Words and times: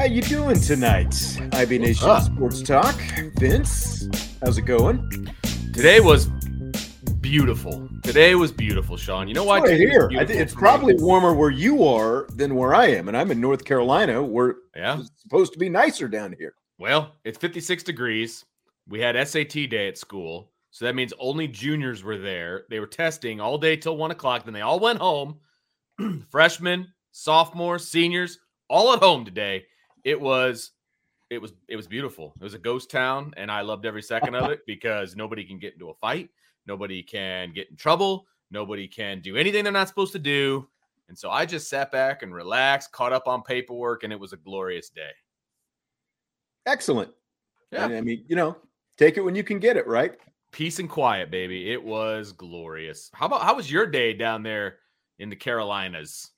How 0.00 0.06
you 0.06 0.22
doing 0.22 0.58
tonight? 0.58 1.38
IB 1.52 1.76
Nation 1.76 2.08
up? 2.08 2.22
Sports 2.22 2.62
Talk. 2.62 2.94
Vince, 3.36 4.08
how's 4.42 4.56
it 4.56 4.62
going? 4.62 5.28
Today 5.74 6.00
was 6.00 6.24
beautiful. 7.20 7.86
Today 8.02 8.34
was 8.34 8.50
beautiful, 8.50 8.96
Sean. 8.96 9.28
You 9.28 9.34
know 9.34 9.44
why? 9.44 9.58
Right 9.60 9.76
here. 9.76 10.08
It's 10.10 10.54
for 10.54 10.58
me? 10.58 10.62
probably 10.62 10.94
warmer 10.94 11.34
where 11.34 11.50
you 11.50 11.84
are 11.86 12.26
than 12.34 12.54
where 12.54 12.74
I 12.74 12.86
am, 12.86 13.08
and 13.08 13.16
I'm 13.16 13.30
in 13.30 13.42
North 13.42 13.66
Carolina, 13.66 14.22
where 14.22 14.54
yeah. 14.74 15.00
it's 15.00 15.10
supposed 15.20 15.52
to 15.52 15.58
be 15.58 15.68
nicer 15.68 16.08
down 16.08 16.34
here. 16.38 16.54
Well, 16.78 17.16
it's 17.24 17.36
56 17.36 17.82
degrees. 17.82 18.46
We 18.88 19.00
had 19.00 19.28
SAT 19.28 19.68
day 19.68 19.86
at 19.86 19.98
school, 19.98 20.50
so 20.70 20.86
that 20.86 20.94
means 20.94 21.12
only 21.18 21.46
juniors 21.46 22.02
were 22.02 22.16
there. 22.16 22.64
They 22.70 22.80
were 22.80 22.86
testing 22.86 23.38
all 23.38 23.58
day 23.58 23.76
till 23.76 23.98
one 23.98 24.12
o'clock. 24.12 24.46
Then 24.46 24.54
they 24.54 24.62
all 24.62 24.80
went 24.80 24.98
home. 24.98 25.40
Freshmen, 26.30 26.90
sophomores, 27.12 27.86
seniors, 27.86 28.38
all 28.70 28.94
at 28.94 29.00
home 29.00 29.26
today. 29.26 29.66
It 30.04 30.20
was, 30.20 30.72
it 31.30 31.40
was, 31.40 31.52
it 31.68 31.76
was 31.76 31.86
beautiful. 31.86 32.32
It 32.40 32.44
was 32.44 32.54
a 32.54 32.58
ghost 32.58 32.90
town, 32.90 33.32
and 33.36 33.50
I 33.50 33.60
loved 33.60 33.86
every 33.86 34.02
second 34.02 34.34
of 34.34 34.50
it 34.52 34.60
because 34.66 35.16
nobody 35.16 35.44
can 35.44 35.58
get 35.58 35.74
into 35.74 35.90
a 35.90 35.94
fight, 35.94 36.30
nobody 36.66 37.02
can 37.02 37.52
get 37.52 37.70
in 37.70 37.76
trouble, 37.76 38.26
nobody 38.50 38.88
can 38.88 39.20
do 39.20 39.36
anything 39.36 39.64
they're 39.64 39.72
not 39.72 39.88
supposed 39.88 40.12
to 40.12 40.18
do. 40.18 40.68
And 41.08 41.18
so 41.18 41.30
I 41.30 41.44
just 41.44 41.68
sat 41.68 41.90
back 41.90 42.22
and 42.22 42.32
relaxed, 42.32 42.92
caught 42.92 43.12
up 43.12 43.26
on 43.26 43.42
paperwork, 43.42 44.04
and 44.04 44.12
it 44.12 44.20
was 44.20 44.32
a 44.32 44.36
glorious 44.36 44.90
day. 44.90 45.10
Excellent. 46.66 47.10
Yeah. 47.72 47.86
And 47.86 47.96
I 47.96 48.00
mean, 48.00 48.24
you 48.28 48.36
know, 48.36 48.56
take 48.96 49.16
it 49.16 49.22
when 49.22 49.34
you 49.34 49.42
can 49.42 49.58
get 49.58 49.76
it, 49.76 49.86
right? 49.86 50.16
peace 50.52 50.78
and 50.78 50.88
quiet, 50.88 51.30
baby. 51.30 51.70
It 51.72 51.82
was 51.82 52.32
glorious. 52.32 53.10
How 53.14 53.26
about 53.26 53.42
how 53.42 53.54
was 53.54 53.70
your 53.70 53.86
day 53.86 54.12
down 54.12 54.42
there 54.42 54.78
in 55.18 55.28
the 55.28 55.36
Carolinas? 55.36 56.30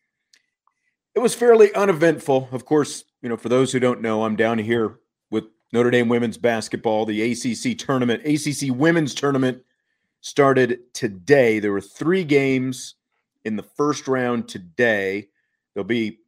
It 1.14 1.20
was 1.20 1.34
fairly 1.34 1.74
uneventful. 1.74 2.48
Of 2.52 2.64
course, 2.64 3.04
you 3.20 3.28
know, 3.28 3.36
for 3.36 3.48
those 3.48 3.70
who 3.70 3.80
don't 3.80 4.00
know, 4.00 4.24
I'm 4.24 4.36
down 4.36 4.58
here 4.58 4.98
with 5.30 5.44
Notre 5.72 5.90
Dame 5.90 6.08
women's 6.08 6.38
basketball. 6.38 7.04
The 7.04 7.32
ACC 7.32 7.76
tournament, 7.78 8.22
ACC 8.24 8.74
women's 8.74 9.14
tournament 9.14 9.62
started 10.22 10.80
today. 10.94 11.58
There 11.58 11.72
were 11.72 11.82
three 11.82 12.24
games 12.24 12.94
in 13.44 13.56
the 13.56 13.62
first 13.62 14.08
round 14.08 14.48
today. 14.48 15.28
There'll 15.74 15.86
be, 15.86 16.18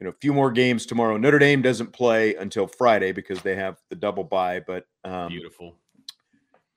you 0.00 0.04
know, 0.04 0.10
a 0.10 0.20
few 0.20 0.32
more 0.32 0.50
games 0.50 0.86
tomorrow. 0.86 1.18
Notre 1.18 1.38
Dame 1.38 1.60
doesn't 1.60 1.92
play 1.92 2.34
until 2.36 2.66
Friday 2.66 3.12
because 3.12 3.42
they 3.42 3.54
have 3.54 3.76
the 3.90 3.96
double 3.96 4.24
bye, 4.24 4.60
but 4.60 4.86
um, 5.04 5.28
Beautiful. 5.28 5.76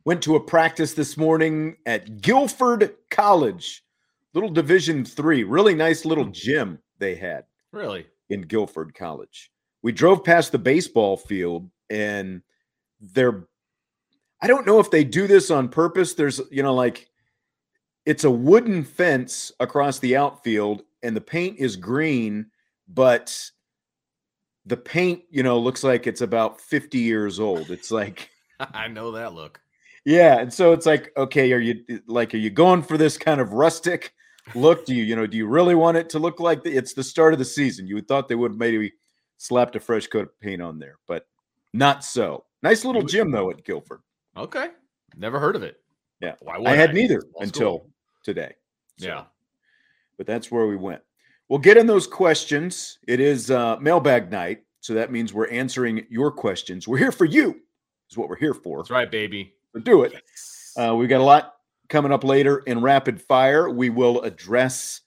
went 0.03 0.21
to 0.23 0.35
a 0.35 0.39
practice 0.39 0.93
this 0.93 1.15
morning 1.15 1.77
at 1.85 2.21
Guilford 2.21 2.95
College, 3.09 3.83
little 4.33 4.49
Division 4.49 5.05
three, 5.05 5.43
really 5.45 5.75
nice 5.75 6.03
little 6.03 6.25
gym 6.25 6.79
they 6.99 7.15
had 7.15 7.45
Really? 7.71 8.07
in 8.29 8.41
Guilford 8.41 8.93
College. 8.93 9.51
We 9.81 9.91
drove 9.91 10.23
past 10.23 10.51
the 10.51 10.59
baseball 10.59 11.17
field 11.17 11.69
and 11.89 12.41
they're 12.99 13.47
I 14.41 14.47
don't 14.47 14.65
know 14.65 14.79
if 14.79 14.89
they 14.91 15.03
do 15.03 15.27
this 15.27 15.51
on 15.51 15.67
purpose. 15.67 16.13
There's, 16.13 16.39
you 16.49 16.63
know, 16.63 16.73
like 16.73 17.09
it's 18.05 18.23
a 18.23 18.31
wooden 18.31 18.83
fence 18.83 19.51
across 19.59 19.99
the 19.99 20.15
outfield 20.15 20.83
and 21.03 21.15
the 21.15 21.21
paint 21.21 21.57
is 21.59 21.75
green, 21.75 22.45
but 22.87 23.51
the 24.65 24.77
paint, 24.77 25.23
you 25.29 25.43
know, 25.43 25.59
looks 25.59 25.83
like 25.83 26.07
it's 26.07 26.21
about 26.21 26.61
50 26.61 26.99
years 26.99 27.39
old. 27.39 27.69
It's 27.71 27.91
like 27.91 28.29
I 28.59 28.87
know 28.87 29.11
that 29.13 29.33
look. 29.33 29.59
yeah, 30.05 30.39
and 30.39 30.53
so 30.53 30.73
it's 30.73 30.85
like, 30.85 31.11
okay, 31.17 31.51
are 31.53 31.59
you 31.59 31.83
like, 32.07 32.33
are 32.33 32.37
you 32.37 32.49
going 32.49 32.81
for 32.81 32.97
this 32.97 33.17
kind 33.17 33.41
of 33.41 33.53
rustic 33.53 34.13
look? 34.55 34.85
Do 34.85 34.93
you, 34.95 35.03
you 35.03 35.15
know, 35.15 35.25
do 35.27 35.37
you 35.37 35.47
really 35.47 35.75
want 35.75 35.97
it 35.97 36.09
to 36.11 36.19
look 36.19 36.39
like 36.39 36.63
the, 36.63 36.75
it's 36.75 36.93
the 36.93 37.03
start 37.03 37.33
of 37.33 37.39
the 37.39 37.45
season? 37.45 37.87
You 37.87 37.95
would 37.95 38.07
thought 38.07 38.27
they 38.27 38.35
would 38.35 38.51
have 38.51 38.59
maybe 38.59 38.93
slapped 39.37 39.75
a 39.75 39.79
fresh 39.79 40.07
coat 40.07 40.23
of 40.27 40.39
paint 40.39 40.61
on 40.61 40.79
there, 40.79 40.97
but 41.07 41.27
not 41.73 42.03
so. 42.03 42.45
Nice 42.63 42.83
little 42.85 43.03
gym 43.03 43.31
though 43.31 43.49
at 43.51 43.63
Guilford. 43.63 44.01
Okay. 44.35 44.67
Never 45.17 45.39
heard 45.39 45.55
of 45.55 45.63
it. 45.63 45.77
Yeah, 46.21 46.35
Why 46.41 46.55
I 46.55 46.57
would 46.59 46.67
had 46.67 46.93
neither 46.93 47.23
until 47.39 47.77
school. 47.79 47.89
today. 48.23 48.53
So, 48.97 49.07
Yeah. 49.07 49.23
but 50.17 50.27
that's 50.27 50.51
where 50.51 50.67
we 50.67 50.75
went. 50.75 51.01
We'll 51.47 51.59
get 51.59 51.77
in 51.77 51.87
those 51.87 52.05
questions. 52.05 52.99
It 53.07 53.19
is 53.19 53.49
uh, 53.49 53.77
mailbag 53.79 54.29
night, 54.29 54.63
so 54.81 54.93
that 54.93 55.11
means 55.11 55.33
we're 55.33 55.47
answering 55.49 56.05
your 56.09 56.31
questions. 56.31 56.87
We're 56.87 56.97
here 56.97 57.11
for 57.13 57.25
you. 57.25 57.61
Is 58.11 58.17
what 58.17 58.27
we're 58.29 58.35
here 58.35 58.53
for. 58.53 58.79
That's 58.79 58.89
right, 58.91 59.09
baby. 59.09 59.53
So 59.73 59.79
do 59.79 60.03
it. 60.03 60.11
Yes. 60.13 60.73
Uh, 60.77 60.95
we've 60.95 61.09
got 61.09 61.21
a 61.21 61.23
lot 61.23 61.53
coming 61.89 62.11
up 62.11 62.23
later 62.23 62.59
in 62.59 62.81
rapid 62.81 63.21
fire. 63.21 63.69
We 63.69 63.89
will 63.89 64.21
address 64.21 65.01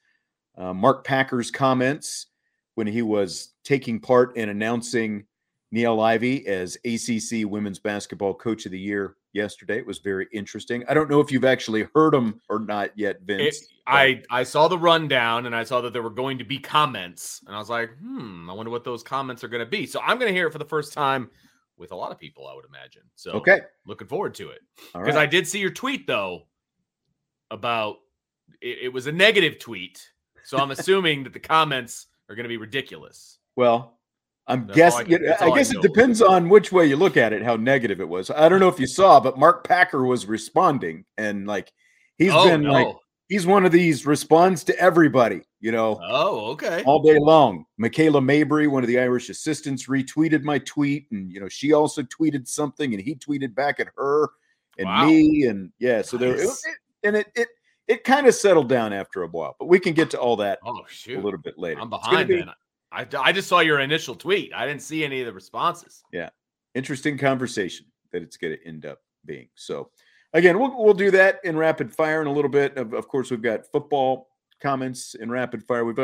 uh, 0.56 0.74
Mark 0.74 1.04
Packer's 1.04 1.50
comments 1.50 2.26
when 2.74 2.86
he 2.86 3.02
was 3.02 3.54
taking 3.64 4.00
part 4.00 4.36
in 4.36 4.48
announcing 4.48 5.24
Niele 5.74 6.02
Ivey 6.02 6.46
as 6.46 6.76
ACC 6.84 7.48
Women's 7.48 7.78
Basketball 7.78 8.34
Coach 8.34 8.66
of 8.66 8.72
the 8.72 8.78
Year 8.78 9.16
yesterday. 9.32 9.78
It 9.78 9.86
was 9.86 9.98
very 9.98 10.26
interesting. 10.32 10.84
I 10.88 10.94
don't 10.94 11.08
know 11.08 11.20
if 11.20 11.32
you've 11.32 11.46
actually 11.46 11.86
heard 11.94 12.14
him 12.14 12.40
or 12.50 12.58
not 12.58 12.90
yet, 12.96 13.16
It- 13.16 13.22
Vince. 13.24 13.60
but- 13.60 13.68
I 13.84 14.22
I 14.30 14.44
saw 14.44 14.68
the 14.68 14.78
rundown 14.78 15.46
and 15.46 15.56
I 15.56 15.64
saw 15.64 15.80
that 15.80 15.92
there 15.92 16.02
were 16.02 16.10
going 16.10 16.38
to 16.38 16.44
be 16.44 16.58
comments 16.58 17.42
and 17.46 17.56
I 17.56 17.58
was 17.58 17.68
like, 17.68 17.90
hmm, 17.98 18.48
I 18.48 18.52
wonder 18.52 18.70
what 18.70 18.84
those 18.84 19.02
comments 19.02 19.42
are 19.42 19.48
going 19.48 19.64
to 19.64 19.70
be. 19.70 19.86
So 19.86 20.00
I'm 20.00 20.18
going 20.18 20.28
to 20.28 20.34
hear 20.34 20.46
it 20.46 20.52
for 20.52 20.58
the 20.58 20.64
first 20.64 20.92
time 20.92 21.30
with 21.76 21.90
a 21.90 21.96
lot 21.96 22.12
of 22.12 22.18
people, 22.18 22.46
I 22.46 22.54
would 22.54 22.64
imagine. 22.66 23.02
So 23.16 23.32
okay. 23.32 23.62
looking 23.86 24.06
forward 24.06 24.34
to 24.34 24.50
it. 24.50 24.60
Because 24.92 25.16
right. 25.16 25.22
I 25.22 25.26
did 25.26 25.48
see 25.48 25.58
your 25.58 25.72
tweet 25.72 26.06
though 26.06 26.46
about 27.52 27.98
it, 28.60 28.78
it 28.84 28.92
was 28.92 29.06
a 29.06 29.12
negative 29.12 29.58
tweet. 29.58 30.04
So 30.44 30.58
I'm 30.58 30.72
assuming 30.72 31.22
that 31.24 31.32
the 31.32 31.40
comments 31.40 32.06
are 32.28 32.34
going 32.34 32.44
to 32.44 32.48
be 32.48 32.56
ridiculous. 32.56 33.38
well, 33.54 33.98
I'm 34.48 34.66
That's 34.66 34.96
I 34.96 35.04
guessing. 35.04 35.28
I 35.40 35.46
I 35.46 35.56
guess 35.56 35.72
it 35.72 35.80
depends 35.82 36.20
on 36.20 36.48
which 36.48 36.72
way 36.72 36.86
you 36.86 36.96
look 36.96 37.16
at 37.16 37.32
it, 37.32 37.44
how 37.44 37.54
negative 37.54 38.00
it 38.00 38.08
was. 38.08 38.28
I 38.28 38.48
don't 38.48 38.58
know 38.58 38.68
if 38.68 38.80
you 38.80 38.88
saw, 38.88 39.20
but 39.20 39.38
Mark 39.38 39.62
Packer 39.66 40.04
was 40.04 40.26
responding, 40.26 41.04
and 41.16 41.46
like 41.46 41.72
he's 42.18 42.32
oh 42.32 42.48
been 42.48 42.62
no. 42.62 42.72
like 42.72 42.96
he's 43.28 43.46
one 43.46 43.64
of 43.64 43.70
these 43.70 44.04
responds 44.04 44.64
to 44.64 44.76
everybody, 44.80 45.42
you 45.60 45.70
know, 45.70 46.00
oh, 46.02 46.50
okay. 46.50 46.82
all 46.84 47.00
day 47.02 47.18
long. 47.20 47.64
Michaela 47.78 48.20
Mabrey, 48.20 48.68
one 48.68 48.82
of 48.82 48.88
the 48.88 48.98
Irish 48.98 49.30
assistants, 49.30 49.86
retweeted 49.86 50.42
my 50.42 50.58
tweet, 50.58 51.06
and 51.12 51.30
you 51.30 51.38
know, 51.38 51.48
she 51.48 51.72
also 51.72 52.02
tweeted 52.02 52.48
something, 52.48 52.92
and 52.94 53.00
he 53.02 53.14
tweeted 53.14 53.54
back 53.54 53.78
at 53.78 53.88
her 53.96 54.28
and 54.76 54.86
Wow. 54.86 55.06
me, 55.06 55.46
and 55.46 55.70
yeah, 55.78 56.02
so 56.02 56.16
there, 56.16 56.34
it, 56.34 56.40
it- 56.40 56.76
and 57.04 57.16
it 57.16 57.26
it 57.34 57.48
it 57.88 58.04
kind 58.04 58.26
of 58.26 58.34
settled 58.34 58.68
down 58.68 58.92
after 58.92 59.22
a 59.22 59.26
while, 59.26 59.56
but 59.58 59.66
we 59.66 59.78
can 59.78 59.92
get 59.92 60.10
to 60.10 60.20
all 60.20 60.36
that 60.36 60.58
Oh 60.64 60.84
a 61.08 61.16
little 61.16 61.40
bit 61.40 61.58
later. 61.58 61.80
I'm 61.80 61.90
behind 61.90 62.28
be. 62.28 62.44
I, 62.92 63.06
I 63.18 63.32
just 63.32 63.48
saw 63.48 63.60
your 63.60 63.80
initial 63.80 64.14
tweet. 64.14 64.52
I 64.54 64.66
didn't 64.66 64.82
see 64.82 65.04
any 65.04 65.20
of 65.20 65.26
the 65.26 65.32
responses. 65.32 66.04
Yeah. 66.12 66.28
Interesting 66.74 67.16
conversation 67.18 67.86
that 68.12 68.22
it's 68.22 68.36
going 68.36 68.56
to 68.56 68.66
end 68.66 68.86
up 68.86 69.00
being. 69.24 69.48
So, 69.54 69.90
again, 70.32 70.58
we'll 70.58 70.82
we'll 70.82 70.94
do 70.94 71.10
that 71.10 71.40
in 71.44 71.56
rapid 71.56 71.94
fire 71.94 72.20
in 72.20 72.26
a 72.26 72.32
little 72.32 72.50
bit. 72.50 72.76
Of, 72.76 72.92
of 72.92 73.08
course, 73.08 73.30
we've 73.30 73.42
got 73.42 73.66
football 73.66 74.28
comments 74.60 75.14
in 75.14 75.30
rapid 75.30 75.64
fire. 75.64 75.84
We've 75.84 75.96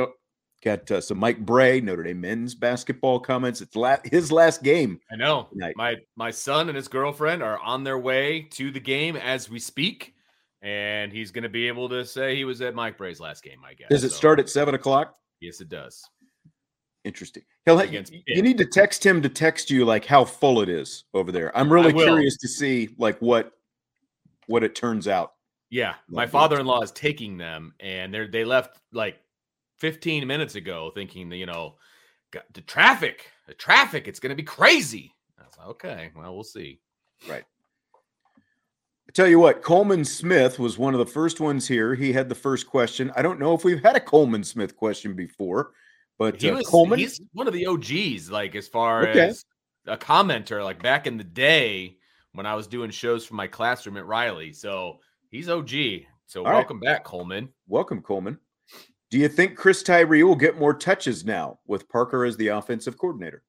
got 0.64 0.90
uh, 0.90 1.00
some 1.00 1.18
Mike 1.18 1.44
Brey, 1.44 1.80
Notre 1.80 2.02
Dame 2.02 2.20
men's 2.20 2.54
basketball 2.54 3.20
comments. 3.20 3.60
It's 3.60 3.76
la- 3.76 3.98
his 4.04 4.32
last 4.32 4.62
game. 4.62 5.00
I 5.12 5.16
know. 5.16 5.48
Tonight. 5.52 5.74
My 5.76 5.96
my 6.16 6.30
son 6.30 6.68
and 6.68 6.76
his 6.76 6.88
girlfriend 6.88 7.42
are 7.42 7.58
on 7.60 7.84
their 7.84 7.98
way 7.98 8.42
to 8.52 8.70
the 8.70 8.80
game 8.80 9.16
as 9.16 9.48
we 9.50 9.58
speak, 9.58 10.14
and 10.62 11.12
he's 11.12 11.30
going 11.30 11.42
to 11.42 11.48
be 11.48 11.68
able 11.68 11.88
to 11.88 12.04
say 12.04 12.34
he 12.34 12.44
was 12.44 12.60
at 12.60 12.74
Mike 12.74 12.96
Brey's 12.98 13.20
last 13.20 13.42
game. 13.42 13.60
I 13.64 13.74
guess. 13.74 13.88
Does 13.90 14.04
it 14.04 14.10
so, 14.10 14.16
start 14.16 14.40
at 14.40 14.48
seven 14.48 14.74
o'clock? 14.74 15.16
Yes, 15.40 15.60
it 15.60 15.68
does. 15.68 16.02
Interesting. 17.04 17.44
He'll 17.64 17.82
you, 17.84 18.04
you 18.26 18.42
need 18.42 18.58
to 18.58 18.66
text 18.66 19.04
him 19.04 19.22
to 19.22 19.28
text 19.28 19.70
you 19.70 19.84
like 19.84 20.04
how 20.04 20.24
full 20.24 20.60
it 20.60 20.68
is 20.68 21.04
over 21.14 21.30
there. 21.30 21.56
I'm 21.56 21.72
really 21.72 21.92
curious 21.92 22.36
to 22.38 22.48
see 22.48 22.90
like 22.98 23.18
what 23.20 23.52
what 24.46 24.64
it 24.64 24.74
turns 24.74 25.06
out. 25.06 25.34
Yeah, 25.70 25.94
my 26.08 26.26
father-in-law 26.26 26.82
is 26.82 26.92
taking 26.92 27.36
them, 27.36 27.74
and 27.80 28.12
they 28.12 28.26
they 28.26 28.44
left 28.44 28.80
like 28.92 29.20
15 29.78 30.26
minutes 30.26 30.54
ago, 30.54 30.90
thinking 30.94 31.28
that 31.28 31.36
you 31.36 31.46
know, 31.46 31.76
the 32.52 32.60
traffic, 32.62 33.30
the 33.46 33.54
traffic, 33.54 34.08
it's 34.08 34.18
going 34.18 34.30
to 34.30 34.36
be 34.36 34.42
crazy. 34.42 35.14
I 35.38 35.44
was 35.44 35.58
like, 35.58 35.68
okay, 35.68 36.10
well, 36.16 36.34
we'll 36.34 36.44
see. 36.44 36.80
Right. 37.28 37.44
Tell 39.18 39.26
you 39.26 39.40
what, 39.40 39.62
Coleman 39.62 40.04
Smith 40.04 40.60
was 40.60 40.78
one 40.78 40.94
of 40.94 41.00
the 41.00 41.12
first 41.12 41.40
ones 41.40 41.66
here. 41.66 41.96
He 41.96 42.12
had 42.12 42.28
the 42.28 42.36
first 42.36 42.68
question. 42.68 43.10
I 43.16 43.22
don't 43.22 43.40
know 43.40 43.52
if 43.52 43.64
we've 43.64 43.82
had 43.82 43.96
a 43.96 44.00
Coleman 44.00 44.44
Smith 44.44 44.76
question 44.76 45.14
before, 45.14 45.72
but 46.20 46.40
he 46.40 46.48
uh, 46.48 46.58
was, 46.58 46.68
Coleman, 46.68 47.00
he's 47.00 47.20
one 47.32 47.48
of 47.48 47.52
the 47.52 47.66
OGs, 47.66 48.30
like 48.30 48.54
as 48.54 48.68
far 48.68 49.08
okay. 49.08 49.30
as 49.30 49.44
a 49.88 49.96
commenter, 49.96 50.62
like 50.62 50.80
back 50.80 51.08
in 51.08 51.16
the 51.16 51.24
day 51.24 51.96
when 52.30 52.46
I 52.46 52.54
was 52.54 52.68
doing 52.68 52.92
shows 52.92 53.26
for 53.26 53.34
my 53.34 53.48
classroom 53.48 53.96
at 53.96 54.06
Riley. 54.06 54.52
So 54.52 55.00
he's 55.32 55.48
OG. 55.48 55.72
So 56.26 56.46
All 56.46 56.52
welcome 56.52 56.78
right. 56.78 56.98
back, 56.98 57.04
Coleman. 57.04 57.48
Welcome, 57.66 58.02
Coleman. 58.02 58.38
Do 59.10 59.18
you 59.18 59.26
think 59.26 59.56
Chris 59.56 59.82
Tyree 59.82 60.22
will 60.22 60.36
get 60.36 60.60
more 60.60 60.74
touches 60.74 61.24
now 61.24 61.58
with 61.66 61.88
Parker 61.88 62.24
as 62.24 62.36
the 62.36 62.46
offensive 62.46 62.96
coordinator? 62.96 63.42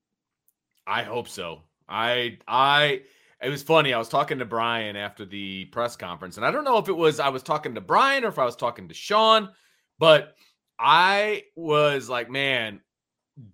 I 0.88 1.04
hope 1.04 1.28
so. 1.28 1.62
I 1.88 2.40
I 2.48 3.04
it 3.42 3.50
was 3.50 3.64
funny. 3.64 3.94
I 3.94 3.98
was 3.98 4.10
talking 4.10 4.40
to 4.40 4.46
Brian 4.46 4.96
after 4.96 5.26
the 5.26 5.66
press 5.66 5.96
conference, 5.96 6.38
and 6.38 6.46
I 6.46 6.52
don't 6.52 6.66
know 6.66 6.78
if 6.78 6.90
it 6.90 6.96
was 6.96 7.20
I 7.20 7.30
was 7.30 7.44
talking 7.44 7.76
to 7.76 7.82
Brian 7.82 8.26
or 8.26 8.28
if 8.28 8.40
I 8.40 8.46
was 8.46 8.56
talking 8.56 8.88
to 8.88 8.94
Sean, 8.94 9.50
but 9.98 10.36
I 10.78 11.44
was 11.56 12.10
like, 12.10 12.30
man, 12.30 12.82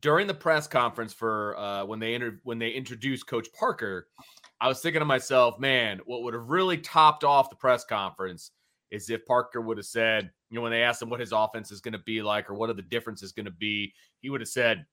during 0.01 0.27
the 0.27 0.33
press 0.33 0.67
conference 0.67 1.13
for 1.13 1.57
uh, 1.57 1.85
when 1.85 1.99
they 1.99 2.15
inter- 2.15 2.39
when 2.43 2.59
they 2.59 2.69
introduced 2.69 3.27
Coach 3.27 3.47
Parker, 3.57 4.07
I 4.59 4.67
was 4.67 4.81
thinking 4.81 5.01
to 5.01 5.05
myself, 5.05 5.59
man, 5.59 5.99
what 6.05 6.23
would 6.23 6.33
have 6.33 6.49
really 6.49 6.77
topped 6.77 7.23
off 7.23 7.49
the 7.49 7.55
press 7.55 7.85
conference 7.85 8.51
is 8.91 9.09
if 9.09 9.25
Parker 9.25 9.61
would 9.61 9.77
have 9.77 9.85
said, 9.85 10.31
you 10.49 10.55
know, 10.55 10.61
when 10.61 10.71
they 10.71 10.83
asked 10.83 11.01
him 11.01 11.09
what 11.09 11.19
his 11.19 11.31
offense 11.31 11.71
is 11.71 11.81
going 11.81 11.93
to 11.93 11.99
be 11.99 12.21
like 12.21 12.49
or 12.49 12.53
what 12.53 12.69
are 12.69 12.73
the 12.73 12.81
differences 12.81 13.31
going 13.31 13.45
to 13.45 13.51
be, 13.51 13.93
he 14.21 14.29
would 14.29 14.41
have 14.41 14.47
said, 14.47 14.85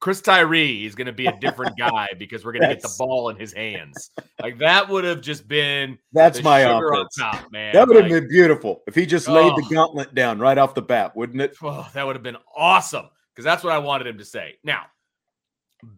Chris 0.00 0.20
Tyree 0.20 0.84
is 0.84 0.94
going 0.94 1.06
to 1.06 1.12
be 1.12 1.26
a 1.26 1.36
different 1.40 1.76
guy 1.78 2.08
because 2.18 2.44
we're 2.44 2.52
going 2.52 2.68
to 2.68 2.74
get 2.74 2.82
the 2.82 2.94
ball 2.98 3.30
in 3.30 3.36
his 3.36 3.52
hands. 3.52 4.10
Like 4.40 4.58
that 4.58 4.88
would 4.88 5.04
have 5.04 5.20
just 5.20 5.48
been 5.48 5.98
that's 6.12 6.42
my 6.42 6.60
offense, 6.60 7.16
top, 7.16 7.50
man. 7.50 7.72
That 7.74 7.88
would 7.88 7.96
like, 7.96 8.04
have 8.04 8.12
been 8.12 8.28
beautiful 8.28 8.82
if 8.86 8.94
he 8.94 9.06
just 9.06 9.28
laid 9.28 9.52
oh, 9.52 9.56
the 9.56 9.74
gauntlet 9.74 10.14
down 10.14 10.38
right 10.38 10.58
off 10.58 10.74
the 10.74 10.82
bat, 10.82 11.16
wouldn't 11.16 11.40
it? 11.40 11.56
Oh, 11.62 11.88
that 11.94 12.06
would 12.06 12.16
have 12.16 12.22
been 12.22 12.36
awesome 12.56 13.06
because 13.34 13.44
that's 13.44 13.64
what 13.64 13.72
I 13.72 13.78
wanted 13.78 14.06
him 14.06 14.18
to 14.18 14.24
say. 14.24 14.56
Now, 14.62 14.82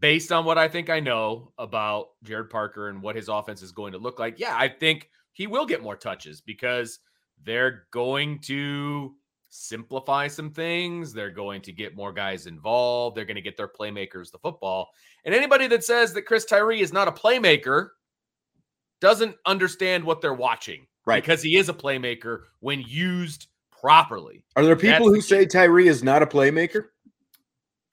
based 0.01 0.33
on 0.33 0.45
what 0.45 0.59
I 0.59 0.69
think 0.69 0.91
I 0.91 1.01
know 1.01 1.53
about 1.59 2.09
Gerad 2.25 2.51
Parker 2.51 2.89
and 2.89 3.03
what 3.03 3.17
his 3.17 3.29
offense 3.29 3.63
is 3.63 3.73
going 3.73 3.93
to 3.93 3.99
look 3.99 4.19
like, 4.19 4.39
yeah, 4.39 4.57
I 4.57 4.69
think 4.69 5.09
he 5.33 5.47
will 5.47 5.67
get 5.67 5.83
more 5.83 5.97
touches 5.97 6.41
because 6.41 6.99
they're 7.45 7.87
going 7.93 8.41
to 8.41 9.15
simplify 9.51 10.29
some 10.29 10.51
things. 10.51 11.13
They're 11.13 11.31
going 11.31 11.63
to 11.63 11.73
get 11.73 11.97
more 11.97 12.13
guys 12.13 12.47
involved. 12.47 13.17
They're 13.17 13.25
going 13.25 13.37
to 13.37 13.43
get 13.43 13.57
their 13.57 13.69
playmakers 13.69 14.31
the 14.31 14.39
football. 14.39 14.89
And 15.25 15.35
anybody 15.35 15.67
that 15.69 15.85
says 15.85 16.13
that 16.15 16.23
Chris 16.23 16.45
Tyree 16.45 16.81
is 16.81 16.93
not 16.93 17.09
a 17.09 17.13
playmaker 17.13 17.91
doesn't 19.01 19.37
understand 19.47 20.05
what 20.05 20.21
they're 20.21 20.35
watching. 20.35 20.87
Right. 21.07 21.23
Because 21.23 21.43
he 21.43 21.57
is 21.57 21.69
a 21.69 21.75
playmaker 21.75 22.43
when 22.61 22.83
used 22.83 23.49
properly. 23.71 24.45
Are 24.57 24.65
there 24.65 24.77
people 24.77 24.91
That's 24.91 25.05
who 25.05 25.15
the 25.17 25.23
say 25.23 25.47
Tyree 25.47 25.89
is 25.89 26.03
not 26.03 26.23
a 26.23 26.27
playmaker? 26.27 26.87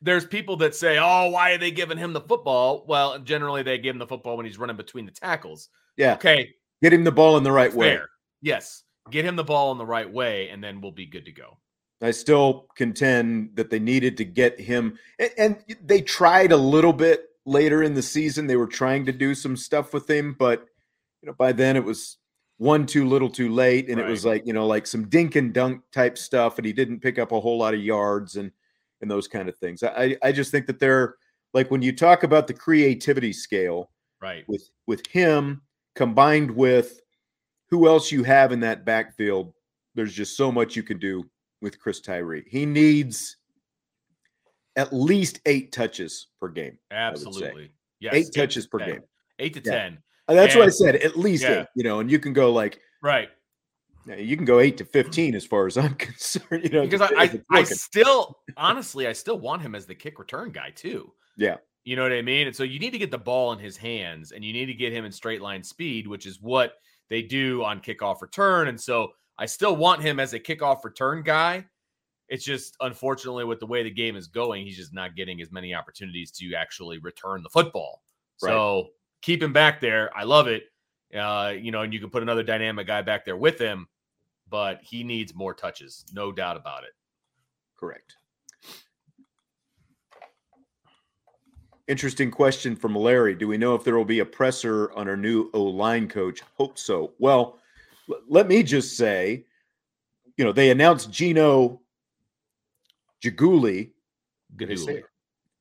there's 0.06 0.26
people 0.26 0.56
that 0.58 0.76
say, 0.76 0.98
"Oh, 1.00 1.30
why 1.30 1.52
are 1.52 1.58
they 1.58 1.72
giving 1.72 1.98
him 1.98 2.14
the 2.14 2.22
football?" 2.22 2.86
Well, 2.88 3.20
generally 3.20 3.64
they 3.64 3.78
give 3.80 3.96
him 3.96 4.00
the 4.00 4.08
football 4.08 4.38
when 4.38 4.46
he's 4.46 4.60
running 4.60 4.78
between 4.78 5.06
the 5.06 5.12
tackles. 5.12 5.70
Yeah. 5.98 6.14
Okay. 6.14 6.54
Get 6.82 6.94
him 6.94 7.04
the 7.04 7.12
ball 7.12 7.38
in 7.38 7.44
the 7.44 7.52
right 7.52 7.74
way. 7.74 8.00
Yes. 8.42 8.84
Get 9.12 9.26
him 9.26 9.36
the 9.36 9.44
ball 9.44 9.72
in 9.72 9.78
the 9.78 9.86
right 9.86 10.12
way, 10.12 10.50
and 10.50 10.64
then 10.64 10.82
we'll 10.82 10.92
be 10.92 11.06
good 11.06 11.26
to 11.26 11.32
go. 11.32 11.58
I 12.02 12.12
still 12.12 12.68
contend 12.76 13.52
that 13.56 13.70
they 13.70 13.80
needed 13.80 14.18
to 14.18 14.26
get 14.26 14.60
him, 14.60 14.98
and, 15.20 15.32
and 15.38 15.76
they 15.82 16.02
tried 16.02 16.52
a 16.52 16.58
little 16.58 16.94
bit 16.94 17.30
later 17.46 17.84
in 17.84 17.94
the 17.94 18.02
season. 18.02 18.48
They 18.48 18.58
were 18.58 18.68
trying 18.68 19.06
to 19.06 19.12
do 19.12 19.34
some 19.34 19.56
stuff 19.56 19.94
with 19.94 20.10
him, 20.10 20.36
but 20.38 20.68
you 21.22 21.28
know, 21.28 21.34
by 21.34 21.52
then 21.52 21.78
it 21.78 21.84
was 21.84 22.18
one 22.58 22.86
too 22.86 23.08
little, 23.08 23.30
too 23.30 23.50
late, 23.50 23.90
and 23.90 23.98
right. 23.98 24.08
it 24.08 24.10
was 24.10 24.26
like 24.26 24.46
you 24.46 24.54
know, 24.54 24.68
like 24.68 24.88
some 24.88 25.08
dink 25.08 25.36
and 25.36 25.54
dunk 25.54 25.82
type 25.92 26.18
stuff, 26.18 26.58
and 26.58 26.66
he 26.66 26.74
didn't 26.74 27.00
pick 27.00 27.18
up 27.18 27.32
a 27.32 27.40
whole 27.40 27.58
lot 27.58 27.74
of 27.74 27.80
yards 27.80 28.36
and 28.36 28.52
and 29.02 29.10
those 29.10 29.28
kind 29.28 29.48
of 29.48 29.58
things. 29.58 29.84
I 29.84 30.18
I 30.24 30.32
just 30.32 30.52
think 30.52 30.68
that 30.68 30.80
they're 30.80 31.16
like 31.54 31.72
when 31.72 31.82
you 31.82 31.96
talk 31.96 32.24
about 32.24 32.48
the 32.48 32.54
creativity 32.54 33.34
scale, 33.34 33.92
right? 34.22 34.44
With 34.48 34.70
with 34.88 35.06
him 35.08 35.62
combined 35.96 36.52
with 36.52 37.00
who 37.70 37.88
else 37.88 38.12
you 38.12 38.24
have 38.24 38.52
in 38.52 38.60
that 38.62 38.86
backfield, 38.86 39.54
there's 39.96 40.14
just 40.14 40.38
so 40.38 40.52
much 40.52 40.76
you 40.76 40.84
can 40.84 41.00
do 41.00 41.24
with 41.62 41.80
Chris 41.80 42.02
Tyree. 42.02 42.46
He 42.48 42.66
needs 42.66 43.38
at 44.76 44.94
least 44.94 45.40
eight 45.46 45.72
touches 45.72 46.28
per 46.40 46.50
game. 46.50 46.78
Absolutely. 46.92 47.72
Yes. 48.00 48.14
Eight, 48.14 48.28
eight 48.28 48.34
touches 48.34 48.68
per 48.68 48.80
10. 48.80 48.90
game. 48.90 49.02
Eight 49.40 49.54
to 49.54 49.62
yeah. 49.64 49.84
10. 49.84 49.98
Uh, 50.28 50.34
that's 50.34 50.54
and, 50.54 50.60
what 50.60 50.68
I 50.68 50.72
said. 50.72 50.96
At 50.98 51.18
least 51.18 51.44
yeah. 51.44 51.62
eight, 51.62 51.68
you 51.76 51.84
know, 51.84 52.00
and 52.00 52.10
you 52.10 52.20
can 52.20 52.34
go 52.34 52.52
like, 52.52 52.80
right. 53.02 53.30
You 54.18 54.36
can 54.36 54.46
go 54.46 54.60
eight 54.60 54.78
to 54.78 54.86
fifteen 54.86 55.34
as 55.34 55.46
far 55.46 55.66
as 55.66 55.80
I'm 55.80 55.94
concerned. 55.96 56.64
You 56.64 56.70
know, 56.70 56.84
because 56.84 57.02
I, 57.02 57.24
I, 57.24 57.42
I 57.52 57.64
still 57.64 58.38
honestly 58.56 59.08
I 59.08 59.14
still 59.14 59.40
want 59.40 59.64
him 59.64 59.74
as 59.74 59.88
the 59.88 59.96
kick 59.96 60.20
return 60.20 60.52
guy 60.52 60.70
too. 60.76 61.12
Yeah. 61.38 61.56
You 61.86 61.96
know 61.96 62.04
what 62.04 62.12
I 62.12 62.22
mean? 62.22 62.46
And 62.46 62.56
so 62.56 62.64
you 62.64 62.78
need 62.78 62.92
to 62.92 63.00
get 63.00 63.10
the 63.10 63.18
ball 63.18 63.52
in 63.54 63.60
his 63.60 63.78
hands 63.78 64.32
and 64.32 64.44
you 64.44 64.54
need 64.54 64.68
to 64.68 64.76
get 64.76 64.94
him 64.94 65.06
in 65.06 65.12
straight 65.12 65.42
line 65.42 65.64
speed, 65.64 66.08
which 66.08 66.28
is 66.28 66.40
what 66.40 66.74
they 67.10 67.22
do 67.22 67.64
on 67.64 67.80
kickoff 67.80 68.22
return. 68.22 68.68
And 68.68 68.80
so 68.80 69.14
I 69.38 69.46
still 69.46 69.76
want 69.76 70.02
him 70.02 70.20
as 70.20 70.34
a 70.34 70.40
kickoff 70.40 70.84
return 70.84 71.24
guy. 71.24 71.66
It's 72.28 72.44
just 72.44 72.76
unfortunately 72.82 73.46
with 73.46 73.60
the 73.60 73.68
way 73.68 73.84
the 73.84 73.92
game 73.92 74.16
is 74.16 74.28
going, 74.28 74.66
he's 74.66 74.78
just 74.78 74.94
not 74.94 75.16
getting 75.16 75.42
as 75.42 75.52
many 75.52 75.76
opportunities 75.76 76.32
to 76.32 76.54
actually 76.56 76.98
return 77.00 77.44
the 77.44 77.50
football. 77.50 78.02
Right. 78.42 78.50
So 78.50 78.88
keep 79.22 79.44
him 79.44 79.54
back 79.54 79.80
there. 79.80 80.16
I 80.18 80.24
love 80.24 80.48
it. 80.48 80.64
Uh, 81.16 81.54
you 81.56 81.72
know, 81.72 81.82
and 81.82 81.94
you 81.94 82.00
can 82.00 82.10
put 82.10 82.24
another 82.24 82.44
dynamic 82.44 82.88
guy 82.88 83.02
back 83.02 83.26
there 83.26 83.38
with 83.38 83.60
him 83.60 83.88
but 84.50 84.82
he 84.82 85.04
needs 85.04 85.34
more 85.34 85.54
touches, 85.54 86.06
no 86.14 86.32
doubt 86.32 86.58
about 86.58 86.84
it. 86.84 86.92
Correct. 87.78 88.18
Interesting 91.88 92.32
question 92.32 92.76
from 92.76 92.96
Larry. 92.96 93.36
Do 93.36 93.48
we 93.48 93.58
know 93.58 93.76
if 93.76 93.84
there 93.84 93.96
will 93.96 94.06
be 94.06 94.20
a 94.20 94.26
presser 94.26 94.92
on 94.94 95.08
our 95.08 95.16
new 95.16 95.52
O 95.54 95.62
line 95.62 96.08
coach? 96.08 96.42
Hope 96.58 96.80
so. 96.80 97.14
Well, 97.20 97.60
l- 98.10 98.22
let 98.28 98.48
me 98.48 98.64
just 98.64 98.98
say, 98.98 99.46
you 100.36 100.44
know, 100.44 100.52
they 100.52 100.72
announced 100.72 101.12
Gino 101.12 101.80
Jaguli. 103.24 103.92
Gaduli. 104.56 105.04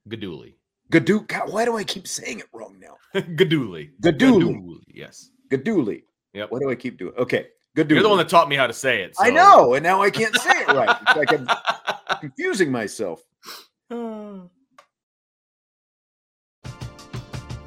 Gaduli. 0.09 0.54
Gadu. 0.90 1.26
God, 1.26 1.52
why 1.52 1.66
do 1.66 1.76
I 1.76 1.85
keep 1.85 2.09
saying 2.09 2.38
it 2.38 2.47
wrong 2.54 2.76
now? 2.81 2.97
Gaduli. 3.21 3.90
Gaduli. 4.00 4.78
Yes. 4.87 5.31
Gaduli. 5.50 6.04
Yep. 6.33 6.50
Why 6.50 6.59
do 6.59 6.71
I 6.71 6.75
keep 6.75 6.97
doing? 6.97 7.14
Okay. 7.19 7.49
Good 7.76 7.90
You're 7.90 8.02
the 8.02 8.09
one 8.09 8.19
that 8.19 8.28
taught 8.28 8.49
me 8.49 8.57
how 8.57 8.69
to 8.69 8.73
say 8.73 9.02
it. 9.02 9.16
So. 9.16 9.25
I 9.25 9.31
know, 9.31 9.75
and 9.75 9.83
now 9.83 10.00
I 10.00 10.09
can't 10.09 10.35
say 10.37 10.52
it 10.52 10.69
right. 10.69 10.97
It's 11.02 11.16
like 11.16 11.33
I'm 11.33 12.21
confusing 12.21 12.71
myself. 12.71 13.21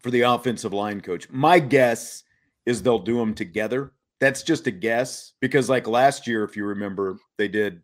for 0.00 0.10
the 0.10 0.22
offensive 0.22 0.72
line 0.72 1.00
coach. 1.00 1.28
My 1.30 1.58
guess 1.58 2.24
is 2.66 2.82
they'll 2.82 2.98
do 2.98 3.16
them 3.16 3.34
together. 3.34 3.92
That's 4.20 4.42
just 4.42 4.66
a 4.66 4.70
guess 4.70 5.32
because, 5.40 5.68
like 5.68 5.88
last 5.88 6.26
year, 6.26 6.44
if 6.44 6.56
you 6.56 6.64
remember, 6.64 7.18
they 7.38 7.48
did 7.48 7.82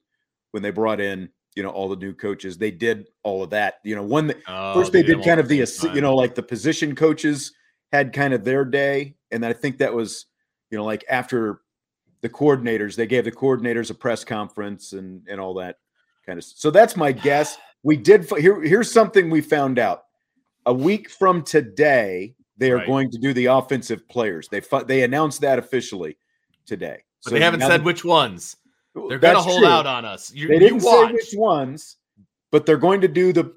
when 0.53 0.62
they 0.62 0.71
brought 0.71 1.00
in 1.00 1.31
you 1.59 1.65
know 1.65 1.71
all 1.71 1.88
the 1.88 1.97
new 1.97 2.15
coaches. 2.15 2.57
They 2.57 2.71
did 2.71 3.09
all 3.25 3.43
of 3.43 3.50
that. 3.50 3.81
You 3.83 3.97
know, 3.97 4.05
one 4.05 4.33
Oh, 4.47 4.75
first 4.75 4.93
they 4.93 5.03
did 5.03 5.17
did 5.17 5.25
kind 5.25 5.41
of 5.41 5.49
the 5.49 5.67
same 5.67 5.93
you 5.93 6.00
know 6.00 6.15
like 6.15 6.37
the 6.37 6.43
position 6.43 6.95
coaches 6.95 7.53
had 7.93 8.12
kind 8.12 8.33
of 8.33 8.45
their 8.45 8.65
day, 8.65 9.17
and 9.33 9.45
I 9.45 9.53
think 9.53 9.79
that 9.79 9.93
was 9.93 10.27
you 10.71 10.79
know 10.79 10.85
like 10.85 11.05
after 11.11 11.62
the 12.21 12.29
coordinators 12.29 12.95
they 12.95 13.07
gave 13.07 13.25
the 13.25 13.33
coordinators 13.33 13.91
a 13.91 13.95
press 13.95 14.23
conference 14.23 14.93
and 14.93 15.27
and 15.29 15.41
all 15.41 15.55
that 15.55 15.79
kind 16.25 16.38
of. 16.38 16.45
So 16.45 16.71
that's 16.71 16.97
my 16.97 17.11
guess. 17.11 17.59
We 17.83 17.97
did 17.97 18.31
here. 18.38 18.61
Here's 18.62 18.93
something 18.93 19.29
we 19.29 19.41
found 19.41 19.81
out 19.81 20.05
a 20.68 20.72
week 20.75 21.10
from 21.10 21.42
today. 21.42 22.34
They 22.58 22.70
are 22.72 22.76
Right. 22.78 22.87
going 22.87 23.10
to 23.12 23.18
do 23.18 23.32
the 23.32 23.46
offensive 23.46 24.06
players. 24.08 24.48
They 24.48 24.60
fu- 24.60 24.84
they 24.84 25.02
announced 25.02 25.40
that 25.42 25.58
officially 25.58 26.16
today. 26.66 27.02
But 27.25 27.32
they 27.34 27.40
haven't 27.40 27.60
said 27.60 27.84
which 27.84 28.04
ones. 28.04 28.56
They're 29.08 29.18
gonna 29.18 29.40
hold 29.40 29.60
true. 29.62 29.68
out 29.68 29.87
on 29.87 30.04
us. 30.04 30.32
You, 30.34 30.48
They 30.48 30.58
didn't 30.58 30.80
say 30.80 31.12
which 31.12 31.32
ones, 31.34 31.96
but 32.50 32.66
they're 32.66 32.76
going 32.76 33.00
to 33.02 33.08
do 33.08 33.32
the 33.32 33.52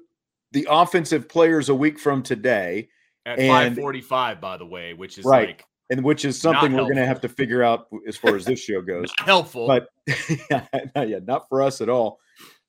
the 0.52 0.66
offensive 0.70 1.28
players 1.28 1.68
a 1.70 1.74
week 1.74 1.98
from 1.98 2.22
today, 2.22 2.88
at 3.26 3.38
and- 3.38 3.48
545, 3.48 4.40
by 4.40 4.56
the 4.58 4.66
way, 4.66 4.92
which 4.94 5.16
is 5.18 5.24
Right. 5.24 5.48
like 5.48 5.64
and 5.90 6.04
which 6.04 6.24
is 6.24 6.40
something 6.40 6.72
we're 6.72 6.82
going 6.82 6.96
to 6.96 7.06
have 7.06 7.20
to 7.22 7.28
figure 7.28 7.62
out 7.62 7.88
as 8.06 8.16
far 8.16 8.36
as 8.36 8.44
this 8.44 8.60
show 8.60 8.80
goes. 8.94 9.10
helpful. 9.18 9.66
But 9.66 9.88
yeah, 10.50 10.66
not, 10.94 11.08
yeah, 11.08 11.18
not 11.26 11.48
for 11.48 11.60
us 11.62 11.80
at 11.80 11.88
all. 11.88 12.18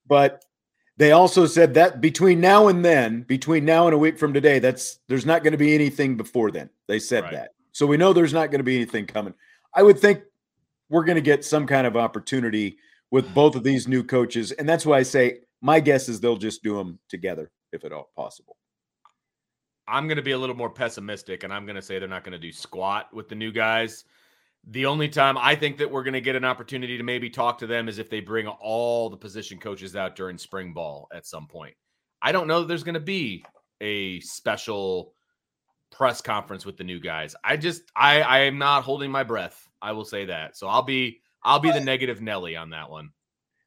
But 0.08 0.44
they 0.98 1.12
also 1.12 1.46
said 1.46 1.74
that 1.74 2.02
between 2.02 2.40
now 2.40 2.68
and 2.68 2.84
then, 2.84 3.24
between 3.24 3.66
now 3.66 3.88
and 3.88 3.94
a 3.94 3.98
week 3.98 4.18
from 4.18 4.34
today, 4.34 4.60
that's 4.60 5.00
there's 5.08 5.26
not 5.26 5.44
going 5.44 5.54
to 5.54 5.58
be 5.58 5.74
anything 5.74 6.18
before 6.18 6.52
then. 6.52 6.70
They 6.88 7.00
said 7.00 7.24
Right. 7.24 7.34
that, 7.34 7.52
so 7.72 7.86
we 7.86 7.98
know 7.98 8.14
there's 8.14 8.34
not 8.34 8.52
going 8.52 8.60
to 8.60 8.64
be 8.64 8.76
anything 8.76 9.06
coming. 9.06 9.34
I 9.74 9.82
would 9.84 10.00
think 10.00 10.22
we're 10.90 11.06
going 11.06 11.16
to 11.16 11.22
get 11.22 11.44
some 11.44 11.66
kind 11.66 11.88
of 11.88 11.98
opportunity 11.98 12.78
with 13.10 13.26
mm-hmm. 13.26 13.34
both 13.34 13.56
of 13.56 13.64
these 13.64 13.88
new 13.88 14.04
coaches, 14.04 14.52
and 14.52 14.70
that's 14.70 14.86
why 14.86 14.98
I 15.00 15.04
say 15.04 15.40
my 15.62 15.80
guess 15.80 16.10
is 16.10 16.20
they'll 16.20 16.38
just 16.38 16.62
do 16.62 16.76
them 16.76 17.00
together 17.10 17.50
if 17.72 17.86
at 17.86 17.92
all 17.92 18.12
possible. 18.16 18.58
I'm 19.88 20.08
going 20.08 20.18
to 20.18 20.24
be 20.24 20.32
a 20.32 20.38
little 20.38 20.56
more 20.56 20.70
pessimistic 20.70 21.44
and 21.44 21.54
I'm 21.54 21.66
going 21.66 21.76
to 21.76 21.82
say 21.82 22.00
they're 22.00 22.08
not 22.08 22.24
going 22.24 22.34
to 22.34 22.40
do 22.40 22.52
squat 22.52 23.14
with 23.14 23.28
the 23.28 23.36
new 23.36 23.52
guys. 23.52 24.06
The 24.70 24.86
only 24.86 25.10
time 25.10 25.38
I 25.38 25.56
think 25.56 25.78
that 25.80 25.92
we're 25.92 26.04
going 26.04 26.14
to 26.14 26.22
get 26.22 26.36
an 26.36 26.46
opportunity 26.46 26.98
to 26.98 27.04
maybe 27.04 27.30
talk 27.30 27.58
to 27.60 27.68
them 27.68 27.90
is 27.90 28.00
if 28.00 28.10
they 28.10 28.22
bring 28.22 28.48
all 28.48 29.10
the 29.10 29.18
position 29.18 29.60
coaches 29.60 29.96
out 29.96 30.16
during 30.16 30.38
spring 30.38 30.74
ball 30.74 31.08
at 31.14 31.26
some 31.26 31.48
point. 31.48 31.76
I 32.22 32.32
don't 32.32 32.48
know 32.48 32.62
that 32.62 32.68
there's 32.68 32.84
going 32.84 32.94
to 32.94 33.02
be 33.02 33.44
a 33.82 34.22
special 34.22 35.14
press 35.92 36.22
conference 36.22 36.66
with 36.66 36.78
the 36.78 36.84
new 36.86 37.00
guys. 37.00 37.36
I 37.44 37.58
just 37.58 37.84
I 37.96 38.22
I 38.22 38.40
am 38.40 38.58
not 38.58 38.84
holding 38.84 39.12
my 39.12 39.24
breath. 39.24 39.68
I 39.82 39.92
will 39.92 40.06
say 40.06 40.26
that. 40.26 40.56
So 40.56 40.68
I'll 40.68 40.82
be 40.82 41.20
I'll 41.44 41.60
be 41.60 41.72
the 41.72 41.82
negative 41.82 42.22
Nelly 42.22 42.56
on 42.56 42.70
that 42.70 42.90
one. 42.90 43.10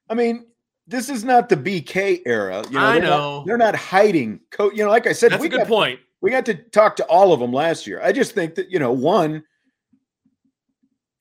I 0.09 0.15
mean, 0.15 0.47
this 0.87 1.11
is 1.11 1.25
not 1.25 1.51
the 1.51 1.57
BK 1.57 2.23
era. 2.25 2.65
You 2.69 2.73
know, 2.73 2.81
I 2.81 2.93
they're 2.95 3.03
not- 3.03 3.09
know. 3.19 3.45
they're 3.47 3.59
not 3.59 3.77
hiding. 3.77 4.41
Co- 4.51 4.71
you 4.71 4.83
know, 4.83 4.89
like 4.89 5.07
I 5.07 5.13
said, 5.13 5.33
That's 5.33 5.43
we 5.43 5.49
a 5.49 5.51
good 5.51 5.59
got, 5.59 5.69
point. 5.69 6.01
we 6.23 6.31
got 6.31 6.47
to 6.47 6.55
talk 6.55 6.97
to 6.97 7.05
all 7.05 7.35
of 7.35 7.41
them 7.41 7.53
last 7.53 7.87
year. 7.87 8.01
I 8.03 8.13
just 8.13 8.33
think 8.35 8.55
that 8.55 8.71
you 8.71 8.79
know, 8.79 8.93
one, 8.93 9.45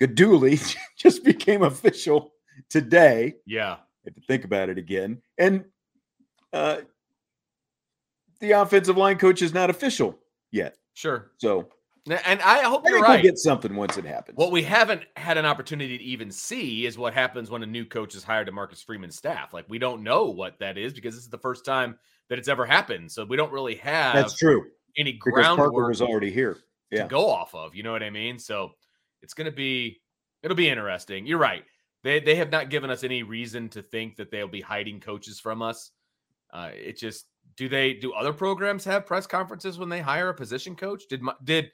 Guidugli 0.01 0.75
just 0.97 1.23
became 1.23 1.63
official 1.63 2.33
today. 2.69 3.35
Yeah. 3.45 3.73
I 3.73 3.77
had 4.05 4.15
to 4.15 4.21
think 4.21 4.45
about 4.45 4.69
it 4.69 4.77
again, 4.77 5.21
and 5.37 5.65
uh, 6.53 6.77
the 8.39 8.51
offensive 8.51 8.97
line 8.97 9.17
coach 9.17 9.41
is 9.41 9.53
not 9.53 9.69
official 9.69 10.19
yet. 10.51 10.75
Sure. 10.93 11.31
So 11.37 11.69
And 12.05 12.39
I 12.41 12.61
hope 12.63 12.85
I 12.85 12.89
you're 12.89 13.01
right. 13.01 13.09
we'll 13.15 13.23
get 13.23 13.39
something 13.39 13.75
once 13.75 13.97
it 13.97 14.05
happens. 14.05 14.37
What 14.37 14.51
we 14.51 14.61
haven't 14.61 15.01
had 15.15 15.37
an 15.37 15.45
opportunity 15.45 15.97
to 15.97 16.03
even 16.03 16.29
see 16.29 16.85
is 16.85 16.97
what 16.99 17.15
happens 17.15 17.49
when 17.49 17.63
a 17.63 17.65
new 17.65 17.83
coach 17.83 18.13
is 18.13 18.23
hired 18.23 18.45
to 18.45 18.51
Marcus 18.53 18.83
Freeman's 18.83 19.15
staff. 19.15 19.53
Like 19.53 19.65
we 19.67 19.79
don't 19.79 20.03
know 20.03 20.25
what 20.25 20.59
that 20.59 20.77
is 20.77 20.93
because 20.93 21.15
this 21.15 21.23
is 21.23 21.29
the 21.29 21.39
first 21.39 21.65
time 21.65 21.97
that 22.29 22.37
it's 22.37 22.47
ever 22.47 22.65
happened. 22.65 23.11
So 23.11 23.25
we 23.25 23.37
don't 23.37 23.51
really 23.51 23.75
have 23.75 24.13
That's 24.13 24.37
true 24.37 24.65
any 24.97 25.13
groundwork 25.13 25.73
was 25.73 26.01
already 26.01 26.31
here. 26.31 26.57
Yeah. 26.91 27.03
to 27.03 27.07
go 27.09 27.27
off 27.29 27.53
of. 27.55 27.75
You 27.75 27.83
know 27.83 27.91
what 27.91 28.03
I 28.03 28.09
mean? 28.09 28.37
So 28.39 28.71
it's 29.25 29.33
going 29.33 29.45
to 29.45 29.51
be 29.55 29.99
it'll 30.43 30.55
be 30.55 30.69
interesting. 30.69 31.25
You're 31.25 31.39
right. 31.39 31.63
They 32.03 32.19
they 32.19 32.35
have 32.35 32.51
not 32.51 32.69
given 32.69 32.91
us 32.91 33.03
any 33.03 33.23
reason 33.23 33.67
to 33.69 33.81
think 33.81 34.15
that 34.17 34.29
they'll 34.29 34.47
be 34.47 34.61
hiding 34.61 34.99
coaches 34.99 35.39
from 35.39 35.63
us. 35.63 35.91
Uh, 36.53 36.69
it 36.73 36.97
just 36.97 37.25
do 37.57 37.67
they 37.67 37.93
do 37.93 38.13
other 38.13 38.31
programs 38.31 38.85
have 38.85 39.07
press 39.07 39.25
conferences 39.25 39.79
when 39.79 39.89
they 39.89 39.99
hire 39.99 40.29
a 40.29 40.33
position 40.33 40.75
coach? 40.75 41.07
Did 41.09 41.23
my, 41.23 41.33
did 41.43 41.71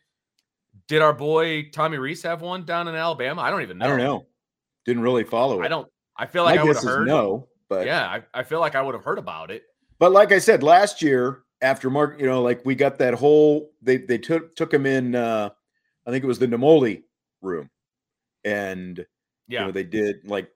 did 0.88 1.02
our 1.02 1.12
boy 1.12 1.70
Tommy 1.74 1.98
Rees 1.98 2.24
have 2.24 2.42
one 2.42 2.64
down 2.64 2.88
in 2.88 2.96
Alabama? 2.96 3.42
I 3.42 3.52
don't 3.52 3.62
even 3.62 3.78
know. 3.78 3.86
I 3.86 3.90
don't 3.90 3.98
know. 3.98 4.28
Didn't 4.86 5.04
really 5.04 5.26
follow 5.26 5.62
it. 5.62 5.66
I 5.66 5.68
don't. 5.68 5.88
I 6.16 6.26
feel 6.26 6.46
like 6.46 6.56
My 6.56 6.62
I 6.62 6.66
would 6.66 6.76
have 6.78 6.86
heard. 6.86 7.08
no, 7.08 7.50
but 7.68 7.86
Yeah, 7.86 8.06
I, 8.08 8.40
I 8.40 8.44
feel 8.44 8.62
like 8.62 8.76
I 8.76 8.82
would 8.82 8.96
have 8.96 9.04
heard 9.04 9.20
about 9.20 9.52
it. 9.52 9.64
But 10.00 10.14
like 10.14 10.32
I 10.32 10.40
said, 10.40 10.64
last 10.64 11.02
year 11.02 11.44
after 11.62 11.90
Mark, 11.90 12.18
you 12.18 12.26
know, 12.26 12.42
like 12.42 12.62
we 12.64 12.74
got 12.74 12.98
that 13.00 13.14
whole 13.14 13.72
they 13.82 13.98
they 13.98 14.18
took 14.18 14.56
took 14.56 14.74
him 14.74 14.86
in 14.86 15.14
uh 15.14 15.50
I 16.08 16.12
think 16.12 16.24
it 16.24 16.28
was 16.28 16.40
the 16.40 16.48
Namoli 16.48 17.04
room. 17.42 17.70
And 18.44 18.98
you 18.98 19.06
Yeah, 19.48 19.66
know, 19.66 19.72
they 19.72 19.84
did 19.84 20.28
like 20.28 20.50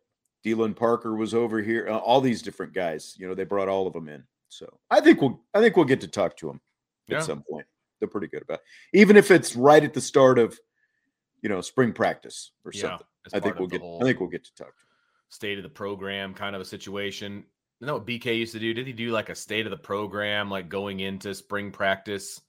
Dylan 0.45 0.75
Parker 0.75 1.15
was 1.15 1.33
over 1.33 1.61
here, 1.61 1.87
uh, 1.89 1.97
all 1.97 2.21
these 2.21 2.41
different 2.41 2.73
guys, 2.73 3.15
you 3.17 3.27
know, 3.27 3.33
they 3.33 3.43
brought 3.43 3.67
all 3.67 3.87
of 3.87 3.93
them 3.93 4.07
in. 4.09 4.23
So 4.49 4.67
I 4.89 5.01
think 5.01 5.21
we'll 5.21 5.41
I 5.53 5.59
think 5.61 5.75
we'll 5.75 5.85
get 5.85 6.01
to 6.01 6.07
talk 6.07 6.37
to 6.37 6.47
them 6.47 6.61
Yeah. 7.07 7.17
at 7.17 7.23
some 7.25 7.43
point. 7.49 7.65
They're 7.99 8.09
pretty 8.09 8.27
good 8.27 8.41
about 8.43 8.59
it. 8.59 8.97
Even 8.99 9.17
if 9.17 9.31
it's 9.31 9.55
right 9.55 9.83
at 9.83 9.93
the 9.93 10.01
start 10.01 10.39
of 10.39 10.57
you 11.41 11.49
know 11.49 11.61
spring 11.61 11.93
practice 11.93 12.51
or 12.63 12.71
yeah. 12.73 12.81
something. 12.81 13.07
I 13.33 13.39
think 13.39 13.57
we'll 13.57 13.67
get 13.67 13.81
I 13.81 14.03
think 14.03 14.19
we'll 14.19 14.29
get 14.29 14.43
to 14.45 14.53
talk 14.55 14.67
to 14.67 14.83
them. 14.83 14.87
state 15.29 15.57
of 15.57 15.63
the 15.63 15.69
program 15.69 16.33
kind 16.33 16.55
of 16.55 16.61
a 16.61 16.65
situation. 16.65 17.43
You 17.81 17.87
know 17.87 17.95
what 17.95 18.05
BK 18.07 18.37
used 18.37 18.53
to 18.53 18.59
do? 18.59 18.73
Did 18.73 18.87
he 18.87 18.93
do 18.93 19.11
like 19.11 19.29
a 19.29 19.35
state 19.35 19.65
of 19.65 19.71
the 19.71 19.77
program, 19.77 20.49
like 20.49 20.69
going 20.69 21.01
into 21.01 21.33
spring 21.35 21.71
practice? 21.71 22.39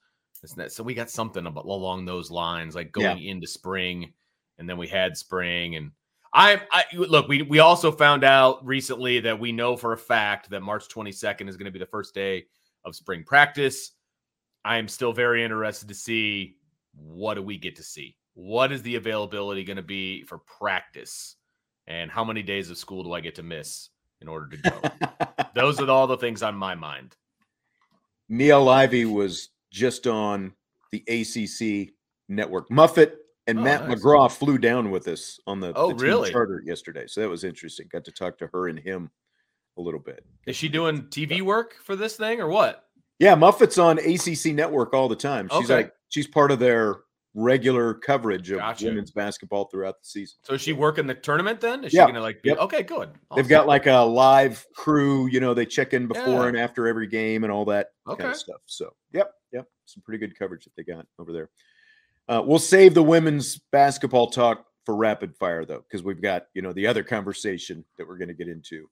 Isn't 0.45 0.59
that 0.59 0.71
so? 0.73 0.85
We 0.85 0.95
got 0.95 1.11
something 1.11 1.47
about 1.47 1.65
along 1.65 2.05
those 2.05 2.31
lines, 2.31 2.75
like 2.75 2.93
Yeah. 2.97 3.15
going 3.15 3.25
into 3.25 3.47
spring, 3.47 4.13
and 4.59 4.69
then 4.69 4.77
we 4.77 4.89
had 4.89 5.17
spring. 5.17 5.77
And 5.77 5.93
I, 6.33 6.63
I 6.73 6.85
look, 6.95 7.29
we 7.29 7.43
we 7.43 7.59
also 7.59 7.91
found 7.93 8.25
out 8.25 8.65
recently 8.67 9.21
that 9.21 9.39
we 9.39 9.53
know 9.53 9.77
for 9.77 9.93
a 9.93 9.99
fact 9.99 10.51
that 10.51 10.61
March 10.61 10.89
22nd 10.89 11.49
is 11.49 11.57
going 11.57 11.67
to 11.67 11.73
be 11.73 11.79
the 11.79 11.87
first 11.87 12.15
day 12.15 12.47
of 12.85 12.95
spring 12.95 13.25
practice. 13.25 13.93
I 14.65 14.79
am 14.79 14.89
still 14.89 15.13
very 15.13 15.45
interested 15.45 15.89
to 15.89 15.95
see 15.95 16.57
what 16.95 17.35
do 17.35 17.43
we 17.43 17.59
get 17.59 17.77
to 17.77 17.83
see. 17.83 18.17
What 18.35 18.73
is 18.73 18.83
the 18.83 18.97
availability 18.97 19.65
going 19.65 19.77
to 19.77 19.83
be 19.83 20.25
for 20.25 20.39
practice? 20.39 21.37
and 21.87 22.11
how 22.11 22.25
many 22.25 22.43
days 22.43 22.71
of 22.71 22.79
school 22.79 23.03
do 23.03 23.13
I 23.13 23.21
get 23.21 23.35
to 23.37 23.43
miss 23.43 23.91
in 24.21 24.29
order 24.29 24.57
to 24.57 24.71
go? 24.71 25.45
Those 25.55 25.81
are 25.81 25.91
all 25.91 26.07
the 26.07 26.17
things 26.17 26.43
on 26.43 26.55
my 26.55 26.75
mind. 26.75 27.17
Niele 28.31 28.73
Ivey 28.73 29.05
was 29.05 29.51
just 29.71 30.07
on 30.07 30.53
the 30.91 31.05
ACC 31.09 31.95
network. 32.29 32.71
Muffet 32.71 33.15
and 33.47 33.59
Oh, 33.59 33.63
Matt 33.63 33.89
nice. 33.89 33.99
McGraw 34.01 34.31
flew 34.31 34.59
down 34.59 34.91
with 34.91 35.09
us 35.09 35.39
on 35.47 35.61
the, 35.61 35.73
Oh, 35.77 35.89
the 35.89 35.95
really? 35.97 36.31
charter 36.31 36.63
yesterday. 36.65 37.07
So 37.07 37.21
that 37.21 37.29
was 37.29 37.45
interesting. 37.45 37.89
Got 37.91 38.05
to 38.07 38.13
talk 38.13 38.39
to 38.39 38.49
her 38.53 38.69
and 38.69 38.79
him 38.79 39.11
a 39.79 39.81
little 39.81 40.01
bit. 40.01 40.25
Is 40.47 40.57
she 40.57 40.69
doing 40.69 41.03
TV 41.05 41.43
work 41.43 41.75
for 41.83 41.97
this 41.97 42.17
thing 42.17 42.41
or 42.41 42.49
what? 42.49 42.85
Yeah, 43.19 43.35
Muffet's 43.35 43.79
on 43.79 43.99
ACC 43.99 44.55
Network 44.55 44.93
all 44.95 45.09
the 45.09 45.17
time. 45.17 45.49
She's 45.51 45.65
Okay. 45.71 45.75
like 45.75 45.93
she's 46.09 46.27
part 46.27 46.51
of 46.51 46.59
their 46.59 46.97
regular 47.39 47.93
coverage 47.93 48.51
of 48.51 48.59
Gotcha. 48.59 48.87
women's 48.87 49.11
basketball 49.11 49.67
throughout 49.67 50.01
the 50.01 50.07
season. 50.07 50.39
So 50.45 50.55
is 50.55 50.63
she 50.63 50.73
working 50.73 51.07
the 51.07 51.15
tournament 51.15 51.61
then? 51.61 51.85
Is 51.85 51.93
Yeah. 51.93 52.07
she 52.07 52.13
gonna 52.13 52.23
like 52.23 52.43
be 52.43 52.49
Yep. 52.49 52.59
okay? 52.61 52.83
Good. 52.83 53.11
They've 53.35 53.47
got 53.49 53.67
like 53.67 53.87
a 53.87 53.99
live 53.99 54.67
crew, 54.75 55.27
you 55.27 55.41
know, 55.41 55.53
they 55.53 55.67
check 55.67 55.93
in 55.93 56.07
before 56.07 56.43
Yeah. 56.43 56.47
and 56.49 56.57
after 56.57 56.87
every 56.87 57.07
game 57.07 57.45
and 57.45 57.53
all 57.53 57.67
that 57.67 57.89
kind 58.07 58.23
of 58.23 58.37
stuff. 58.37 58.63
So, 58.65 58.95
yep, 59.13 59.33
yep, 59.53 59.67
some 59.85 60.03
pretty 60.03 60.19
good 60.19 60.39
coverage 60.39 60.65
that 60.65 60.75
they 60.77 60.83
got 60.83 61.07
over 61.19 61.31
there. 61.33 61.51
Uh, 62.29 62.43
we'll 62.45 62.59
save 62.59 62.95
the 62.95 63.03
women's 63.03 63.59
basketball 63.73 64.29
talk 64.31 64.65
for 64.85 64.97
rapid 64.97 65.37
fire 65.37 65.65
though, 65.65 65.85
because 65.89 66.03
we've 66.05 66.23
got 66.23 66.47
you 66.55 66.63
know 66.63 66.73
the 66.73 66.87
other 66.87 67.03
conversation 67.03 67.85
that 67.97 68.07
we're 68.07 68.19
going 68.19 68.29
to 68.29 68.35
get 68.35 68.49
into 68.49 68.89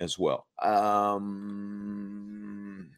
as 0.00 0.18
well. 0.18 0.46
Um, 1.56 2.88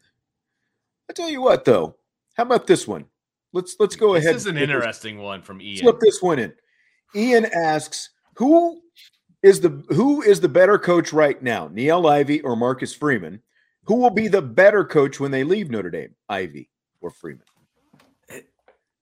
I 1.09 1.13
tell 1.13 1.29
you 1.29 1.41
what 1.41 1.65
though, 1.65 1.95
how 2.35 2.43
about 2.43 2.67
this 2.67 2.87
one? 2.87 3.05
Let's 3.53 3.75
let's 3.79 3.95
go 3.95 4.13
this 4.13 4.23
ahead. 4.23 4.35
This 4.35 4.43
is 4.43 4.47
an 4.47 4.55
with 4.55 4.67
this- 4.69 4.75
interesting 4.75 5.19
one 5.19 5.41
from 5.41 5.61
Ian. 5.61 5.77
Slip 5.77 5.99
this 5.99 6.21
one 6.21 6.39
in. 6.39 6.53
Ian 7.15 7.45
asks, 7.55 8.09
"Who 8.35 8.81
is 9.41 9.59
the 9.61 9.83
who 9.89 10.21
is 10.21 10.39
the 10.39 10.49
better 10.49 10.77
coach 10.77 11.11
right 11.13 11.41
now, 11.41 11.67
Niele 11.69 12.09
Ivey 12.09 12.41
or 12.41 12.55
Marcus 12.55 12.93
Freeman? 12.93 13.41
Who 13.85 13.95
will 13.95 14.11
be 14.11 14.27
the 14.27 14.41
better 14.41 14.85
coach 14.85 15.19
when 15.19 15.31
they 15.31 15.43
leave 15.43 15.71
Notre 15.71 15.89
Dame, 15.89 16.15
Ivey 16.29 16.69
or 17.01 17.09
Freeman?" 17.09 17.45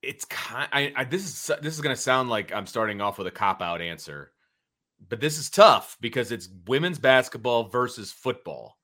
It's 0.01 0.25
kind 0.25 0.69
I, 0.71 0.93
I 0.95 1.03
this 1.03 1.23
is 1.23 1.51
this 1.61 1.73
is 1.73 1.81
going 1.81 1.95
to 1.95 2.01
sound 2.01 2.29
like 2.29 2.53
I'm 2.53 2.67
starting 2.67 3.01
off 3.01 3.17
with 3.17 3.27
a 3.27 3.31
cop 3.31 3.61
out 3.61 3.81
answer. 3.81 4.31
But 5.09 5.21
this 5.21 5.37
is 5.37 5.49
tough 5.49 5.97
because 6.01 6.31
it's 6.31 6.49
women's 6.67 6.99
basketball 6.99 7.69
versus 7.69 8.11
football. 8.11 8.77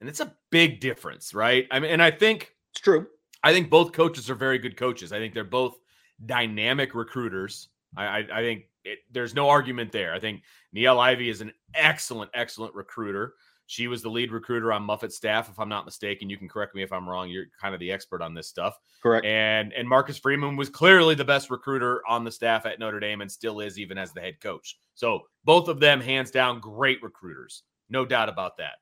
And 0.00 0.08
it's 0.08 0.20
a 0.20 0.34
big 0.50 0.80
difference, 0.80 1.34
right? 1.34 1.66
I 1.70 1.80
mean 1.80 1.90
and 1.90 2.02
I 2.02 2.10
think 2.10 2.54
It's 2.72 2.80
true. 2.80 3.06
I 3.44 3.52
think 3.52 3.70
both 3.70 3.92
coaches 3.92 4.30
are 4.30 4.34
very 4.34 4.58
good 4.58 4.76
coaches. 4.76 5.12
I 5.12 5.18
think 5.18 5.34
they're 5.34 5.44
both 5.44 5.76
dynamic 6.24 6.94
recruiters. 6.94 7.68
I, 7.96 8.04
I, 8.06 8.18
I 8.18 8.42
think 8.42 8.64
it, 8.84 9.00
there's 9.10 9.34
no 9.34 9.48
argument 9.48 9.92
there. 9.92 10.14
I 10.14 10.20
think 10.20 10.42
Niele 10.74 10.98
Ivey 10.98 11.28
is 11.28 11.40
an 11.40 11.52
excellent, 11.74 12.30
excellent 12.34 12.74
recruiter. 12.74 13.34
She 13.66 13.86
was 13.86 14.02
the 14.02 14.10
lead 14.10 14.32
recruiter 14.32 14.72
on 14.72 14.82
Muffet's 14.82 15.16
staff, 15.16 15.48
if 15.48 15.58
I'm 15.58 15.68
not 15.68 15.84
mistaken. 15.84 16.28
You 16.28 16.36
can 16.36 16.48
correct 16.48 16.74
me 16.74 16.82
if 16.82 16.92
I'm 16.92 17.08
wrong. 17.08 17.30
You're 17.30 17.46
kind 17.60 17.74
of 17.74 17.80
the 17.80 17.90
expert 17.90 18.20
on 18.20 18.34
this 18.34 18.48
stuff. 18.48 18.78
Correct. 19.02 19.24
And 19.24 19.72
and 19.72 19.88
Marcus 19.88 20.18
Freeman 20.18 20.56
was 20.56 20.68
clearly 20.68 21.14
the 21.14 21.24
best 21.24 21.50
recruiter 21.50 22.02
on 22.08 22.24
the 22.24 22.30
staff 22.30 22.66
at 22.66 22.78
Notre 22.78 23.00
Dame 23.00 23.20
and 23.20 23.30
still 23.30 23.60
is 23.60 23.78
even 23.78 23.98
as 23.98 24.12
the 24.12 24.20
head 24.20 24.40
coach. 24.40 24.78
So 24.94 25.22
both 25.44 25.68
of 25.68 25.80
them, 25.80 26.00
hands 26.00 26.30
down, 26.30 26.60
great 26.60 27.02
recruiters. 27.02 27.62
No 27.88 28.04
doubt 28.04 28.28
about 28.28 28.58
that. 28.58 28.74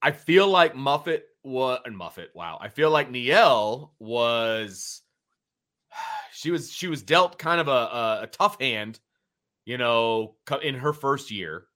I 0.00 0.12
feel 0.12 0.48
like 0.48 0.76
Muffet 0.76 1.24
was 1.42 1.80
and 1.84 1.96
Muffet. 1.96 2.30
Wow, 2.34 2.58
I 2.60 2.68
feel 2.68 2.90
like 2.90 3.10
Niele 3.10 3.90
was. 3.98 5.02
She 6.30 6.52
was 6.52 6.70
she 6.70 6.86
was 6.86 7.02
dealt 7.02 7.36
kind 7.36 7.60
of 7.60 7.66
a, 7.66 7.70
a, 7.70 8.20
a 8.22 8.26
tough 8.28 8.60
hand, 8.60 9.00
you 9.64 9.76
know, 9.76 10.36
in 10.62 10.76
her 10.76 10.92
first 10.92 11.32
year. 11.32 11.66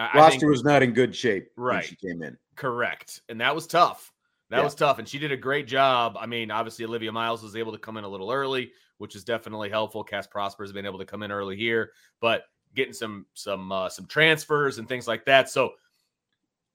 I- 0.00 0.10
I 0.12 0.18
Roster 0.18 0.40
think- 0.40 0.50
was 0.50 0.64
not 0.64 0.82
in 0.82 0.92
good 0.92 1.14
shape 1.14 1.50
when 1.56 1.66
Right. 1.66 1.84
she 1.84 1.96
came 1.96 2.22
in. 2.22 2.36
Correct. 2.56 3.20
And 3.28 3.40
that 3.40 3.54
was 3.54 3.66
tough. 3.66 4.12
That 4.48 4.58
Yeah. 4.58 4.64
was 4.64 4.74
tough. 4.74 4.98
And 4.98 5.08
she 5.08 5.18
did 5.18 5.30
a 5.32 5.36
great 5.36 5.66
job. 5.68 6.16
I 6.18 6.26
mean, 6.26 6.50
obviously, 6.50 6.84
Olivia 6.84 7.12
Miles 7.12 7.42
was 7.42 7.54
able 7.56 7.72
to 7.72 7.78
come 7.78 7.96
in 7.96 8.04
a 8.04 8.08
little 8.08 8.30
early, 8.32 8.72
which 8.98 9.14
is 9.14 9.22
definitely 9.24 9.70
helpful. 9.70 10.02
Cass 10.02 10.26
Prosper 10.26 10.64
has 10.64 10.72
been 10.72 10.86
able 10.86 10.98
to 10.98 11.04
come 11.04 11.22
in 11.22 11.30
early 11.30 11.56
here, 11.56 11.92
but 12.20 12.44
getting 12.74 12.92
some 12.94 13.26
some 13.34 13.70
uh, 13.72 13.88
some 13.88 14.06
transfers 14.06 14.78
and 14.78 14.88
things 14.88 15.06
like 15.08 15.24
that. 15.26 15.48
So 15.50 15.74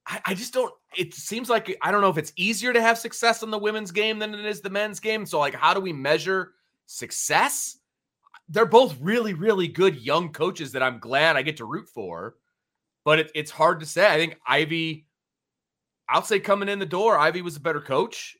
I, 0.07 0.21
I 0.27 0.33
just 0.33 0.53
don't. 0.53 0.73
It 0.95 1.13
seems 1.13 1.49
like 1.49 1.75
I 1.81 1.91
don't 1.91 2.01
know 2.01 2.09
if 2.09 2.17
it's 2.17 2.31
easier 2.35 2.71
to 2.73 2.81
have 2.81 2.97
success 2.97 3.43
in 3.43 3.49
the 3.51 3.57
women's 3.57 3.91
game 3.91 4.19
than 4.19 4.33
it 4.35 4.45
is 4.45 4.61
the 4.61 4.69
men's 4.69 4.99
game. 4.99 5.25
So 5.25 5.39
like, 5.39 5.55
how 5.55 5.73
do 5.73 5.79
we 5.81 5.91
measure 5.93 6.53
success? 6.85 7.77
They're 8.47 8.65
both 8.65 8.95
really, 9.01 9.33
really 9.33 9.67
good 9.67 9.95
young 9.97 10.31
coaches 10.31 10.71
that 10.73 10.83
I'm 10.83 10.99
glad 10.99 11.35
I 11.35 11.41
get 11.41 11.57
to 11.57 11.65
root 11.65 11.89
for, 11.89 12.35
but 13.05 13.19
it, 13.19 13.31
it's 13.33 13.51
hard 13.51 13.79
to 13.79 13.85
say. 13.85 14.05
I 14.05 14.17
think 14.17 14.37
Ivey. 14.45 15.05
I'll 16.09 16.23
say 16.23 16.39
coming 16.39 16.69
in 16.69 16.79
the 16.79 16.85
door, 16.85 17.17
Ivey 17.17 17.41
was 17.41 17.55
a 17.55 17.61
better 17.61 17.81
coach. 17.81 18.35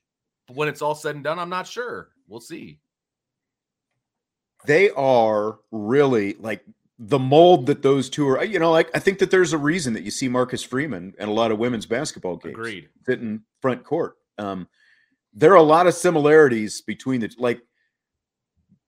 But 0.48 0.58
when 0.58 0.68
it's 0.68 0.82
all 0.82 0.94
said 0.94 1.16
and 1.16 1.24
done, 1.24 1.40
I'm 1.40 1.50
not 1.50 1.66
sure. 1.66 2.10
We'll 2.28 2.42
see. 2.42 2.80
They 4.66 4.90
are 4.92 5.60
really 5.72 6.34
like 6.40 6.64
the 7.00 7.20
mold 7.20 7.68
that 7.68 7.82
those 7.82 8.10
two 8.10 8.28
are. 8.28 8.44
You 8.44 8.60
know, 8.60 8.72
like 8.72 8.90
I 8.96 9.00
think 9.00 9.20
that 9.20 9.32
there's 9.32 9.54
a 9.54 9.58
reason 9.58 9.94
that 9.94 10.04
you 10.04 10.12
see 10.12 10.28
Marcus 10.28 10.64
Freeman 10.64 11.14
and 11.18 11.30
a 11.30 11.34
lot 11.34 11.52
of 11.52 11.60
women's 11.60 11.86
basketball 11.86 12.38
games. 12.38 12.54
Agreed. 12.54 12.90
sitting 13.06 13.42
front 13.62 13.84
court. 13.84 14.18
Um, 14.38 14.68
there 15.34 15.52
are 15.52 15.56
a 15.56 15.64
lot 15.64 15.88
of 15.88 15.94
similarities 15.94 16.82
between 16.82 17.22
the 17.22 17.32
like 17.38 17.62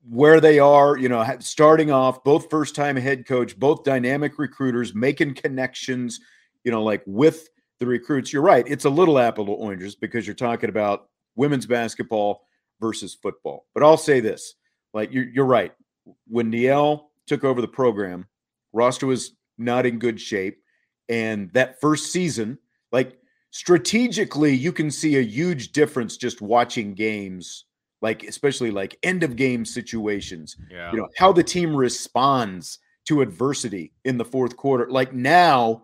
where 0.09 0.39
they 0.39 0.59
are. 0.59 0.97
You 0.97 1.09
know, 1.09 1.25
starting 1.39 1.91
off 1.91 2.23
both 2.23 2.49
first 2.49 2.75
time 2.75 2.95
head 2.95 3.25
coach, 3.27 3.57
both 3.57 3.83
dynamic 3.83 4.37
recruiters, 4.37 4.93
making 4.95 5.35
connections. 5.35 6.19
You 6.63 6.71
know, 6.71 6.83
like 6.83 7.03
with 7.05 7.47
the 7.79 7.85
recruits. 7.85 8.33
You're 8.33 8.41
right. 8.41 8.65
It's 8.67 8.85
a 8.85 8.89
little 8.89 9.19
apple 9.19 9.45
to 9.45 9.51
oranges 9.51 9.95
because 9.95 10.25
you're 10.25 10.35
talking 10.35 10.69
about 10.69 11.09
women's 11.35 11.65
basketball 11.65 12.45
versus 12.79 13.15
football. 13.15 13.65
But 13.73 13.83
I'll 13.83 13.97
say 13.97 14.19
this: 14.19 14.55
like 14.93 15.11
you're, 15.11 15.29
you're 15.29 15.45
right. 15.45 15.73
When 16.27 16.51
Niele 16.51 17.05
took 17.25 17.43
over 17.43 17.61
the 17.61 17.67
program, 17.67 18.25
roster 18.73 19.07
was 19.07 19.33
not 19.57 19.85
in 19.85 19.99
good 19.99 20.19
shape, 20.19 20.61
and 21.09 21.51
that 21.53 21.79
first 21.79 22.11
season, 22.11 22.57
like 22.91 23.17
strategically 23.51 24.53
you 24.53 24.71
can 24.71 24.91
see 24.91 25.17
a 25.17 25.21
huge 25.21 25.71
difference 25.71 26.17
just 26.17 26.41
watching 26.41 26.93
games 26.93 27.65
like 28.01 28.23
especially 28.23 28.71
like 28.71 28.97
end 29.03 29.23
of 29.23 29.35
game 29.35 29.65
situations 29.65 30.55
Yeah. 30.69 30.91
you 30.91 30.97
know 30.97 31.07
how 31.17 31.31
the 31.31 31.43
team 31.43 31.75
responds 31.75 32.79
to 33.05 33.21
adversity 33.21 33.93
in 34.05 34.17
the 34.17 34.25
fourth 34.25 34.55
quarter 34.57 34.89
like 34.89 35.13
now 35.13 35.83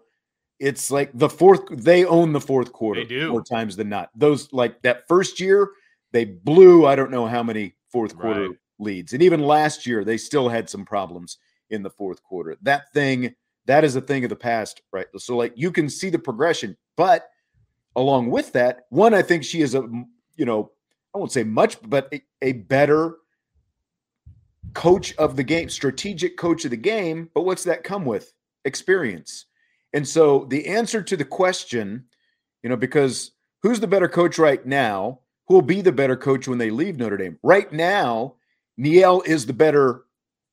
it's 0.59 0.91
like 0.91 1.09
the 1.13 1.29
fourth 1.29 1.61
they 1.69 2.05
own 2.05 2.31
the 2.31 2.39
fourth 2.41 2.71
quarter 2.71 3.01
They 3.01 3.07
do. 3.07 3.31
more 3.31 3.43
times 3.43 3.75
than 3.75 3.89
not 3.89 4.09
those 4.15 4.51
like 4.53 4.81
that 4.83 5.07
first 5.07 5.39
year 5.39 5.69
they 6.11 6.25
blew 6.25 6.85
i 6.85 6.95
don't 6.95 7.11
know 7.11 7.25
how 7.25 7.41
many 7.43 7.75
fourth 7.91 8.17
quarter 8.17 8.49
Right. 8.49 8.57
leads 8.79 9.13
and 9.13 9.21
even 9.23 9.41
last 9.41 9.87
year 9.87 10.03
they 10.03 10.17
still 10.17 10.49
had 10.49 10.69
some 10.69 10.85
problems 10.85 11.37
in 11.69 11.81
the 11.83 11.89
fourth 11.89 12.21
quarter 12.23 12.57
that 12.61 12.91
thing 12.93 13.33
that 13.65 13.83
is 13.83 13.95
a 13.95 14.01
thing 14.01 14.23
of 14.23 14.29
the 14.29 14.35
past 14.35 14.81
right 14.91 15.07
so 15.17 15.35
like 15.37 15.53
you 15.55 15.71
can 15.71 15.89
see 15.89 16.09
the 16.09 16.19
progression 16.19 16.77
but 16.97 17.29
along 17.95 18.29
with 18.29 18.51
that 18.53 18.81
one 18.89 19.13
i 19.13 19.21
think 19.21 19.43
she 19.43 19.61
is 19.61 19.73
a 19.75 19.81
you 20.35 20.45
know 20.45 20.71
i 21.13 21.17
won't 21.17 21.31
say 21.31 21.43
much 21.43 21.77
but 21.89 22.07
a, 22.13 22.21
a 22.41 22.51
better 22.53 23.15
coach 24.73 25.13
of 25.17 25.35
the 25.35 25.43
game 25.43 25.69
strategic 25.69 26.37
coach 26.37 26.65
of 26.65 26.71
the 26.71 26.77
game 26.77 27.29
but 27.33 27.41
what's 27.43 27.63
that 27.63 27.83
come 27.83 28.05
with 28.05 28.33
experience 28.65 29.45
and 29.93 30.07
so 30.07 30.45
the 30.49 30.65
answer 30.67 31.01
to 31.01 31.15
the 31.17 31.25
question 31.25 32.03
you 32.63 32.69
know 32.69 32.75
because 32.77 33.31
who's 33.61 33.79
the 33.79 33.87
better 33.87 34.07
coach 34.07 34.39
right 34.39 34.65
now 34.65 35.19
who 35.47 35.53
will 35.55 35.61
be 35.61 35.81
the 35.81 35.91
better 35.91 36.15
coach 36.15 36.47
when 36.47 36.57
they 36.57 36.69
leave 36.71 36.97
notre 36.97 37.17
dame 37.17 37.37
right 37.43 37.71
now 37.71 38.33
niele 38.79 39.25
is 39.27 39.45
the 39.45 39.53
better 39.53 40.05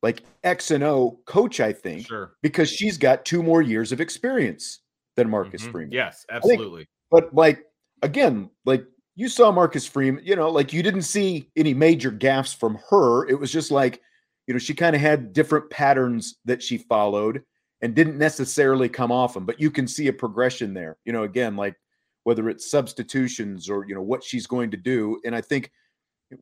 like 0.03 0.23
x 0.44 0.70
and 0.73 0.83
o 0.85 1.18
coach 1.25 1.61
i 1.61 1.73
think 1.73 2.07
Sure. 2.07 2.33
because 2.42 2.68
she's 2.68 2.99
got 2.99 3.25
two 3.25 3.42
more 3.42 3.62
years 3.62 3.92
of 3.92 4.01
experience 4.01 4.81
than 5.16 5.31
marcus 5.31 5.62
Mhm. 5.66 5.70
freeman 5.73 5.92
Yes, 5.92 6.27
think- 6.29 6.37
absolutely. 6.44 6.88
but 7.11 7.35
like 7.35 7.64
again, 8.03 8.51
like 8.64 8.85
you 9.16 9.29
saw 9.29 9.51
Marcus 9.51 9.87
Freeman, 9.87 10.25
you 10.25 10.37
know, 10.37 10.51
like 10.51 10.73
you 10.73 10.83
didn't 10.83 11.03
see 11.03 11.51
any 11.57 11.75
major 11.75 12.11
gaffes 12.11 12.55
from 12.57 12.79
her. 12.90 13.29
It 13.29 13.38
was 13.38 13.53
just 13.53 13.70
like, 13.70 14.01
you 14.46 14.55
know, 14.55 14.59
she 14.59 14.75
kind 14.75 14.96
of 14.96 15.03
had 15.03 15.33
different 15.33 15.70
patterns 15.70 16.37
that 16.44 16.62
she 16.62 16.79
followed 16.79 17.42
and 17.83 17.94
didn't 17.94 18.18
necessarily 18.18 18.88
come 18.88 19.12
off 19.12 19.35
them, 19.35 19.46
but 19.46 19.61
you 19.61 19.70
can 19.70 19.87
see 19.87 20.09
a 20.09 20.12
progression 20.12 20.75
there. 20.75 20.96
You 21.05 21.12
know, 21.12 21.25
again, 21.25 21.57
like 21.57 21.77
whether 22.25 22.49
it's 22.49 22.70
substitutions 22.70 23.70
or 23.70 23.87
you 23.87 23.94
know 23.94 24.03
what 24.03 24.23
she's 24.23 24.46
going 24.46 24.70
to 24.73 24.77
do, 24.77 25.20
and 25.25 25.35
I 25.35 25.40
think 25.40 25.70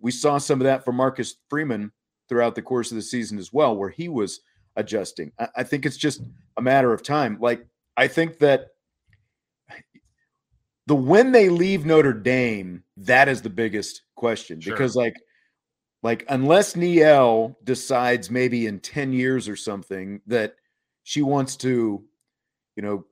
we 0.00 0.10
saw 0.10 0.38
some 0.38 0.60
of 0.60 0.64
that 0.64 0.84
from 0.84 0.96
Marcus 0.96 1.36
Freeman 1.48 1.92
throughout 2.28 2.54
the 2.54 2.62
course 2.62 2.90
of 2.90 2.96
the 2.96 3.02
season 3.02 3.38
as 3.38 3.52
well, 3.52 3.76
where 3.76 3.88
he 3.88 4.08
was 4.08 4.40
adjusting. 4.76 5.32
I, 5.38 5.48
I 5.56 5.62
think 5.62 5.86
it's 5.86 5.96
just 5.96 6.22
a 6.56 6.62
matter 6.62 6.92
of 6.92 7.02
time. 7.02 7.38
Like 7.40 7.66
I 7.96 8.08
think 8.08 8.38
that 8.40 8.68
the 10.88 10.94
when 10.94 11.32
they 11.32 11.50
leave 11.50 11.84
Notre 11.84 12.14
Dame, 12.14 12.82
that 12.96 13.28
is 13.28 13.42
the 13.42 13.50
biggest 13.50 14.02
question 14.16 14.58
Sure. 14.60 14.72
because 14.72 14.96
like 14.96 15.16
like 16.02 16.24
unless 16.30 16.74
Niele 16.74 17.54
decides 17.62 18.30
maybe 18.30 18.66
in 18.66 18.80
10 18.80 19.12
years 19.12 19.48
or 19.48 19.54
something 19.56 20.20
that 20.26 20.56
she 21.04 21.20
wants 21.20 21.56
to 21.56 22.02
you 22.74 22.82
know 22.82 23.04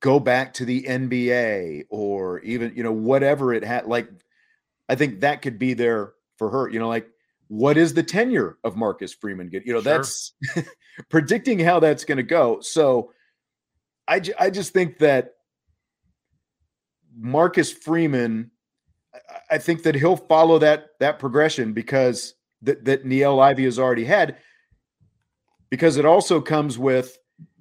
go 0.00 0.18
back 0.18 0.52
to 0.54 0.64
the 0.64 0.82
NBA 0.82 1.84
or 1.88 2.40
even 2.40 2.72
you 2.74 2.82
know 2.82 2.92
whatever 2.92 3.54
it 3.54 3.62
had 3.64 3.86
like 3.86 4.08
I 4.88 4.96
think 4.96 5.20
that 5.20 5.40
could 5.40 5.58
be 5.58 5.74
there 5.74 6.14
for 6.36 6.50
her 6.50 6.68
you 6.68 6.80
know 6.80 6.88
like 6.88 7.08
what 7.46 7.76
is 7.76 7.94
the 7.94 8.02
tenure 8.02 8.58
of 8.64 8.76
Marcus 8.76 9.12
Freeman 9.12 9.48
get? 9.48 9.66
You 9.66 9.72
know, 9.74 9.82
Sure. 9.82 9.98
that's 9.98 10.32
predicting 11.08 11.58
how 11.58 11.80
that's 11.80 12.04
going 12.04 12.18
to 12.18 12.22
go. 12.22 12.60
So 12.60 13.12
I, 14.06 14.20
I 14.38 14.50
just 14.50 14.72
think 14.72 14.98
that 14.98 15.34
Marcus 17.16 17.72
Freeman, 17.72 18.50
I- 19.50 19.58
think 19.58 19.82
that 19.82 19.94
he'll 19.94 20.16
follow 20.16 20.58
that 20.58 20.90
that 21.00 21.18
progression 21.18 21.72
because 21.72 22.34
that 22.62 22.84
that 22.84 23.04
Niele 23.04 23.42
Ivey 23.42 23.64
has 23.64 23.78
already 23.78 24.04
had. 24.04 24.36
Because 25.70 25.96
it 25.96 26.04
also 26.04 26.40
comes 26.40 26.78
with 26.78 27.16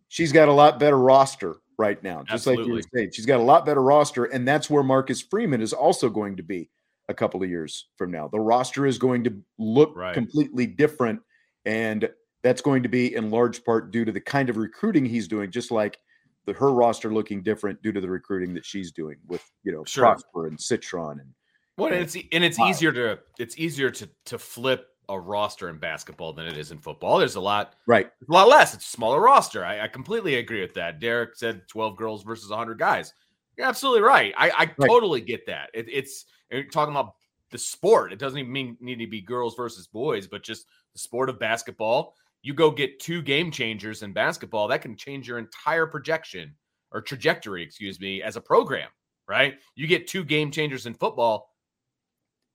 she's 0.07 0.31
got 0.31 0.47
a 0.47 0.53
lot 0.53 0.79
better 0.79 0.97
roster 0.97 1.57
right 1.77 2.01
now, 2.03 2.23
just 2.23 2.45
like 2.47 2.57
you 2.57 2.71
were 2.71 2.77
Absolutely. 2.79 2.89
saying. 2.99 3.11
She's 3.13 3.25
got 3.25 3.39
a 3.39 3.43
lot 3.43 3.65
better 3.65 3.81
roster, 3.81 4.25
and 4.25 4.47
that's 4.47 4.69
where 4.69 4.83
Marcus 4.83 5.21
Freeman 5.21 5.61
is 5.61 5.73
also 5.73 6.09
going 6.09 6.35
to 6.37 6.43
be 6.43 6.69
a 7.07 7.13
couple 7.13 7.41
of 7.41 7.49
years 7.49 7.87
from 7.97 8.11
now. 8.11 8.27
The 8.27 8.39
roster 8.39 8.85
is 8.85 8.97
going 8.97 9.23
to 9.25 9.33
look 9.57 9.95
Right. 9.95 10.13
completely 10.13 10.65
different, 10.67 11.21
and 11.65 12.09
that's 12.43 12.61
going 12.61 12.83
to 12.83 12.89
be 12.89 13.15
in 13.15 13.29
large 13.29 13.63
part 13.63 13.91
due 13.91 14.05
to 14.05 14.11
the 14.11 14.21
kind 14.21 14.49
of 14.49 14.57
recruiting 14.57 15.05
he's 15.05 15.27
doing, 15.27 15.51
just 15.51 15.71
like 15.71 15.97
the 16.45 16.53
her 16.53 16.71
roster 16.71 17.13
looking 17.13 17.41
different 17.43 17.81
due 17.81 17.91
to 17.91 18.01
the 18.01 18.09
recruiting 18.09 18.53
that 18.55 18.65
she's 18.65 18.91
doing 18.91 19.17
with 19.27 19.43
you 19.63 19.71
know 19.71 19.83
Sure. 19.85 20.05
Prosper 20.05 20.47
and 20.47 20.59
Citron 20.59 21.19
and 21.19 21.33
Well, 21.77 21.91
and 21.93 22.01
it's 22.01 22.15
and 22.15 22.43
it's 22.43 22.57
Wow. 22.59 22.69
easier 22.69 22.91
to 22.93 23.19
it's 23.37 23.57
easier 23.57 23.89
to 23.91 24.09
to 24.25 24.37
flip 24.39 24.87
a 25.09 25.19
roster 25.19 25.69
in 25.69 25.77
basketball 25.79 26.33
than 26.33 26.45
it 26.45 26.55
is 26.57 26.71
in 26.71 26.77
football. 26.79 27.17
There's 27.17 27.35
a 27.35 27.41
lot 27.41 27.73
right. 27.87 28.07
a 28.29 28.31
lot 28.31 28.47
less. 28.47 28.73
It's 28.75 28.85
a 28.85 28.89
smaller 28.89 29.19
roster. 29.19 29.65
I, 29.65 29.81
I 29.81 29.87
completely 29.87 30.35
agree 30.35 30.61
with 30.61 30.75
that. 30.75 30.99
Derek 30.99 31.35
said 31.35 31.67
12 31.67 31.97
girls 31.97 32.23
versus 32.23 32.49
100 32.51 32.77
guys. 32.77 33.13
You're 33.57 33.65
absolutely 33.67 34.01
right. 34.03 34.33
I, 34.37 34.49
I 34.51 34.63
Right. 34.77 34.87
totally 34.87 35.21
get 35.21 35.45
that. 35.47 35.69
It, 35.73 35.87
it's 35.89 36.25
you're 36.51 36.63
talking 36.65 36.93
about 36.93 37.15
the 37.49 37.57
sport. 37.57 38.13
It 38.13 38.19
doesn't 38.19 38.37
even 38.37 38.51
mean 38.51 38.77
need 38.79 38.99
to 38.99 39.07
be 39.07 39.21
girls 39.21 39.55
versus 39.55 39.87
boys, 39.87 40.27
but 40.27 40.43
just 40.43 40.67
the 40.93 40.99
sport 40.99 41.27
of 41.29 41.39
basketball. 41.39 42.13
You 42.41 42.53
go 42.53 42.71
get 42.71 42.99
two 42.99 43.21
game 43.21 43.51
changers 43.51 44.03
in 44.03 44.13
basketball, 44.13 44.67
that 44.69 44.81
can 44.81 44.95
change 44.95 45.27
your 45.27 45.39
entire 45.39 45.85
projection 45.85 46.55
or 46.91 47.01
trajectory, 47.01 47.63
excuse 47.63 47.99
me, 47.99 48.21
as 48.21 48.35
a 48.35 48.41
program, 48.41 48.89
right? 49.27 49.55
You 49.75 49.87
get 49.87 50.07
two 50.07 50.23
game 50.23 50.51
changers 50.51 50.85
in 50.85 50.93
football, 50.93 51.49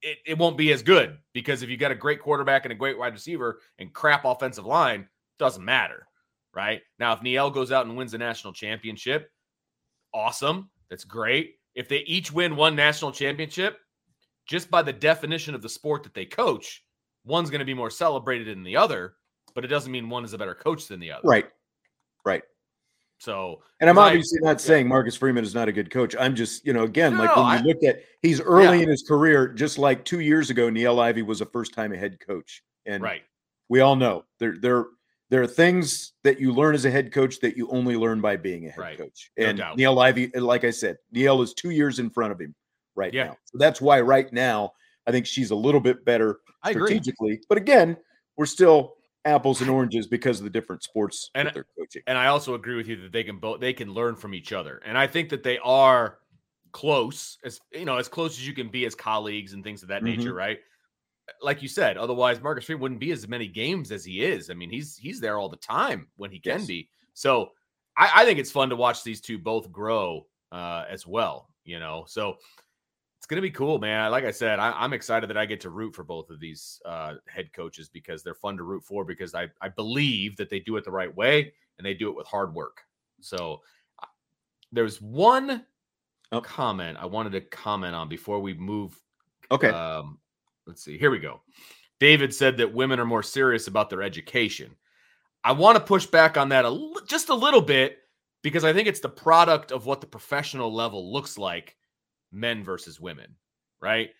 it, 0.05 0.19
it 0.27 0.39
won't 0.39 0.59
be 0.59 0.73
as 0.73 0.83
good 0.83 1.19
because 1.33 1.63
if 1.63 1.71
you 1.71 1.77
got 1.77 1.91
a 1.91 1.97
great 1.97 2.21
quarterback 2.21 2.65
and 2.65 2.73
a 2.73 2.77
great 2.77 2.99
wide 2.99 3.15
receiver 3.15 3.61
and 3.79 3.93
crap 3.93 4.25
offensive 4.25 4.67
line, 4.67 5.09
doesn't 5.39 5.65
matter, 5.65 6.07
right? 6.55 6.83
Now, 6.99 7.13
if 7.15 7.21
Niele 7.21 7.53
goes 7.53 7.73
out 7.73 7.87
and 7.87 7.97
wins 7.97 8.13
the 8.13 8.19
national 8.19 8.53
championship, 8.53 9.31
awesome. 10.13 10.71
That's 10.91 11.05
great. 11.05 11.55
If 11.75 11.89
they 11.89 12.01
each 12.01 12.31
win 12.31 12.55
one 12.55 12.77
national 12.77 13.13
championship, 13.13 13.79
just 14.47 14.71
by 14.71 14.83
the 14.83 14.93
definition 14.93 15.55
of 15.55 15.63
the 15.63 15.69
sport 15.69 16.03
that 16.05 16.15
they 16.15 16.27
coach, 16.27 16.85
one's 17.25 17.51
going 17.51 17.61
to 17.61 17.65
be 17.65 17.75
more 17.75 17.91
celebrated 17.91 18.47
than 18.47 18.63
the 18.63 18.77
other, 18.77 19.15
but 19.55 19.65
it 19.65 19.69
doesn't 19.69 19.91
mean 19.93 20.09
one 20.11 20.25
is 20.25 20.33
a 20.33 20.39
better 20.39 20.55
coach 20.55 20.89
than 20.89 21.01
the 21.01 21.13
other. 21.13 21.27
Right. 21.27 21.47
Right. 22.25 22.43
So, 23.19 23.63
And 23.81 23.89
I'm 23.89 23.97
obviously 23.99 24.41
not 24.43 24.61
saying 24.61 24.89
Marcus 24.89 25.17
Freeman 25.17 25.45
is 25.45 25.55
not 25.55 25.69
a 25.69 25.73
good 25.73 25.91
coach. 25.91 26.15
I'm 26.19 26.35
just, 26.35 26.67
you 26.67 26.73
know, 26.73 26.83
again, 26.83 27.17
like 27.17 27.35
when 27.37 27.45
I- 27.47 27.59
you 27.61 27.65
look 27.65 27.83
at 27.85 28.03
he's 28.23 28.41
early 28.41 28.79
Yeah. 28.79 28.83
in 28.85 28.89
his 28.89 29.03
career, 29.03 29.49
just 29.49 29.79
like 29.79 30.05
two 30.05 30.21
years 30.21 30.51
ago, 30.51 30.69
Niele 30.69 30.99
Ivey 31.01 31.23
was 31.23 31.41
a 31.41 31.47
first 31.47 31.73
time 31.75 31.93
head 31.93 32.19
coach. 32.21 32.63
And 32.87 33.03
right. 33.03 33.23
we 33.69 33.81
all 33.81 33.97
know 33.97 34.25
there 34.41 34.57
there 34.59 34.87
there 35.31 35.43
are 35.43 35.47
things 35.47 36.13
that 36.23 36.39
you 36.39 36.53
learn 36.53 36.75
as 36.75 36.85
a 36.85 36.91
head 36.91 37.11
coach 37.13 37.41
that 37.41 37.57
you 37.57 37.69
only 37.71 37.97
learn 37.97 38.21
by 38.21 38.37
being 38.37 38.67
a 38.67 38.71
head 38.71 38.79
Right. 38.81 38.99
coach. 38.99 39.31
And 39.39 39.59
doubt. 39.59 39.79
Niele 39.79 39.99
Ivey, 40.03 40.29
like 40.39 40.65
I 40.65 40.71
said, 40.71 40.99
Niele 41.15 41.43
is 41.43 41.55
two 41.55 41.71
years 41.71 41.99
in 41.99 42.11
front 42.11 42.31
of 42.33 42.41
him 42.41 42.55
right 42.95 43.13
Yeah. 43.15 43.29
now. 43.29 43.37
So 43.47 43.59
that's 43.59 43.81
why 43.81 44.01
right 44.01 44.31
now 44.33 44.73
I 45.07 45.13
think 45.13 45.25
she's 45.27 45.51
a 45.51 45.55
little 45.57 45.81
bit 45.81 46.05
better 46.05 46.41
I 46.63 46.71
agree. 46.71 46.87
strategically. 46.87 47.41
But 47.49 47.59
again, 47.59 47.97
we're 48.37 48.47
still 48.47 48.97
apples 49.25 49.61
and 49.61 49.71
oranges 49.71 50.07
because 50.07 50.39
of 50.39 50.45
the 50.45 50.51
different 50.51 50.83
sports 50.83 51.31
And- 51.35 51.49
that 51.49 51.55
they're 51.55 51.67
coaching. 51.79 52.03
and 52.07 52.19
I 52.19 52.27
also 52.27 52.55
agree 52.55 52.77
with 52.77 52.87
you 52.89 52.97
that 53.03 53.13
they 53.13 53.25
can 53.25 53.39
both 53.39 53.61
they 53.61 53.73
can 53.73 53.93
learn 53.93 54.17
from 54.17 54.35
each 54.35 54.53
other, 54.53 54.83
and 54.85 54.97
I 54.99 55.07
think 55.07 55.29
that 55.31 55.43
they 55.43 55.59
are 55.59 56.19
close 56.73 57.39
as 57.45 57.61
you 57.73 57.85
know 57.85 57.97
as 57.99 58.09
close 58.09 58.33
as 58.39 58.47
you 58.47 58.53
can 58.53 58.69
be 58.69 58.85
as 58.85 58.95
colleagues 58.95 59.53
and 59.53 59.63
things 59.63 59.83
of 59.83 59.89
that 59.89 60.03
nature, 60.03 60.33
Mhm. 60.33 60.37
right? 60.37 60.59
Like 61.41 61.63
you 61.63 61.69
said, 61.69 61.97
otherwise 61.97 62.41
Marcus 62.43 62.65
Freeman 62.67 62.83
wouldn't 62.83 63.01
be 63.01 63.13
as 63.13 63.27
many 63.29 63.47
games 63.49 63.91
as 63.93 64.05
he 64.05 64.23
is. 64.25 64.51
I 64.51 64.55
mean, 64.55 64.71
he's 64.71 64.97
he's 64.97 65.21
there 65.21 65.39
all 65.39 65.49
the 65.49 65.57
time 65.57 66.09
when 66.17 66.31
he 66.31 66.39
can 66.41 66.59
Yes. 66.59 66.67
be. 66.67 66.89
So 67.15 67.53
I, 67.97 68.11
I 68.17 68.25
think 68.25 68.39
it's 68.39 68.51
fun 68.51 68.69
to 68.71 68.77
watch 68.77 69.03
these 69.05 69.21
two 69.21 69.39
both 69.39 69.71
grow 69.73 70.27
uh, 70.53 70.85
as 70.89 71.07
well. 71.07 71.49
You 71.65 71.79
know, 71.79 72.05
so 72.07 72.37
it's 73.25 73.31
gonna 73.31 73.41
be 73.41 73.51
cool, 73.51 73.79
man. 73.79 74.11
Like 74.11 74.25
I 74.25 74.31
said, 74.31 74.59
I, 74.59 74.73
I'm 74.73 74.93
excited 74.93 75.31
that 75.31 75.39
I 75.39 75.47
get 75.47 75.59
to 75.63 75.71
root 75.71 75.95
for 75.95 76.05
both 76.05 76.29
of 76.29 76.41
these 76.41 76.79
uh, 76.85 77.15
head 77.27 77.51
coaches 77.55 77.89
because 77.89 78.23
they're 78.23 78.35
fun 78.35 78.59
to 78.59 78.65
root 78.65 78.85
for 78.85 79.03
because 79.03 79.35
I 79.35 79.49
I 79.63 79.71
believe 79.71 80.37
that 80.37 80.51
they 80.51 80.61
do 80.61 80.77
it 80.77 80.85
the 80.85 80.91
right 80.91 81.15
way 81.17 81.51
and 81.79 81.87
they 81.87 81.95
do 81.95 82.11
it 82.11 82.17
with 82.17 82.27
hard 82.27 82.55
work. 82.55 82.83
So 83.23 83.63
there's 84.73 85.01
one 85.01 85.65
Oh. 86.33 86.41
comment 86.43 86.99
I 87.01 87.07
wanted 87.07 87.31
to 87.33 87.41
comment 87.41 87.95
on 87.95 88.11
before 88.11 88.41
we 88.41 88.53
move. 88.53 89.01
Okay. 89.51 89.69
Um, 89.71 90.19
let's 90.67 90.85
see. 90.85 90.99
Here 90.99 91.11
we 91.11 91.19
go. 91.19 91.41
David 92.01 92.35
said 92.35 92.59
that 92.59 92.75
women 92.75 93.01
are 93.01 93.07
more 93.07 93.23
serious 93.23 93.69
about 93.69 93.89
their 93.89 94.03
education. 94.03 94.75
I 95.45 95.53
want 95.53 95.79
to 95.79 95.83
push 95.83 96.05
back 96.05 96.37
on 96.37 96.51
that 96.51 96.67
a 96.67 96.91
just 97.07 97.31
a 97.31 97.35
little 97.35 97.63
bit 97.63 98.01
because 98.43 98.65
I 98.65 98.75
think 98.75 98.87
it's 98.87 99.01
the 99.01 99.09
product 99.09 99.73
of 99.73 99.87
what 99.87 100.03
the 100.03 100.07
professional 100.07 100.75
level 100.75 101.11
looks 101.11 101.39
like, 101.39 101.77
men 102.35 102.65
versus 102.65 103.01
women, 103.01 103.35
right? 103.81 104.11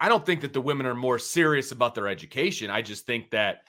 I 0.00 0.08
don't 0.08 0.24
think 0.24 0.42
that 0.42 0.52
the 0.52 0.60
women 0.60 0.86
are 0.86 0.94
more 0.94 1.18
serious 1.18 1.72
about 1.72 1.94
their 1.94 2.06
education. 2.08 2.70
I 2.70 2.82
just 2.82 3.04
think 3.06 3.30
that 3.30 3.62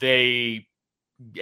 they 0.00 0.66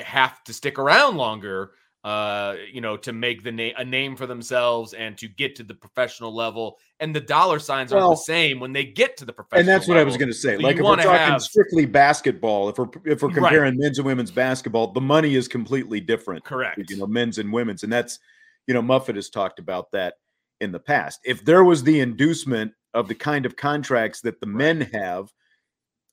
have 0.04 0.44
to 0.44 0.52
stick 0.52 0.78
around 0.78 1.16
longer 1.16 1.72
uh 2.04 2.56
you 2.72 2.80
know 2.80 2.96
to 2.96 3.12
make 3.12 3.44
the 3.44 3.52
name 3.52 3.72
a 3.78 3.84
name 3.84 4.16
for 4.16 4.26
themselves 4.26 4.92
and 4.92 5.16
to 5.16 5.28
get 5.28 5.54
to 5.54 5.62
the 5.62 5.72
professional 5.72 6.34
level 6.34 6.76
and 6.98 7.14
the 7.14 7.20
dollar 7.20 7.60
signs 7.60 7.92
aren't 7.92 8.10
the 8.10 8.16
same 8.16 8.58
when 8.58 8.72
they 8.72 8.84
get 8.84 9.16
to 9.16 9.24
the 9.24 9.32
professional 9.32 9.60
and 9.60 9.68
that's 9.68 9.86
what 9.88 9.96
I 9.96 10.02
was 10.02 10.16
going 10.16 10.28
to 10.28 10.34
say. 10.34 10.56
So 10.56 10.62
like 10.62 10.76
if 10.76 10.82
we're 10.82 10.96
talking 10.96 11.10
have- 11.12 11.42
strictly 11.42 11.86
basketball, 11.86 12.68
if 12.68 12.76
we're 12.76 12.88
if 13.04 13.22
we're 13.22 13.28
Right. 13.28 13.34
comparing 13.36 13.78
men's 13.78 13.98
and 13.98 14.06
women's 14.06 14.32
basketball, 14.32 14.92
the 14.92 15.00
money 15.00 15.36
is 15.36 15.46
completely 15.46 16.00
different. 16.00 16.44
correct 16.44 16.90
You 16.90 16.96
know, 16.96 17.06
men's 17.06 17.38
and 17.38 17.52
women's, 17.52 17.84
and 17.84 17.92
that's 17.92 18.18
you 18.66 18.74
know 18.74 18.82
Muffet 18.82 19.14
has 19.14 19.30
talked 19.30 19.60
about 19.60 19.92
that 19.92 20.14
in 20.62 20.72
the 20.72 20.78
past. 20.78 21.20
If 21.24 21.44
there 21.44 21.64
was 21.64 21.82
the 21.82 22.00
inducement 22.00 22.72
of 22.94 23.08
the 23.08 23.14
kind 23.14 23.44
of 23.44 23.56
contracts 23.56 24.20
that 24.22 24.40
the 24.40 24.46
men 24.46 24.82
have, 24.92 25.28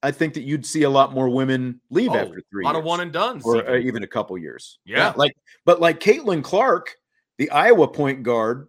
I 0.02 0.12
think 0.12 0.34
that 0.34 0.42
you'd 0.42 0.66
see 0.66 0.84
a 0.84 0.90
lot 0.90 1.14
more 1.14 1.30
women 1.30 1.80
leave 1.90 2.12
Oh, 2.12 2.16
after 2.16 2.42
three 2.50 2.64
a 2.64 2.66
lot 2.66 2.74
years 2.76 2.80
of 2.80 2.86
one 2.86 3.00
and 3.02 3.12
done 3.12 3.42
or 3.44 3.70
uh, 3.70 3.78
even 3.78 4.04
a 4.04 4.08
couple 4.08 4.38
years. 4.38 4.80
Yeah. 4.86 5.14
like 5.16 5.34
but 5.66 5.80
like 5.80 6.00
Caitlin 6.00 6.44
Clark, 6.44 6.96
the 7.38 7.50
Iowa 7.52 7.88
point 7.88 8.24
guard. 8.24 8.68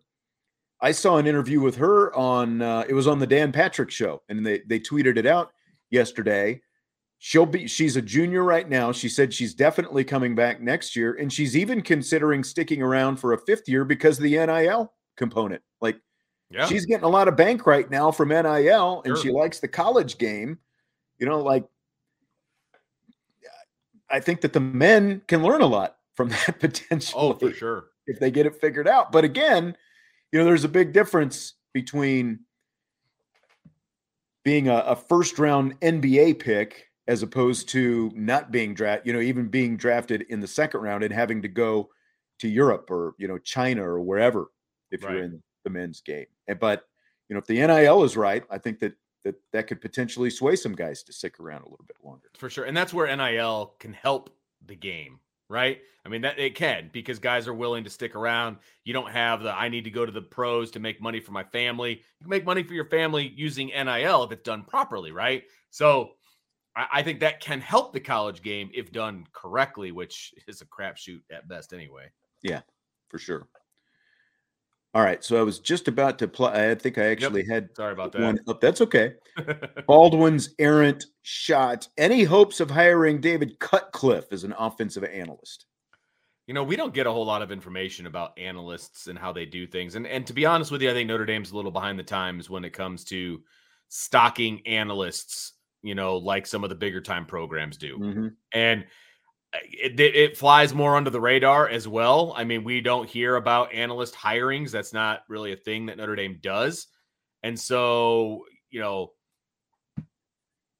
I 0.82 0.92
saw 0.92 1.18
an 1.18 1.26
interview 1.26 1.60
with 1.60 1.76
her 1.76 2.14
on 2.16 2.62
uh, 2.62 2.84
it 2.88 2.94
was 2.94 3.06
on 3.06 3.18
the 3.18 3.26
Dan 3.26 3.52
Patrick 3.52 3.90
show, 3.90 4.22
and 4.28 4.44
they 4.44 4.62
they 4.66 4.80
tweeted 4.80 5.16
it 5.16 5.26
out 5.26 5.50
yesterday. 5.90 6.60
She'll 7.18 7.46
be 7.46 7.66
she's 7.68 7.96
a 7.96 8.02
junior 8.02 8.42
right 8.44 8.66
now. 8.68 8.90
She 8.90 9.08
said 9.10 9.32
she's 9.32 9.54
definitely 9.54 10.04
coming 10.04 10.34
back 10.34 10.60
next 10.62 10.96
year, 10.96 11.14
and 11.14 11.30
she's 11.30 11.54
even 11.56 11.82
considering 11.82 12.42
sticking 12.42 12.82
around 12.82 13.18
for 13.18 13.34
a 13.34 13.38
fifth 13.38 13.68
year 13.68 13.84
because 13.84 14.16
of 14.18 14.24
the 14.24 14.38
NIL 14.38 14.90
component. 15.20 15.62
Like 15.80 16.00
yeah 16.50 16.66
she's 16.66 16.84
getting 16.86 17.04
a 17.04 17.08
lot 17.08 17.28
of 17.28 17.36
bank 17.36 17.64
right 17.66 17.88
now 17.88 18.10
from 18.10 18.30
NIL, 18.30 19.02
and 19.04 19.14
Sure. 19.14 19.22
she 19.22 19.30
likes 19.30 19.60
the 19.60 19.68
college 19.68 20.18
game. 20.18 20.58
You 21.18 21.26
know, 21.26 21.40
like 21.40 21.64
I 24.10 24.18
think 24.18 24.40
that 24.40 24.52
the 24.52 24.60
men 24.60 25.22
can 25.28 25.42
learn 25.42 25.60
a 25.62 25.66
lot 25.66 25.98
from 26.14 26.28
that 26.46 26.58
potential. 26.58 27.20
oh 27.20 27.34
for 27.34 27.52
sure 27.52 27.84
if 28.06 28.18
they 28.18 28.30
get 28.30 28.46
it 28.46 28.56
figured 28.60 28.88
out. 28.88 29.12
But 29.12 29.24
again, 29.24 29.76
you 30.32 30.38
know, 30.38 30.44
there's 30.44 30.64
a 30.64 30.68
big 30.68 30.92
difference 30.92 31.54
between 31.72 32.40
being 34.42 34.68
a, 34.68 34.78
a 34.78 34.96
first 34.96 35.38
round 35.38 35.78
NBA 35.80 36.40
pick 36.40 36.88
as 37.06 37.22
opposed 37.22 37.68
to 37.68 38.10
not 38.14 38.50
being 38.50 38.74
drafted, 38.74 39.06
you 39.06 39.12
know, 39.12 39.20
even 39.20 39.48
being 39.48 39.76
drafted 39.76 40.22
in 40.22 40.40
the 40.40 40.46
second 40.46 40.80
round 40.80 41.04
and 41.04 41.12
having 41.12 41.42
to 41.42 41.48
go 41.48 41.90
to 42.38 42.48
Europe 42.48 42.90
or, 42.90 43.14
you 43.18 43.28
know, 43.28 43.38
China 43.38 43.82
or 43.84 44.00
wherever 44.00 44.46
if 44.90 45.02
Right. 45.04 45.14
you're 45.14 45.24
in 45.24 45.42
the 45.64 45.70
men's 45.70 46.00
game. 46.00 46.26
And, 46.48 46.58
but, 46.58 46.88
you 47.28 47.34
know, 47.34 47.38
if 47.40 47.46
the 47.46 47.54
NIL 47.66 48.02
is 48.04 48.16
right, 48.16 48.44
I 48.50 48.58
think 48.58 48.78
that 48.80 48.94
that 49.22 49.34
that 49.52 49.66
could 49.66 49.80
potentially 49.82 50.30
sway 50.30 50.56
some 50.56 50.74
guys 50.74 51.02
to 51.02 51.12
stick 51.12 51.38
around 51.40 51.60
a 51.62 51.68
little 51.68 51.84
bit 51.86 51.96
longer. 52.02 52.30
for 52.38 52.48
sure 52.48 52.64
and 52.64 52.74
that's 52.74 52.94
where 52.94 53.14
nil 53.14 53.74
can 53.78 53.92
help 53.92 54.34
the 54.64 54.74
game 54.74 55.20
right 55.50 55.82
i 56.06 56.08
mean 56.08 56.22
that 56.22 56.38
it 56.38 56.54
can 56.54 56.88
because 56.90 57.18
guys 57.18 57.46
are 57.46 57.52
willing 57.52 57.84
to 57.84 57.90
stick 57.90 58.14
around 58.16 58.56
you 58.84 58.94
don't 58.94 59.10
have 59.10 59.42
the 59.42 59.52
i 59.54 59.68
need 59.68 59.84
to 59.84 59.90
go 59.90 60.06
to 60.06 60.12
the 60.12 60.22
pros 60.22 60.70
to 60.70 60.80
make 60.80 61.02
money 61.02 61.20
for 61.20 61.32
my 61.32 61.44
family 61.44 61.96
you 61.96 62.22
can 62.22 62.30
make 62.30 62.46
money 62.46 62.62
for 62.62 62.72
your 62.72 62.86
family 62.86 63.28
using 63.36 63.66
nil 63.68 64.24
if 64.24 64.32
it's 64.32 64.42
done 64.42 64.64
properly 64.64 65.12
right 65.12 65.44
so 65.68 66.12
i, 66.74 66.86
I 66.90 67.02
think 67.02 67.20
that 67.20 67.40
can 67.40 67.60
help 67.60 67.92
the 67.92 68.00
college 68.00 68.40
game 68.40 68.70
if 68.72 68.90
done 68.90 69.26
correctly 69.34 69.92
which 69.92 70.32
is 70.48 70.62
a 70.62 70.64
crapshoot 70.66 71.20
at 71.30 71.46
best 71.46 71.74
anyway 71.74 72.10
Yeah, 72.42 72.62
for 73.10 73.18
sure. 73.18 73.48
All 74.92 75.02
right. 75.02 75.22
So 75.22 75.38
I 75.38 75.42
was 75.42 75.60
just 75.60 75.86
about 75.86 76.18
to 76.18 76.26
play. 76.28 76.70
I 76.70 76.74
think 76.74 76.98
I 76.98 77.06
actually 77.06 77.44
had 77.48 77.68
Sorry 77.76 77.92
about 77.92 78.18
one 78.18 78.36
that. 78.44 78.50
up. 78.50 78.60
That's 78.60 78.80
okay. 78.80 79.14
Baldwin's 79.86 80.50
errant 80.58 81.04
shot. 81.22 81.86
Any 81.96 82.24
hopes 82.24 82.58
of 82.58 82.70
hiring 82.70 83.20
David 83.20 83.58
Cutcliffe 83.60 84.32
as 84.32 84.42
an 84.42 84.52
offensive 84.58 85.04
analyst? 85.04 85.66
You 86.48 86.54
know, 86.54 86.64
we 86.64 86.74
don't 86.74 86.92
get 86.92 87.06
a 87.06 87.12
whole 87.12 87.24
lot 87.24 87.42
of 87.42 87.52
information 87.52 88.06
about 88.06 88.36
analysts 88.36 89.06
and 89.06 89.16
how 89.16 89.32
they 89.32 89.46
do 89.46 89.64
things. 89.66 89.94
And 89.94 90.06
and 90.08 90.26
to 90.26 90.32
be 90.32 90.44
honest 90.44 90.72
with 90.72 90.82
you, 90.82 90.90
I 90.90 90.92
think 90.92 91.06
Notre 91.08 91.24
Dame's 91.24 91.52
a 91.52 91.56
little 91.56 91.70
behind 91.70 91.96
the 91.96 92.02
times 92.02 92.50
when 92.50 92.64
it 92.64 92.72
comes 92.72 93.04
to 93.04 93.40
stocking 93.88 94.60
analysts, 94.66 95.52
you 95.82 95.94
know, 95.94 96.16
like 96.16 96.46
some 96.48 96.64
of 96.64 96.70
the 96.70 96.76
bigger 96.76 97.00
time 97.00 97.26
programs 97.26 97.76
do. 97.76 97.96
Mhm. 97.98 98.34
And 98.52 98.86
it, 99.52 99.98
it, 99.98 100.36
flies 100.36 100.74
more 100.74 100.96
under 100.96 101.10
the 101.10 101.20
radar 101.20 101.68
as 101.68 101.88
well. 101.88 102.32
I 102.36 102.44
mean, 102.44 102.62
we 102.64 102.80
don't 102.80 103.08
hear 103.08 103.36
about 103.36 103.72
analyst 103.72 104.14
hirings. 104.14 104.70
That's 104.70 104.92
not 104.92 105.22
really 105.28 105.52
a 105.52 105.56
thing 105.56 105.86
that 105.86 105.96
Notre 105.96 106.16
Dame 106.16 106.38
does. 106.40 106.86
And 107.42 107.58
so, 107.58 108.44
you 108.70 108.80
know, 108.80 109.12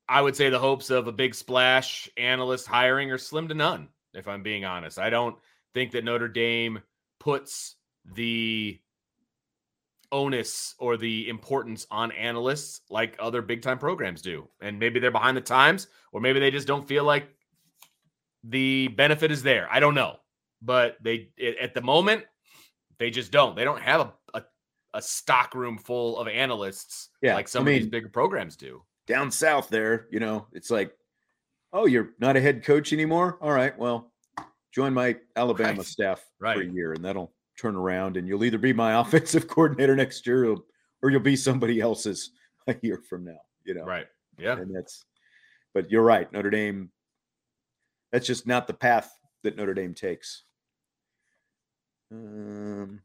I 0.08 0.20
would 0.20 0.36
say 0.36 0.50
the 0.50 0.58
hopes 0.58 0.90
of 0.90 1.06
a 1.06 1.12
big 1.12 1.34
splash 1.34 2.08
analyst 2.16 2.66
hiring 2.66 3.10
are 3.10 3.18
slim 3.18 3.48
to 3.48 3.54
none, 3.54 3.88
if 4.14 4.28
I'm 4.28 4.42
being 4.42 4.64
honest. 4.64 4.98
I 4.98 5.10
don't 5.10 5.36
think 5.74 5.92
that 5.92 6.04
Notre 6.04 6.28
Dame 6.28 6.80
puts 7.18 7.76
the 8.04 8.80
onus 10.12 10.74
or 10.78 10.96
the 10.96 11.28
importance 11.28 11.86
on 11.90 12.10
analysts 12.12 12.80
like 12.90 13.16
other 13.18 13.42
big 13.42 13.62
time 13.62 13.78
programs 13.78 14.22
do. 14.22 14.48
And 14.60 14.78
maybe 14.78 15.00
they're 15.00 15.10
behind 15.10 15.36
the 15.36 15.42
times, 15.42 15.86
or 16.12 16.20
maybe 16.20 16.40
they 16.40 16.50
just 16.50 16.66
don't 16.66 16.88
feel 16.88 17.04
like 17.04 17.28
the 18.44 18.88
benefit 18.88 19.30
is 19.30 19.42
there. 19.42 19.68
I 19.70 19.80
don't 19.80 19.94
know. 19.94 20.16
But 20.62 20.96
they 21.02 21.30
it, 21.36 21.56
at 21.58 21.74
the 21.74 21.80
moment, 21.80 22.24
they 22.98 23.10
just 23.10 23.32
don't. 23.32 23.56
They 23.56 23.64
don't 23.64 23.80
have 23.80 24.00
a, 24.00 24.12
a, 24.34 24.42
a 24.94 25.02
stock 25.02 25.54
room 25.54 25.78
full 25.78 26.18
of 26.18 26.28
analysts 26.28 27.08
Yeah, 27.22 27.34
like 27.34 27.48
some 27.48 27.66
I 27.66 27.70
of 27.70 27.78
these 27.78 27.86
bigger 27.86 28.08
programs 28.10 28.56
do. 28.56 28.82
Down 29.06 29.30
south 29.30 29.68
there, 29.70 30.06
you 30.10 30.20
know, 30.20 30.46
it's 30.52 30.70
like, 30.70 30.92
oh, 31.72 31.86
you're 31.86 32.10
not 32.18 32.36
a 32.36 32.40
head 32.40 32.62
coach 32.62 32.92
anymore. 32.92 33.38
All 33.40 33.52
right. 33.52 33.76
Well, 33.78 34.12
join 34.72 34.92
my 34.92 35.16
Alabama 35.34 35.78
Right. 35.78 35.86
staff 35.86 36.24
for 36.38 36.60
a 36.60 36.64
year 36.64 36.92
and 36.92 37.04
that'll 37.04 37.32
turn 37.58 37.74
around 37.74 38.16
and 38.18 38.28
you'll 38.28 38.44
either 38.44 38.58
be 38.58 38.72
my 38.72 38.92
offensive 39.00 39.48
coordinator 39.48 39.96
next 39.96 40.26
year 40.26 40.44
or, 40.50 40.58
or 41.02 41.10
you'll 41.10 41.20
be 41.20 41.36
somebody 41.36 41.80
else's 41.80 42.32
a 42.66 42.76
year 42.82 43.00
from 43.08 43.24
now, 43.24 43.40
you 43.64 43.74
know? 43.74 43.84
Right. 43.84 44.06
Yeah. 44.38 44.58
And 44.58 44.74
that's, 44.74 45.04
but 45.72 45.90
you're 45.90 46.02
right. 46.02 46.30
Notre 46.32 46.50
Dame, 46.50 46.90
that's 48.12 48.26
just 48.26 48.46
not 48.46 48.66
the 48.66 48.74
path 48.74 49.12
that 49.42 49.56
Notre 49.56 49.74
Dame 49.74 49.94
takes. 49.94 50.42
Um, 52.12 53.00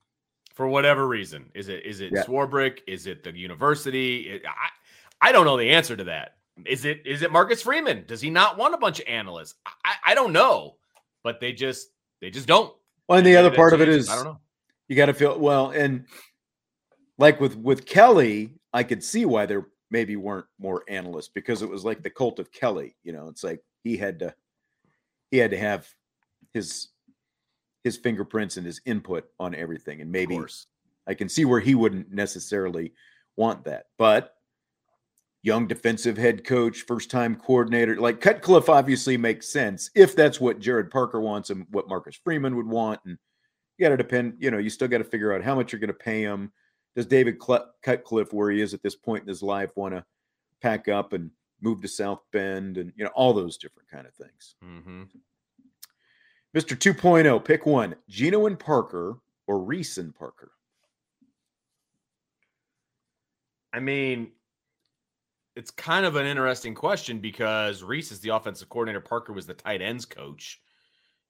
for 0.53 0.67
whatever 0.67 1.07
reason. 1.07 1.49
Is 1.53 1.69
it 1.69 1.85
is 1.85 2.01
it 2.01 2.11
Yeah. 2.13 2.23
Swarbrick? 2.23 2.79
Is 2.87 3.07
it 3.07 3.23
the 3.23 3.31
university? 3.37 4.29
It- 4.31 4.43
I 4.45 4.69
I 5.29 5.31
don't 5.31 5.45
know 5.45 5.57
the 5.57 5.71
answer 5.71 5.95
to 5.95 6.03
that. 6.05 6.37
Is 6.65 6.85
it 6.85 7.01
is 7.05 7.21
it 7.21 7.31
Marcus 7.31 7.61
Freeman? 7.61 8.05
Does 8.07 8.21
he 8.21 8.29
not 8.29 8.57
want 8.57 8.73
a 8.73 8.77
bunch 8.77 8.99
of 8.99 9.07
analysts? 9.07 9.55
I, 9.83 9.95
I 10.07 10.15
don't 10.15 10.33
know, 10.33 10.77
but 11.23 11.39
they 11.39 11.51
just 11.53 11.89
they 12.21 12.29
just 12.29 12.47
don't. 12.47 12.73
well, 13.07 13.17
and 13.17 13.27
the 13.27 13.35
other 13.35 13.51
part 13.51 13.73
of 13.73 13.81
it 13.81 13.89
is 13.89 14.09
I 14.09 14.15
don't 14.15 14.23
know. 14.25 14.39
you 14.87 14.95
got 14.95 15.07
to 15.07 15.13
feel 15.13 15.37
well 15.37 15.71
and 15.71 16.05
like 17.17 17.39
with 17.39 17.55
with 17.57 17.85
kelly 17.85 18.51
i 18.73 18.83
could 18.83 19.03
see 19.03 19.25
why 19.25 19.45
there 19.45 19.67
maybe 19.91 20.15
weren't 20.15 20.45
more 20.59 20.83
analysts 20.89 21.29
because 21.29 21.61
it 21.61 21.69
was 21.69 21.85
like 21.85 22.01
the 22.03 22.09
cult 22.09 22.39
of 22.39 22.51
kelly 22.51 22.95
you 23.03 23.11
know 23.13 23.27
it's 23.29 23.43
like 23.43 23.61
he 23.83 23.95
had 23.97 24.19
to 24.19 24.33
he 25.31 25.37
had 25.37 25.51
to 25.51 25.57
have 25.57 25.87
his 26.53 26.89
his 27.83 27.97
fingerprints 27.97 28.57
and 28.57 28.65
his 28.65 28.81
input 28.85 29.25
on 29.39 29.53
everything. 29.53 30.01
And 30.01 30.11
maybe 30.11 30.39
i 31.07 31.13
can 31.13 31.29
see 31.29 31.45
where 31.45 31.59
he 31.59 31.75
wouldn't 31.75 32.11
necessarily 32.11 32.93
want 33.35 33.63
that. 33.65 33.85
But 33.97 34.35
young 35.43 35.67
defensive 35.67 36.17
head 36.17 36.43
coach 36.43 36.81
first 36.87 37.11
time 37.11 37.35
coordinator 37.35 37.97
like 37.97 38.19
cutcliffe 38.19 38.67
obviously 38.67 39.15
makes 39.15 39.47
sense 39.47 39.91
if 39.93 40.15
that's 40.15 40.41
what 40.41 40.59
jared 40.59 40.89
parker 40.89 41.21
wants 41.21 41.51
and 41.51 41.67
what 41.69 41.87
marcus 41.87 42.19
freeman 42.23 42.55
would 42.55 42.67
want. 42.67 42.99
And 43.05 43.17
you 43.77 43.85
got 43.85 43.89
to 43.89 43.97
depend, 43.97 44.35
you 44.39 44.51
know, 44.51 44.57
you 44.57 44.69
still 44.69 44.87
got 44.87 44.99
to 44.99 45.03
figure 45.03 45.33
out 45.33 45.43
how 45.43 45.55
much 45.55 45.71
you're 45.71 45.79
going 45.79 45.87
to 45.89 45.93
pay 45.93 46.21
him. 46.21 46.51
Does 46.95 47.05
David 47.05 47.41
Cl- 47.43 47.71
Cutcliffe, 47.83 48.31
where 48.31 48.49
he 48.49 48.61
is 48.61 48.73
at 48.73 48.81
this 48.81 48.95
point 48.95 49.23
in 49.23 49.27
his 49.27 49.43
life, 49.43 49.75
want 49.75 49.93
to 49.93 50.05
pack 50.61 50.87
up 50.87 51.13
and 51.13 51.29
move 51.65 51.81
to 51.81 51.87
South 51.87 52.21
Bend 52.31 52.77
and, 52.77 52.93
you 52.95 53.03
know, 53.03 53.11
all 53.15 53.33
those 53.33 53.57
different 53.57 53.89
kind 53.89 54.07
of 54.07 54.13
things. 54.13 54.55
hmm 54.61 55.03
Mr. 56.55 56.77
2.0, 56.77 57.43
pick 57.43 57.65
one 57.65 57.95
Gino 58.07 58.45
and 58.45 58.57
Parker 58.57 59.17
or 59.45 59.59
Rees 59.59 59.97
and 59.97 60.15
Parker. 60.15 60.51
I 63.73 63.81
mean, 63.81 64.31
it's 65.57 65.69
kind 65.69 66.05
of 66.05 66.15
an 66.15 66.25
interesting 66.25 66.73
question 66.73 67.19
because 67.19 67.83
Rees 67.83 68.11
is 68.11 68.21
the 68.21 68.29
offensive 68.29 68.69
coordinator, 68.69 69.01
Parker 69.01 69.33
was 69.33 69.45
the 69.45 69.53
tight 69.53 69.81
ends 69.81 70.05
coach. 70.05 70.61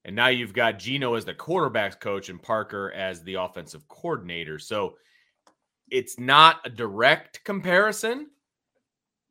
And 0.04 0.16
now 0.16 0.28
you've 0.28 0.54
got 0.54 0.78
Gino 0.78 1.16
as 1.16 1.26
the 1.26 1.34
quarterbacks 1.34 2.00
coach 2.00 2.30
and 2.30 2.40
Parker 2.40 2.92
as 2.92 3.24
the 3.24 3.36
offensive 3.36 3.88
coordinator. 3.88 4.60
So 4.60 4.98
it's 5.90 6.20
not 6.20 6.58
a 6.66 6.70
direct 6.70 7.44
comparison. 7.44 8.28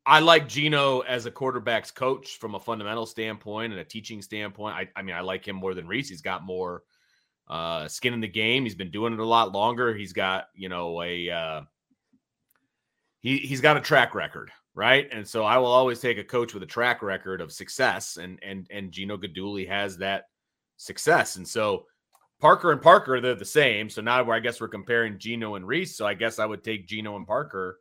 I 0.07 0.21
like 0.21 0.49
Gino 0.49 1.01
as 1.01 1.25
a 1.27 1.31
quarterbacks 1.31 1.95
coach 1.95 2.37
from 2.37 2.55
a 2.55 2.61
fundamental 2.61 3.07
standpoint 3.07 3.73
and 3.73 3.81
a 3.81 3.85
teaching 3.85 4.21
standpoint. 4.21 4.75
I, 4.75 4.88
I 4.97 5.03
mean, 5.03 5.17
I 5.17 5.21
like 5.21 5.47
him 5.47 5.57
more 5.57 5.73
than 5.75 5.87
Rees. 5.87 6.09
He's 6.09 6.21
got 6.21 6.45
more 6.45 6.83
uh, 7.49 7.88
skin 7.88 8.12
in 8.12 8.21
the 8.21 8.29
game. 8.29 8.64
He's 8.64 8.75
been 8.75 8.90
doing 8.90 9.14
it 9.14 9.19
a 9.19 9.25
lot 9.25 9.53
longer. 9.53 9.95
He's 9.95 10.12
got, 10.12 10.49
you 10.55 10.69
know, 10.69 11.03
a 11.03 11.31
uh, 11.31 11.61
he 13.21 13.38
he's 13.38 13.62
got 13.62 13.79
a 13.79 13.81
track 13.81 14.14
record, 14.14 14.51
right? 14.75 15.09
And 15.11 15.27
so 15.27 15.45
I 15.45 15.57
will 15.57 15.67
always 15.67 16.01
take 16.01 16.19
a 16.19 16.25
coach 16.25 16.53
with 16.53 16.62
a 16.62 16.67
track 16.67 17.03
record 17.03 17.40
of 17.40 17.53
success, 17.53 18.19
and 18.19 18.38
and 18.43 18.67
and 18.71 18.93
Gino 18.93 19.17
Guidugli 19.17 19.67
has 19.67 19.97
that 19.99 20.25
success. 20.77 21.37
And 21.37 21.49
so 21.49 21.87
Parker 22.40 22.73
and 22.73 22.83
Parker, 22.83 23.23
they're 23.23 23.35
the 23.35 23.45
same. 23.47 23.88
So 23.88 24.03
now 24.03 24.31
I 24.31 24.40
guess 24.40 24.61
we're 24.61 24.69
comparing 24.69 25.19
Gino 25.19 25.55
and 25.55 25.67
Rees. 25.67 25.97
So 25.97 26.07
I 26.07 26.12
guess 26.12 26.38
I 26.38 26.45
would 26.45 26.62
take 26.62 26.87
Gino 26.87 27.17
and 27.17 27.27
Parker 27.27 27.79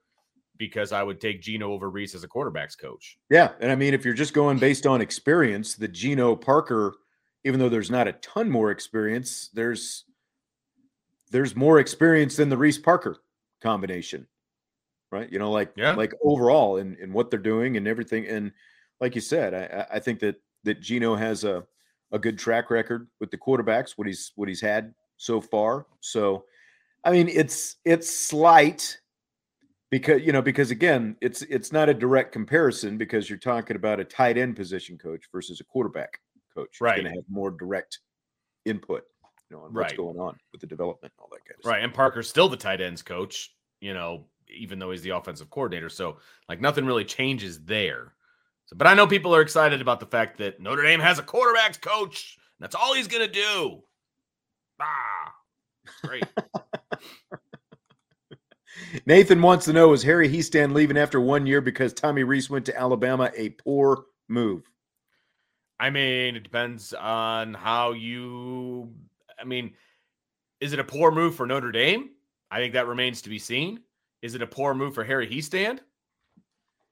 because 0.67 0.91
I 0.91 1.03
would 1.03 1.19
take 1.21 1.41
Gino 1.41 1.71
over 1.71 1.89
Rees 1.89 2.15
as 2.15 2.23
a 2.23 2.27
quarterbacks 2.27 2.77
coach. 2.77 3.17
Yeah. 3.29 3.51
And 3.59 3.71
I 3.71 3.75
mean, 3.75 3.93
if 3.93 4.03
you're 4.05 4.13
just 4.13 4.33
going 4.33 4.57
based 4.59 4.85
on 4.85 5.01
experience, 5.01 5.75
the 5.75 5.87
Gino 5.87 6.35
Parker, 6.35 6.95
even 7.43 7.59
though 7.59 7.69
there's 7.69 7.91
not 7.91 8.07
a 8.07 8.13
ton 8.13 8.49
more 8.49 8.71
experience, 8.71 9.49
there's 9.53 10.05
there's 11.31 11.55
more 11.55 11.79
experience 11.79 12.35
than 12.35 12.49
the 12.49 12.57
Rees 12.57 12.77
Parker 12.77 13.17
combination. 13.61 14.27
Right. 15.11 15.31
You 15.31 15.39
know, 15.39 15.51
like 15.51 15.71
Yeah. 15.75 15.93
like 15.93 16.13
overall 16.23 16.77
in, 16.77 16.95
in 16.95 17.13
what 17.13 17.29
they're 17.29 17.39
doing 17.39 17.77
and 17.77 17.87
everything. 17.87 18.25
And 18.27 18.51
like 18.99 19.15
you 19.15 19.21
said, 19.21 19.53
I, 19.53 19.79
I- 19.91 19.95
I 19.95 19.99
think 19.99 20.19
that 20.19 20.35
that 20.63 20.79
Gino 20.79 21.15
has 21.15 21.43
a, 21.43 21.63
a 22.11 22.19
good 22.19 22.37
track 22.39 22.69
record 22.71 23.07
with 23.19 23.29
the 23.31 23.37
quarterbacks, 23.37 23.91
what 23.97 24.07
he's 24.07 24.31
what 24.35 24.47
he's 24.47 24.61
had 24.61 24.93
so 25.17 25.41
far. 25.41 25.85
So 25.99 26.45
I 27.03 27.11
mean 27.11 27.27
it's 27.27 27.75
it's 27.85 28.09
slight 28.15 28.99
because 29.93 30.23
you 30.23 30.31
know 30.31 30.41
because 30.41 30.71
again 30.71 31.15
it's 31.21 31.43
it's 31.43 31.71
not 31.71 31.87
a 31.87 31.93
direct 31.93 32.31
comparison 32.31 32.97
because 32.97 33.29
you're 33.29 33.37
talking 33.37 33.75
about 33.75 33.99
a 33.99 34.03
tight 34.03 34.39
end 34.39 34.55
position 34.55 34.97
coach 34.97 35.25
versus 35.31 35.61
a 35.61 35.63
quarterback 35.63 36.19
coach 36.55 36.81
Right. 36.81 36.95
going 36.95 37.05
to 37.05 37.11
have 37.11 37.25
more 37.29 37.51
direct 37.51 37.99
input 38.65 39.03
you 39.51 39.55
know 39.55 39.63
on 39.65 39.73
what's 39.73 39.91
Right. 39.91 39.97
going 39.97 40.17
on 40.17 40.35
with 40.51 40.61
the 40.61 40.65
development 40.67 41.13
and 41.15 41.21
all 41.23 41.29
that 41.31 41.45
kind 41.45 41.57
of 41.59 41.61
stuff. 41.61 41.71
Right. 41.73 41.83
And 41.83 41.93
Parker's 41.93 42.27
still 42.27 42.49
the 42.49 42.57
tight 42.57 42.81
ends 42.81 43.03
coach, 43.03 43.55
you 43.81 43.93
know, 43.93 44.25
even 44.49 44.79
though 44.79 44.89
he's 44.89 45.03
the 45.03 45.11
offensive 45.11 45.51
coordinator. 45.51 45.89
So 45.89 46.17
like 46.49 46.59
nothing 46.59 46.87
really 46.87 47.05
changes 47.05 47.63
there. 47.63 48.15
So, 48.65 48.75
but 48.75 48.87
I 48.87 48.95
know 48.95 49.05
people 49.05 49.35
are 49.35 49.41
excited 49.41 49.79
about 49.79 49.99
the 49.99 50.07
fact 50.07 50.39
that 50.39 50.59
Notre 50.59 50.81
Dame 50.81 51.01
has 51.01 51.19
a 51.19 51.23
quarterbacks 51.23 51.79
coach. 51.79 52.39
And 52.59 52.65
that's 52.65 52.73
all 52.73 52.95
he's 52.95 53.07
gonna 53.07 53.27
do. 53.27 53.83
Ah, 54.81 55.33
great. 56.03 56.25
Nathan 59.05 59.41
wants 59.41 59.65
to 59.65 59.73
know 59.73 59.93
is 59.93 60.03
Harry 60.03 60.29
Hiestand 60.29 60.73
leaving 60.73 60.97
after 60.97 61.19
one 61.19 61.45
year 61.45 61.61
because 61.61 61.93
Tommy 61.93 62.23
Rees 62.23 62.49
went 62.49 62.65
to 62.65 62.77
Alabama 62.77 63.31
a 63.35 63.49
poor 63.49 64.05
move? 64.27 64.69
I 65.79 65.89
mean, 65.89 66.35
it 66.35 66.43
depends 66.43 66.93
on 66.93 67.53
how 67.53 67.91
you. 67.91 68.93
I 69.39 69.43
mean, 69.43 69.73
is 70.61 70.73
it 70.73 70.79
a 70.79 70.83
poor 70.83 71.11
move 71.11 71.35
for 71.35 71.45
Notre 71.45 71.71
Dame? 71.71 72.11
I 72.49 72.57
think 72.57 72.73
that 72.73 72.87
remains 72.87 73.21
to 73.23 73.29
be 73.29 73.39
seen. 73.39 73.81
Is 74.21 74.35
it 74.35 74.41
a 74.41 74.47
poor 74.47 74.73
move 74.73 74.93
for 74.93 75.03
Harry 75.03 75.27
Hiestand? 75.27 75.79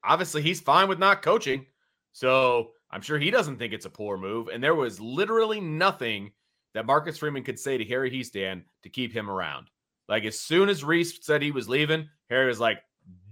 Obviously, 0.04 0.42
he's 0.42 0.60
fine 0.60 0.88
with 0.88 0.98
not 0.98 1.22
coaching. 1.22 1.64
So 2.12 2.72
I'm 2.90 3.00
sure 3.00 3.18
he 3.18 3.30
doesn't 3.30 3.56
think 3.58 3.72
it's 3.72 3.86
a 3.86 3.90
poor 3.90 4.18
move. 4.18 4.48
And 4.48 4.62
there 4.62 4.74
was 4.74 5.00
literally 5.00 5.60
nothing 5.60 6.32
that 6.74 6.86
Marcus 6.86 7.16
Freeman 7.16 7.44
could 7.44 7.58
say 7.58 7.78
to 7.78 7.84
Harry 7.84 8.10
Hiestand 8.10 8.62
to 8.82 8.88
keep 8.88 9.12
him 9.12 9.30
around. 9.30 9.68
Like 10.12 10.26
as 10.26 10.38
soon 10.38 10.68
as 10.68 10.84
Rees 10.84 11.18
said 11.24 11.40
he 11.40 11.52
was 11.52 11.70
leaving, 11.70 12.06
Harry 12.28 12.46
was 12.46 12.60
like, 12.60 12.80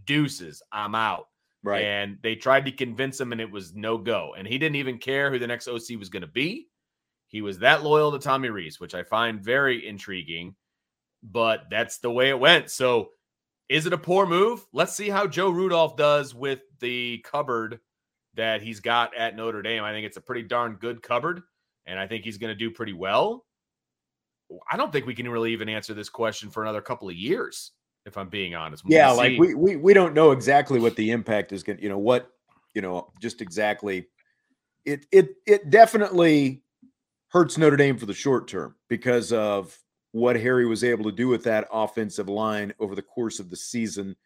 deuces, 0.06 0.62
I'm 0.72 0.94
out. 0.94 1.26
Right. 1.62 1.82
And 1.84 2.16
they 2.22 2.36
tried 2.36 2.64
to 2.64 2.72
convince 2.72 3.20
him, 3.20 3.32
and 3.32 3.40
it 3.40 3.50
was 3.50 3.74
no 3.74 3.98
go. 3.98 4.34
And 4.36 4.48
he 4.48 4.56
didn't 4.56 4.76
even 4.76 4.96
care 4.96 5.30
who 5.30 5.38
the 5.38 5.46
next 5.46 5.68
OC 5.68 5.98
was 5.98 6.08
going 6.08 6.22
to 6.22 6.26
be. 6.26 6.68
He 7.26 7.42
was 7.42 7.58
that 7.58 7.84
loyal 7.84 8.12
to 8.12 8.18
Tommy 8.18 8.48
Rees, 8.48 8.80
which 8.80 8.94
I 8.94 9.02
find 9.02 9.44
very 9.44 9.86
intriguing. 9.86 10.54
but 11.22 11.64
that's 11.70 11.98
the 11.98 12.10
way 12.10 12.30
it 12.30 12.38
went. 12.38 12.70
So 12.70 13.10
is 13.68 13.86
it 13.86 13.92
a 13.92 13.98
poor 13.98 14.26
move? 14.26 14.66
Let's 14.72 14.94
see 14.94 15.08
how 15.08 15.26
Joe 15.26 15.50
Rudolph 15.50 15.96
does 15.96 16.34
with 16.34 16.60
the 16.80 17.24
cupboard 17.24 17.80
that 18.34 18.62
he's 18.62 18.80
got 18.80 19.14
at 19.16 19.36
Notre 19.36 19.62
Dame. 19.62 19.84
I 19.84 19.92
think 19.92 20.06
it's 20.06 20.16
a 20.16 20.22
pretty 20.22 20.42
darn 20.42 20.76
good 20.80 21.02
cupboard, 21.02 21.42
and 21.86 21.98
I 21.98 22.06
think 22.06 22.24
he's 22.24 22.38
going 22.38 22.52
to 22.52 22.58
do 22.58 22.70
pretty 22.70 22.92
well. 22.92 23.44
I 24.70 24.76
don't 24.76 24.92
think 24.92 25.06
we 25.06 25.14
can 25.14 25.28
really 25.28 25.52
even 25.52 25.68
answer 25.68 25.94
this 25.94 26.08
question 26.08 26.50
for 26.50 26.62
another 26.62 26.80
couple 26.80 27.08
of 27.08 27.14
years, 27.14 27.72
if 28.06 28.16
I'm 28.16 28.28
being 28.28 28.54
honest. 28.54 28.84
We'll 28.84 28.96
Yeah, 28.96 29.12
see. 29.12 29.16
like 29.16 29.38
we, 29.38 29.54
we 29.54 29.76
we 29.76 29.94
don't 29.94 30.14
know 30.14 30.32
exactly 30.32 30.80
what 30.80 30.96
the 30.96 31.10
impact 31.10 31.52
is 31.52 31.62
going 31.62 31.78
to, 31.78 31.82
you 31.82 31.88
know, 31.88 31.98
what, 31.98 32.30
you 32.74 32.82
know, 32.82 33.12
just 33.20 33.40
exactly. 33.40 34.06
It 34.84 35.06
it 35.12 35.30
it 35.46 35.70
definitely 35.70 36.62
hurts 37.28 37.58
Notre 37.58 37.76
Dame 37.76 37.98
for 37.98 38.06
the 38.06 38.14
short 38.14 38.48
term 38.48 38.74
because 38.88 39.32
of 39.32 39.78
what 40.12 40.36
Harry 40.36 40.66
was 40.66 40.82
able 40.82 41.04
to 41.04 41.12
do 41.12 41.28
with 41.28 41.44
that 41.44 41.68
offensive 41.72 42.28
line 42.28 42.72
over 42.80 42.96
the 42.96 43.02
course 43.02 43.38
of 43.38 43.50
the 43.50 43.56
season, 43.56 44.16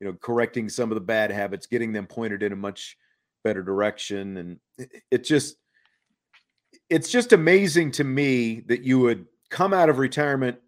you 0.00 0.06
know, 0.06 0.12
correcting 0.20 0.68
some 0.68 0.90
of 0.90 0.96
the 0.96 1.00
bad 1.00 1.30
habits, 1.30 1.66
getting 1.66 1.92
them 1.92 2.06
pointed 2.06 2.42
in 2.42 2.52
a 2.52 2.56
much 2.56 2.98
better 3.44 3.62
direction 3.62 4.38
and 4.38 4.58
it, 4.78 4.90
it 5.10 5.24
just 5.24 5.56
it's 6.90 7.10
just 7.10 7.32
amazing 7.32 7.90
to 7.90 8.04
me 8.04 8.60
that 8.66 8.82
you 8.82 8.98
would 8.98 9.26
come 9.54 9.72
out 9.72 9.88
of 9.88 9.98
retirement 9.98 10.58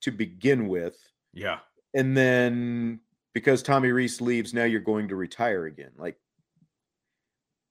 to 0.00 0.10
begin 0.10 0.66
with 0.66 0.96
yeah, 1.34 1.58
and 1.94 2.16
then 2.16 3.00
because 3.34 3.62
Tommy 3.62 3.92
Rees 3.92 4.20
leaves, 4.20 4.54
now 4.54 4.64
you're 4.64 4.80
going 4.80 5.08
to 5.08 5.16
retire 5.16 5.66
again. 5.66 5.90
Like 5.96 6.16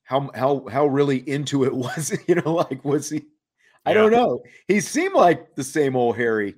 how 0.04 0.30
how 0.36 0.68
how 0.72 0.86
really 0.86 1.18
into 1.30 1.64
it 1.64 1.74
was? 1.76 2.18
You 2.28 2.36
know, 2.36 2.54
like 2.54 2.86
was 2.86 3.10
he? 3.10 3.26
I 3.86 3.94
don't 3.94 4.12
know. 4.12 4.44
He 4.68 4.82
seemed 4.82 5.16
like 5.16 5.56
the 5.56 5.64
same 5.64 5.96
old 5.96 6.18
Harry 6.18 6.56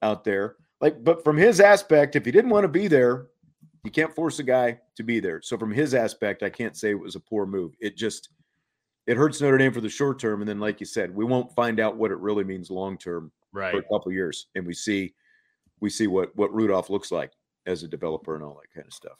out 0.00 0.24
there. 0.24 0.56
Like, 0.80 1.04
but 1.04 1.22
from 1.22 1.36
his 1.36 1.60
aspect, 1.60 2.16
if 2.16 2.24
he 2.24 2.32
didn't 2.32 2.50
want 2.50 2.64
to 2.64 2.68
be 2.68 2.88
there, 2.88 3.28
you 3.84 3.90
can't 3.90 4.14
force 4.14 4.40
a 4.40 4.42
guy 4.42 4.80
to 4.96 5.04
be 5.04 5.20
there. 5.20 5.40
So 5.42 5.56
from 5.56 5.70
his 5.70 5.94
aspect, 5.94 6.42
I 6.42 6.50
can't 6.50 6.76
say 6.76 6.90
it 6.90 6.98
was 6.98 7.14
a 7.14 7.20
poor 7.20 7.46
move. 7.46 7.74
It 7.78 7.96
just 7.96 8.30
it 9.06 9.16
hurts 9.16 9.40
Notre 9.40 9.58
Dame 9.58 9.72
for 9.72 9.80
the 9.80 9.88
short 9.88 10.18
term, 10.18 10.40
and 10.40 10.48
then, 10.48 10.58
like 10.58 10.80
you 10.80 10.86
said, 10.86 11.14
we 11.14 11.24
won't 11.24 11.54
find 11.54 11.78
out 11.78 11.96
what 11.96 12.10
it 12.10 12.18
really 12.18 12.44
means 12.44 12.70
long 12.70 12.98
term 12.98 13.30
right. 13.52 13.72
for 13.72 13.78
a 13.78 13.82
couple 13.82 14.08
of 14.08 14.14
years, 14.14 14.46
and 14.54 14.66
we 14.66 14.74
see 14.74 15.14
we 15.80 15.90
see 15.90 16.06
what 16.06 16.34
what 16.36 16.54
Rudolph 16.54 16.90
looks 16.90 17.10
like 17.10 17.32
as 17.66 17.82
a 17.82 17.88
developer 17.88 18.34
and 18.34 18.44
all 18.44 18.60
that 18.60 18.74
kind 18.74 18.86
of 18.86 18.92
stuff, 18.92 19.18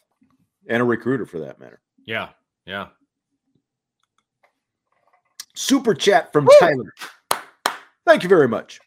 and 0.69 0.81
a 0.81 0.85
recruiter 0.85 1.27
for 1.27 1.41
that 1.41 1.59
matter. 1.61 1.81
Yeah, 2.07 2.31
yeah. 2.67 2.89
Super 5.55 5.95
chat 5.95 6.33
from 6.33 6.49
Tyler. 6.61 6.95
Thank 8.07 8.23
you 8.23 8.29
very 8.29 8.49
much. 8.49 8.81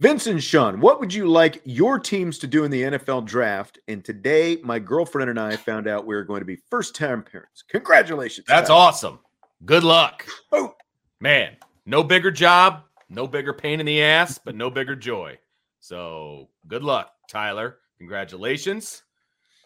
Vincent 0.00 0.42
Sean, 0.42 0.80
what 0.80 0.98
would 0.98 1.14
you 1.14 1.26
like 1.26 1.62
your 1.64 1.98
teams 1.98 2.38
to 2.38 2.46
do 2.46 2.64
in 2.64 2.70
the 2.70 2.82
NFL 2.82 3.26
draft? 3.26 3.78
And 3.86 4.04
today, 4.04 4.58
my 4.62 4.78
girlfriend 4.78 5.30
and 5.30 5.38
I 5.38 5.56
found 5.56 5.86
out 5.86 6.04
we 6.04 6.16
are 6.16 6.24
going 6.24 6.40
to 6.40 6.46
be 6.46 6.56
first 6.68 6.96
time 6.96 7.22
parents. 7.22 7.62
Congratulations. 7.68 8.46
That's 8.48 8.68
Tyler. 8.68 8.80
awesome. 8.80 9.18
Good 9.64 9.84
luck. 9.84 10.26
Oh. 10.50 10.74
Man, 11.20 11.56
no 11.86 12.02
bigger 12.02 12.30
job, 12.30 12.82
no 13.14 13.26
bigger 13.26 13.52
pain 13.52 13.80
in 13.80 13.86
the 13.86 14.02
ass, 14.02 14.38
but 14.38 14.54
no 14.54 14.70
bigger 14.70 14.96
joy. 14.96 15.38
So 15.80 16.48
good 16.66 16.82
luck, 16.82 17.12
Tyler. 17.28 17.78
Congratulations. 17.98 19.02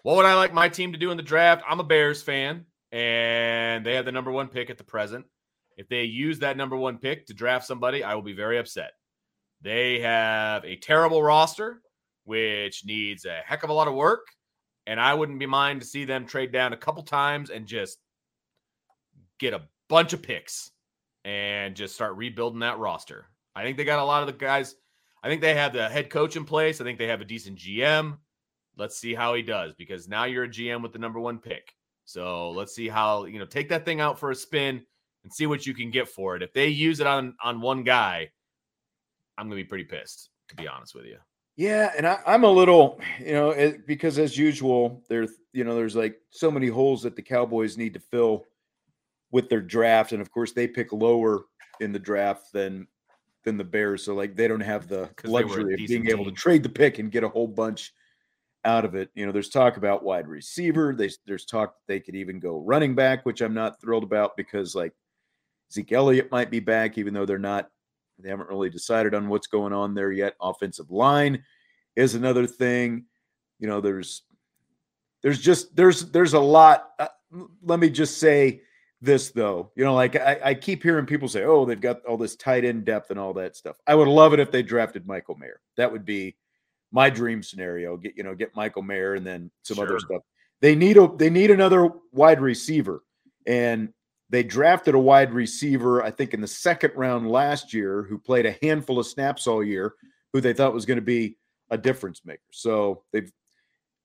What 0.02 0.16
would 0.16 0.26
I 0.26 0.34
like 0.34 0.52
my 0.52 0.68
team 0.68 0.92
to 0.92 0.98
do 0.98 1.11
in 1.11 1.16
the 1.16 1.22
draft? 1.22 1.62
I'm 1.68 1.80
a 1.80 1.84
Bears 1.84 2.22
fan, 2.22 2.66
and 2.92 3.84
they 3.84 3.94
have 3.94 4.04
the 4.04 4.12
number 4.12 4.30
one 4.30 4.48
pick 4.48 4.70
at 4.70 4.78
the 4.78 4.84
present. 4.84 5.26
If 5.76 5.88
they 5.88 6.04
use 6.04 6.40
that 6.40 6.56
number 6.56 6.76
one 6.76 6.98
pick 6.98 7.26
to 7.26 7.34
draft 7.34 7.66
somebody, 7.66 8.02
I 8.02 8.14
will 8.14 8.22
be 8.22 8.32
very 8.32 8.58
upset. 8.58 8.92
They 9.61 10.00
have 10.00 10.64
a 10.64 10.76
terrible 10.76 11.22
roster, 11.22 11.80
which 12.24 12.84
needs 12.84 13.24
a 13.24 13.40
heck 13.44 13.64
of 13.64 13.70
a 13.70 13.72
lot 13.74 13.88
of 13.88 13.94
work. 13.94 14.26
And 14.87 15.00
I 15.00 15.14
wouldn't 15.14 15.38
be 15.38 15.46
mind 15.46 15.80
to 15.80 15.87
see 15.87 16.04
them 16.04 16.26
trade 16.26 16.52
down 16.52 16.72
a 16.72 16.76
couple 16.76 17.02
times 17.02 17.50
and 17.50 17.66
just 17.66 17.98
get 19.38 19.52
a 19.52 19.62
bunch 19.88 20.12
of 20.12 20.22
picks 20.22 20.70
and 21.24 21.76
just 21.76 21.94
start 21.94 22.16
rebuilding 22.16 22.61
that 22.61 22.78
roster. 22.78 23.26
I 23.58 23.64
think 23.64 23.76
they 23.76 23.84
got 23.84 23.98
a 23.98 24.04
lot 24.04 24.22
of 24.22 24.28
the 24.28 24.32
guys. 24.32 24.76
I 25.22 25.28
think 25.28 25.40
they 25.40 25.54
have 25.54 25.72
the 25.72 25.88
head 25.88 26.10
coach 26.10 26.36
in 26.36 26.44
place. 26.44 26.80
I 26.80 26.84
think 26.84 26.98
they 26.98 27.08
have 27.08 27.20
a 27.20 27.24
decent 27.24 27.58
GM. 27.58 28.18
Let's 28.76 28.96
see 28.96 29.14
how 29.14 29.34
he 29.34 29.42
does 29.42 29.74
because 29.74 30.08
now 30.08 30.24
you're 30.24 30.44
a 30.44 30.48
GM 30.48 30.80
with 30.82 30.92
the 30.92 31.00
number 31.00 31.18
one 31.18 31.38
pick. 31.38 31.74
So 32.04 32.50
let's 32.50 32.74
see 32.74 32.88
how, 32.88 33.24
you 33.24 33.40
know, 33.40 33.44
take 33.44 33.68
that 33.70 33.84
thing 33.84 34.00
out 34.00 34.18
for 34.18 34.30
a 34.30 34.34
spin 34.34 34.84
and 35.24 35.32
see 35.32 35.46
what 35.46 35.66
you 35.66 35.74
can 35.74 35.90
get 35.90 36.08
for 36.08 36.36
it. 36.36 36.42
If 36.42 36.52
they 36.52 36.68
use 36.68 37.00
it 37.00 37.06
on 37.06 37.34
on 37.42 37.60
one 37.60 37.82
guy, 37.82 38.30
I'm 39.36 39.46
gonna 39.46 39.56
be 39.56 39.64
pretty 39.64 39.84
pissed, 39.84 40.30
to 40.48 40.54
be 40.54 40.68
honest 40.68 40.94
with 40.94 41.06
you. 41.06 41.18
Yeah, 41.56 41.90
and 41.96 42.06
I, 42.06 42.20
I'm 42.24 42.44
a 42.44 42.50
little, 42.50 43.00
you 43.18 43.32
know, 43.32 43.50
it, 43.50 43.84
because 43.84 44.16
as 44.20 44.38
usual, 44.38 45.02
there's, 45.08 45.32
you 45.52 45.64
know, 45.64 45.74
there's 45.74 45.96
like 45.96 46.16
so 46.30 46.52
many 46.52 46.68
holes 46.68 47.02
that 47.02 47.16
the 47.16 47.22
Cowboys 47.22 47.76
need 47.76 47.94
to 47.94 48.00
fill 48.00 48.44
with 49.32 49.48
their 49.48 49.60
draft, 49.60 50.12
and 50.12 50.22
of 50.22 50.30
course 50.30 50.52
they 50.52 50.68
pick 50.68 50.92
lower 50.92 51.46
in 51.80 51.90
the 51.90 51.98
draft 51.98 52.52
than 52.52 52.86
than 53.48 53.56
the 53.56 53.64
Bears, 53.64 54.04
so 54.04 54.14
like 54.14 54.37
they 54.37 54.46
don't 54.46 54.61
have 54.61 54.87
the 54.88 55.06
'Cause 55.16 55.24
they 55.24 55.30
were 55.30 55.38
a 55.38 55.42
luxury 55.42 55.74
of 55.74 55.88
being 55.88 56.08
able 56.08 56.24
to 56.26 56.32
trade 56.32 56.62
the 56.62 56.68
pick 56.68 56.98
and 56.98 57.11
get 57.11 57.24
a 57.24 57.28
whole 57.28 57.48
bunch 57.48 57.92
out 58.64 58.84
of 58.84 58.94
it. 58.94 59.11
You 59.14 59.24
know, 59.24 59.32
there's 59.32 59.48
talk 59.48 59.76
about 59.76 60.04
wide 60.04 60.28
receiver. 60.28 60.94
There's 60.94 61.18
there's 61.26 61.44
talk 61.44 61.74
that 61.74 61.92
they 61.92 62.00
could 62.00 62.14
even 62.14 62.38
go 62.38 62.58
running 62.58 62.94
back, 62.94 63.24
which 63.24 63.40
I'm 63.40 63.54
not 63.54 63.80
thrilled 63.80 64.04
about 64.04 64.37
because 64.37 64.74
like 64.74 64.92
Zeke 65.72 65.92
Elliott 65.92 66.30
might 66.30 66.50
be 66.50 66.61
back, 66.61 66.98
even 66.98 67.14
though 67.14 67.26
they're 67.26 67.38
not 67.38 67.70
they 68.18 68.28
haven't 68.28 68.48
really 68.48 68.68
decided 68.70 69.14
on 69.14 69.28
what's 69.28 69.46
going 69.46 69.72
on 69.72 69.94
there 69.94 70.12
yet. 70.12 70.34
Offensive 70.40 70.90
line 70.90 71.44
is 71.96 72.14
another 72.14 72.46
thing. 72.46 73.06
You 73.58 73.68
know, 73.68 73.80
there's 73.80 74.22
there's 75.22 75.40
just 75.40 75.74
there's 75.74 76.11
there's 76.11 76.34
a 76.34 76.40
lot. 76.40 76.90
Uh, 76.98 77.08
let 77.62 77.78
me 77.78 77.90
just 77.90 78.18
say 78.18 78.62
this 79.00 79.30
though. 79.30 79.70
You 79.76 79.84
know, 79.84 79.94
like 79.94 80.16
I, 80.16 80.40
I 80.42 80.54
keep 80.54 80.82
hearing 80.82 81.06
people 81.06 81.28
say, 81.28 81.44
"Oh, 81.44 81.64
they've 81.64 81.80
got 81.80 82.04
all 82.04 82.16
this 82.16 82.37
tight 82.37 82.64
end 82.64 82.84
depth 82.84 83.11
and 83.11 83.18
all 83.18 83.32
that 83.34 83.56
stuff." 83.56 83.76
I 83.87 83.94
would 83.94 84.08
love 84.08 84.32
it 84.32 84.40
if 84.40 84.50
they 84.50 84.62
drafted 84.62 85.06
Michael 85.06 85.37
Mayer. 85.37 85.61
That 85.76 85.92
would 85.92 86.04
be 86.04 86.37
my 86.90 87.11
dream 87.11 87.42
scenario. 87.42 87.96
Get 87.96 88.16
you 88.16 88.22
know, 88.24 88.34
get 88.34 88.56
Michael 88.56 88.82
Mayer 88.82 89.14
and 89.14 89.26
then 89.26 89.50
some 89.62 89.78
other 89.78 89.98
stuff. 90.00 90.22
They 90.61 90.74
need 90.74 90.96
a 90.96 91.08
they 91.16 91.30
need 91.30 91.50
another 91.50 91.90
wide 92.12 92.40
receiver, 92.40 93.04
and 93.46 93.92
they 94.30 94.42
drafted 94.42 94.94
a 94.94 94.98
wide 94.98 95.32
receiver, 95.32 96.02
I 96.02 96.11
think, 96.11 96.34
in 96.34 96.40
the 96.40 96.46
second 96.48 96.92
round 96.96 97.30
last 97.30 97.72
year, 97.72 98.02
who 98.02 98.18
played 98.18 98.44
a 98.46 98.56
handful 98.61 98.98
of 98.98 99.06
snaps 99.06 99.46
all 99.46 99.64
year, 99.64 99.94
who 100.32 100.40
they 100.40 100.52
thought 100.52 100.74
was 100.74 100.84
going 100.87 100.98
to 100.98 101.02
be 101.02 101.37
a 101.70 101.78
difference 101.78 102.24
maker. 102.24 102.42
So 102.50 103.04
they've 103.12 103.30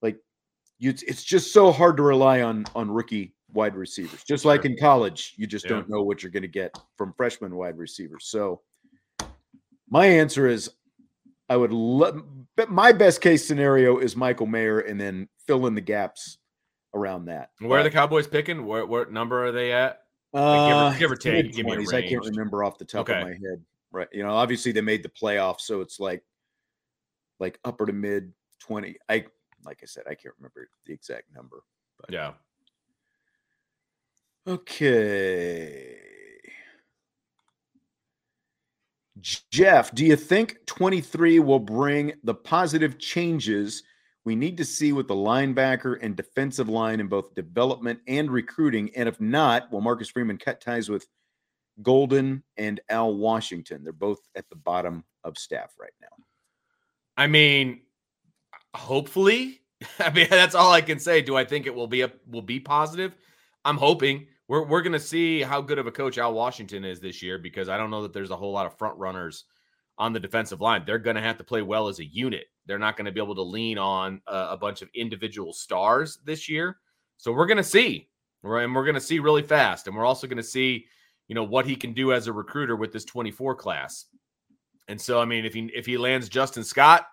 like 0.02 0.18
you, 0.78 0.92
it's- 0.92 1.04
it's 1.08 1.24
just 1.24 1.52
so 1.52 1.72
hard 1.72 1.98
to 1.98 2.04
rely 2.04 2.42
on 2.44 2.66
on 2.76 2.92
rookie 2.92 3.34
wide 3.54 3.76
receivers. 3.76 4.24
Just 4.24 4.46
like 4.46 4.66
in 4.66 4.76
college, 4.78 5.34
you 5.38 5.48
just 5.48 5.66
Yeah. 5.66 5.70
don't 5.72 5.90
know 5.90 6.02
what 6.04 6.22
you're 6.24 6.32
going 6.32 6.42
to 6.44 6.48
get 6.48 6.78
from 6.98 7.14
freshman 7.14 7.56
wide 7.56 7.78
receivers. 7.78 8.26
So 8.26 8.62
my 9.90 10.06
answer 10.06 10.48
is 10.48 10.70
I 11.50 11.58
would 11.58 11.72
love 11.74 12.24
but 12.56 12.70
my 12.70 12.92
best 12.92 13.20
case 13.22 13.46
scenario 13.48 13.98
is 13.98 14.16
Michael 14.16 14.46
Mayer 14.46 14.80
and 14.80 15.00
then 15.00 15.28
fill 15.48 15.66
in 15.66 15.74
the 15.76 15.82
gaps 15.82 16.38
around 16.94 17.26
that. 17.26 17.50
Where 17.60 17.80
are 17.80 17.84
the 17.84 17.90
Cowboys 17.90 18.28
picking? 18.28 18.66
Where 18.66 18.86
what 18.86 19.12
number 19.12 19.44
are 19.46 19.52
they 19.52 19.72
at? 19.72 20.00
uh, 20.36 20.68
give 20.68 20.78
or- 20.78 21.00
give 21.00 21.12
or 21.12 21.16
take, 21.16 21.54
give 21.54 21.66
me 21.68 21.74
a 21.74 21.78
mid-twenties. 21.78 21.94
I 21.94 22.02
can't 22.10 22.26
remember 22.26 22.64
off 22.64 22.80
the 22.80 22.86
top 22.86 23.08
Okay. 23.08 23.20
of 23.22 23.28
my 23.28 23.34
head. 23.34 23.64
Right. 23.92 24.08
You 24.12 24.24
know, 24.24 24.34
obviously 24.34 24.72
they 24.72 24.82
made 24.82 25.04
the 25.04 25.10
playoffs, 25.10 25.62
so 25.62 25.82
it's 25.82 26.00
like 26.00 26.24
like 27.40 27.60
upper 27.66 27.86
to 27.86 27.94
mid 27.94 28.34
20. 28.60 28.96
I 29.10 29.26
like 29.66 29.80
I 29.84 29.86
said, 29.86 30.04
I 30.08 30.16
can't 30.16 30.34
remember 30.40 30.70
the 30.86 30.94
exact 30.94 31.32
number. 31.34 31.64
But 32.00 32.12
Yeah. 32.12 32.34
Okay. 34.46 35.96
Jeff, 39.52 39.96
do 39.96 40.06
you 40.06 40.18
think 40.18 40.58
23 40.66 41.40
will 41.40 41.60
bring 41.60 42.14
the 42.24 42.36
positive 42.36 43.00
changes 43.00 43.84
we 44.26 44.36
need 44.36 44.58
to 44.58 44.66
see 44.66 44.92
with 44.92 45.08
the 45.08 45.16
linebacker 45.16 45.98
and 46.02 46.16
defensive 46.16 46.68
line 46.68 47.00
in 47.00 47.08
both 47.08 47.34
development 47.34 48.00
and 48.08 48.30
recruiting? 48.30 48.92
And 48.98 49.08
if 49.08 49.22
not, 49.22 49.72
will 49.72 49.80
Marcus 49.80 50.10
Freeman 50.10 50.38
cut 50.38 50.60
ties 50.60 50.90
with 50.90 51.08
Golden 51.82 52.44
and 52.58 52.82
Al 52.90 53.16
Washington? 53.16 53.82
They're 53.84 53.94
both 53.94 54.20
at 54.36 54.50
the 54.50 54.58
bottom 54.58 55.06
of 55.24 55.38
staff 55.38 55.72
right 55.80 55.94
now. 56.02 56.24
I 57.16 57.28
mean, 57.28 57.82
hopefully. 58.76 59.62
I 60.00 60.10
mean, 60.10 60.28
that's 60.30 60.56
all 60.56 60.74
I 60.74 60.82
can 60.82 61.00
say. 61.00 61.22
Do 61.22 61.38
I 61.38 61.46
think 61.46 61.66
it 61.66 61.74
will 61.74 61.88
be 61.88 62.02
a 62.02 62.12
will 62.30 62.42
be 62.42 62.60
positive? 62.60 63.16
I'm 63.64 63.78
hoping. 63.78 64.28
We're 64.48 64.66
we're 64.66 64.82
gonna 64.82 65.00
see 65.00 65.42
how 65.42 65.62
good 65.62 65.80
of 65.80 65.88
a 65.88 65.92
coach 65.92 66.18
Al 66.18 66.34
Washington 66.34 66.84
is 66.84 67.00
this 67.00 67.22
year 67.22 67.38
because 67.38 67.70
I 67.70 67.78
don't 67.78 67.90
know 67.90 68.02
that 68.04 68.14
there's 68.14 68.32
a 68.32 68.36
whole 68.36 68.52
lot 68.52 68.66
of 68.66 68.78
front 68.78 68.98
runners 68.98 69.46
on 69.98 70.12
the 70.12 70.20
defensive 70.20 70.62
line. 70.62 70.84
They're 70.86 71.00
gonna 71.00 71.22
have 71.22 71.38
to 71.38 71.44
play 71.44 71.62
well 71.62 71.88
as 71.88 72.00
a 72.00 72.06
unit. 72.06 72.46
They're 72.66 72.80
not 72.80 72.98
gonna 72.98 73.12
be 73.12 73.22
able 73.22 73.36
to 73.36 73.42
lean 73.42 73.78
on 73.78 74.22
a, 74.28 74.50
a 74.52 74.58
bunch 74.58 74.82
of 74.82 74.90
individual 74.94 75.54
stars 75.54 76.20
this 76.26 76.50
year. 76.50 76.78
So 77.18 77.32
we're 77.32 77.46
gonna 77.48 77.64
see, 77.64 78.10
right? 78.42 78.64
And 78.64 78.76
we're 78.76 78.86
gonna 78.86 79.00
see 79.00 79.20
really 79.20 79.44
fast. 79.44 79.88
And 79.88 79.96
we're 79.96 80.06
also 80.06 80.28
gonna 80.28 80.44
see, 80.44 80.86
you 81.28 81.36
know, 81.36 81.44
what 81.44 81.66
he 81.66 81.76
can 81.76 81.94
do 81.94 82.12
as 82.12 82.28
a 82.28 82.34
recruiter 82.34 82.76
with 82.76 82.92
this 82.92 83.06
24 83.06 83.56
class. 83.56 84.06
And 84.90 85.00
so, 85.00 85.22
I 85.22 85.26
mean, 85.26 85.46
if 85.46 85.54
he 85.54 85.72
if 85.74 85.86
he 85.86 85.98
lands 85.98 86.28
Justin 86.30 86.64
Scott, 86.64 87.06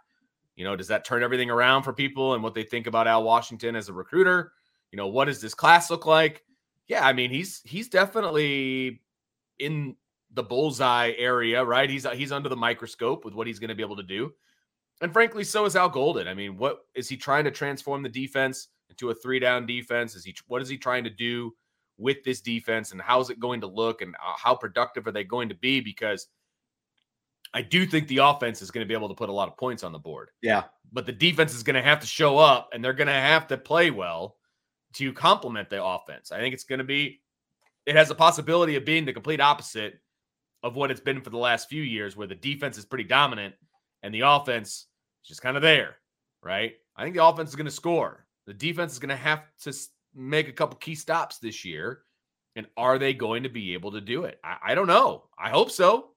You 0.57 0.64
know, 0.64 0.76
does 0.76 0.89
that 0.89 1.05
turn 1.05 1.22
everything 1.22 1.51
around 1.51 1.85
for 1.85 1.93
people 1.93 2.35
and 2.35 2.43
what 2.43 2.55
they 2.55 2.64
think 2.64 2.87
about 2.87 3.07
Al 3.07 3.22
Washington 3.24 3.76
as 3.76 3.89
a 3.89 3.93
recruiter? 3.95 4.53
You 4.93 4.97
know, 4.99 5.09
what 5.09 5.26
does 5.26 5.41
this 5.41 5.55
class 5.55 5.91
look 5.91 6.07
like? 6.07 6.45
Yeah, 6.91 7.07
I 7.07 7.12
mean, 7.12 7.30
he's 7.30 7.62
he's 7.64 7.88
definitely 7.88 9.01
in 9.61 9.95
the 10.32 10.43
bullseye 10.43 11.12
area, 11.16 11.64
right? 11.64 11.88
He's 11.88 12.05
he's 12.14 12.32
under 12.32 12.49
the 12.49 12.57
microscope 12.57 13.24
with 13.24 13.32
what 13.32 13.47
he's 13.47 13.61
going 13.61 13.68
to 13.68 13.76
be 13.76 13.82
able 13.84 13.95
to 13.95 14.03
do. 14.03 14.32
And 15.01 15.12
frankly, 15.12 15.45
so 15.45 15.66
is 15.66 15.76
Al 15.76 15.88
Golden. 15.88 16.26
I 16.26 16.34
mean, 16.34 16.57
what 16.57 16.80
is 16.97 17.09
he 17.09 17.16
trying 17.16 17.45
to 17.45 17.53
transform 17.53 18.03
the 18.03 18.09
defense 18.09 18.68
into 18.88 19.11
a 19.11 19.14
three 19.14 19.38
down 19.38 19.66
defense? 19.66 20.16
Is 20.16 20.24
he 20.24 20.34
what 20.49 20.62
is 20.62 20.68
he 20.68 20.76
trying 20.76 21.05
to 21.05 21.11
do 21.11 21.55
with 21.97 22.24
this 22.24 22.41
defense 22.41 22.91
and 22.91 23.01
how's 23.01 23.30
it 23.30 23.38
going 23.38 23.61
to 23.61 23.68
look 23.68 24.03
and 24.03 24.16
uh, 24.16 24.34
how 24.36 24.57
productive 24.57 25.07
are 25.07 25.12
they 25.12 25.22
going 25.22 25.49
to 25.49 25.55
be 25.55 25.80
because 25.80 26.26
I 27.55 27.62
do 27.62 27.86
think 27.86 28.09
the 28.09 28.18
offense 28.18 28.62
is 28.62 28.72
going 28.72 28.84
to 28.84 28.88
be 28.88 28.95
able 28.95 29.11
to 29.11 29.14
put 29.14 29.28
a 29.28 29.32
lot 29.32 29.47
of 29.47 29.57
points 29.57 29.84
on 29.84 29.93
the 29.93 29.99
board. 29.99 30.30
Yeah. 30.43 30.64
But 30.93 31.07
the 31.07 31.12
defense 31.12 31.55
is 31.55 31.62
going 31.62 31.74
to 31.74 31.82
have 31.82 32.01
to 32.01 32.07
show 32.07 32.38
up 32.38 32.70
and 32.72 32.84
they're 32.84 32.95
going 32.95 33.07
to 33.07 33.12
have 33.12 33.47
to 33.49 33.59
play 33.59 33.93
well 33.93 34.38
to 34.95 35.12
complement 35.12 35.70
the 35.70 35.82
offense. 35.82 36.32
I 36.32 36.38
think 36.38 36.55
it's 36.55 36.64
going 36.64 36.78
to 36.78 36.84
be, 36.84 37.20
it 37.86 37.97
has 37.97 38.11
a 38.11 38.14
possibility 38.14 38.76
of 38.76 38.84
being 38.84 39.05
the 39.05 39.12
complete 39.12 39.41
opposite 39.41 40.01
of 40.62 40.76
what 40.76 40.91
it's 40.91 41.01
been 41.01 41.20
for 41.20 41.30
the 41.30 41.38
last 41.38 41.68
few 41.68 41.82
years, 41.82 42.16
where 42.16 42.26
the 42.26 42.34
defense 42.34 42.76
is 42.76 42.84
pretty 42.84 43.05
dominant 43.05 43.55
and 44.03 44.14
the 44.14 44.20
offense 44.20 44.86
is 45.22 45.28
just 45.28 45.43
kind 45.43 45.57
of 45.57 45.62
there, 45.62 45.97
right? 46.43 46.74
I 46.97 47.03
think 47.03 47.14
the 47.14 47.24
offense 47.24 47.51
is 47.51 47.57
going 47.57 47.66
to 47.66 47.70
score. 47.70 48.26
The 48.47 48.55
defense 48.55 48.93
is 48.93 48.99
going 48.99 49.11
to 49.11 49.16
have 49.16 49.43
to 49.62 49.72
make 50.14 50.49
a 50.49 50.53
couple 50.53 50.76
key 50.76 50.95
stops 50.95 51.38
this 51.38 51.64
year. 51.64 52.03
And 52.57 52.66
are 52.76 52.99
they 52.99 53.14
going 53.14 53.45
to 53.45 53.49
be 53.49 53.74
able 53.74 53.93
to 53.93 54.01
do 54.01 54.24
it? 54.24 54.41
I, 54.43 54.57
I 54.62 54.74
don't 54.74 54.88
know. 54.88 55.24
I 55.38 55.51
hope 55.51 55.70
so. 55.70 56.11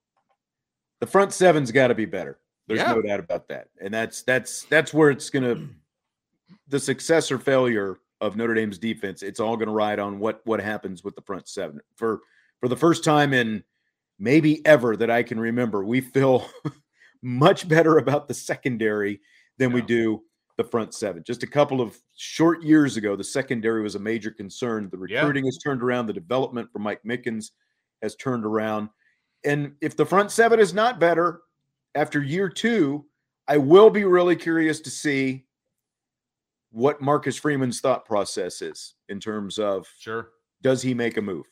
The 1.00 1.06
front 1.06 1.32
seven's 1.32 1.70
got 1.70 1.88
to 1.88 1.94
be 1.94 2.06
better. 2.06 2.38
There's 2.66 2.80
Yeah. 2.80 2.92
no 2.92 3.02
doubt 3.02 3.20
about 3.20 3.48
that. 3.48 3.68
And 3.80 3.94
that's 3.94 4.22
that's 4.22 4.64
that's 4.64 4.92
where 4.92 5.10
it's 5.10 5.30
gonna 5.30 5.68
the 6.68 6.80
success 6.80 7.30
or 7.30 7.38
failure 7.38 7.98
of 8.24 8.36
Notre 8.36 8.54
Dame's 8.54 8.78
defense, 8.78 9.22
it's 9.22 9.40
all 9.40 9.56
gonna 9.56 9.72
ride 9.72 9.98
on 9.98 10.18
what 10.18 10.40
what 10.44 10.60
happens 10.60 11.04
with 11.04 11.14
the 11.14 11.22
front 11.22 11.48
seven. 11.48 11.80
For 11.96 12.20
for 12.60 12.68
the 12.68 12.76
first 12.76 13.04
time 13.04 13.32
in 13.34 13.62
maybe 14.18 14.64
ever 14.66 14.96
that 14.96 15.10
I 15.10 15.22
can 15.22 15.38
remember, 15.38 15.84
we 15.84 16.00
feel 16.00 16.48
much 17.22 17.68
better 17.68 17.98
about 17.98 18.28
the 18.28 18.34
secondary 18.34 19.20
than 19.58 19.72
we 19.72 19.82
do 19.82 20.22
the 20.56 20.64
front 20.64 20.94
seven. 20.94 21.22
Just 21.26 21.42
a 21.42 21.48
couple 21.48 21.80
of 21.80 21.98
short 22.16 22.62
years 22.62 22.96
ago, 22.96 23.16
the 23.16 23.24
secondary 23.24 23.82
was 23.82 23.96
a 23.96 23.98
major 24.00 24.30
concern. 24.30 24.88
The 24.90 25.04
Yeah. 25.08 25.18
recruiting 25.18 25.44
has 25.46 25.58
turned 25.58 25.82
around, 25.82 26.06
the 26.06 26.12
development 26.12 26.70
for 26.72 26.78
Mike 26.78 27.02
Mickens 27.04 27.50
has 28.02 28.14
turned 28.16 28.44
around. 28.44 28.88
And 29.44 29.74
if 29.80 29.96
the 29.96 30.06
front 30.06 30.30
seven 30.30 30.60
is 30.60 30.72
not 30.72 31.00
better 31.00 31.40
after 31.94 32.22
year 32.22 32.48
two, 32.48 33.04
I 33.48 33.58
will 33.58 33.90
be 33.90 34.04
really 34.04 34.36
curious 34.36 34.80
to 34.80 34.90
see 34.90 35.44
what 36.74 37.00
Marcus 37.00 37.36
Freeman's 37.36 37.80
thought 37.80 38.04
process 38.04 38.60
is 38.60 38.94
in 39.08 39.20
terms 39.20 39.60
of 39.60 39.86
Sure. 39.96 40.30
does 40.60 40.82
he 40.82 40.92
make 40.92 41.16
a 41.16 41.22
move? 41.22 41.46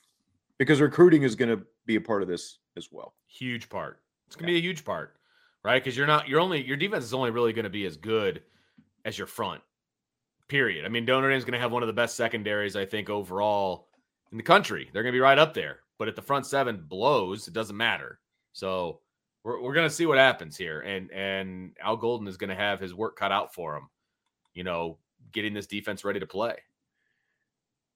Because 0.59 0.81
recruiting 0.81 1.23
is 1.23 1.37
going 1.37 1.57
to 1.57 1.65
be 1.87 1.95
a 1.95 2.01
part 2.01 2.23
of 2.23 2.29
this 2.29 2.59
as 2.77 2.89
well. 2.91 3.15
Huge 3.29 3.69
part. 3.69 4.01
It's 4.27 4.35
going 4.35 4.49
to 4.49 4.53
be 4.53 4.59
a 4.59 4.63
huge 4.63 4.85
part, 4.85 5.15
right? 5.65 5.83
Because 5.83 5.97
you're 5.97 6.09
not, 6.09 6.29
you're 6.29 6.41
only, 6.41 6.65
your 6.67 6.77
defense 6.77 7.05
is 7.05 7.15
only 7.15 7.31
really 7.31 7.53
going 7.53 7.63
to 7.65 7.71
be 7.71 7.87
as 7.87 7.97
good 7.97 8.43
as 9.05 9.17
your 9.17 9.29
front, 9.29 9.61
period. 10.49 10.85
I 10.85 10.89
mean, 10.89 11.05
Notre 11.05 11.31
Dame's 11.31 11.45
going 11.45 11.53
to 11.53 11.61
have 11.61 11.73
one 11.73 11.85
of 11.85 11.87
the 11.87 11.93
best 11.93 12.17
secondaries, 12.17 12.75
I 12.75 12.85
think, 12.85 13.09
overall 13.09 13.89
in 14.33 14.39
the 14.39 14.43
country. 14.43 14.91
They're 14.93 15.05
going 15.05 15.13
to 15.13 15.17
be 15.17 15.21
right 15.21 15.39
up 15.39 15.55
there. 15.55 15.81
But 15.99 16.09
if 16.09 16.17
the 16.17 16.23
front 16.23 16.47
seven 16.47 16.85
blows, 16.89 17.47
it 17.47 17.55
doesn't 17.55 17.77
matter. 17.77 18.19
So 18.53 19.01
we're, 19.45 19.63
we're 19.63 19.75
going 19.75 19.89
to 19.89 19.95
see 19.95 20.07
what 20.07 20.19
happens 20.19 20.57
here. 20.57 20.81
And, 20.81 21.13
and 21.13 21.77
Al 21.81 21.97
Golden 21.97 22.27
is 22.27 22.37
going 22.37 22.51
to 22.51 22.57
have 22.57 22.81
his 22.81 22.93
work 22.93 23.17
cut 23.17 23.31
out 23.31 23.55
for 23.55 23.77
him, 23.77 23.89
you 24.55 24.65
know, 24.65 24.99
getting 25.33 25.55
this 25.55 25.67
defense 25.67 26.05
ready 26.05 26.21
to 26.21 26.27
play. 26.27 26.57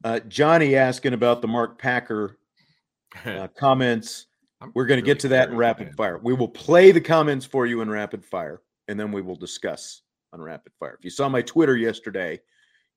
Uh, 0.04 0.20
Johnny 0.20 0.76
asking 0.76 1.14
about 1.14 1.40
the 1.40 1.48
Mark 1.48 1.78
Packer 1.78 2.38
uh, 3.24 3.48
comments. 3.58 4.26
We're 4.74 4.86
going 4.86 4.98
to 4.98 5.02
really 5.02 5.14
get 5.14 5.20
to 5.20 5.28
that 5.28 5.50
in 5.50 5.56
rapid 5.56 5.88
man. 5.88 5.94
fire. 5.96 6.18
We 6.18 6.34
will 6.34 6.48
play 6.48 6.90
the 6.92 7.00
comments 7.00 7.44
for 7.44 7.66
you 7.66 7.82
in 7.82 7.90
rapid 7.90 8.24
fire, 8.24 8.62
and 8.88 8.98
then 8.98 9.12
we 9.12 9.22
will 9.22 9.36
discuss 9.36 10.02
on 10.32 10.40
rapid 10.40 10.72
fire. 10.78 10.96
If 10.98 11.04
you 11.04 11.10
saw 11.10 11.28
my 11.28 11.42
Twitter 11.42 11.76
yesterday, 11.76 12.40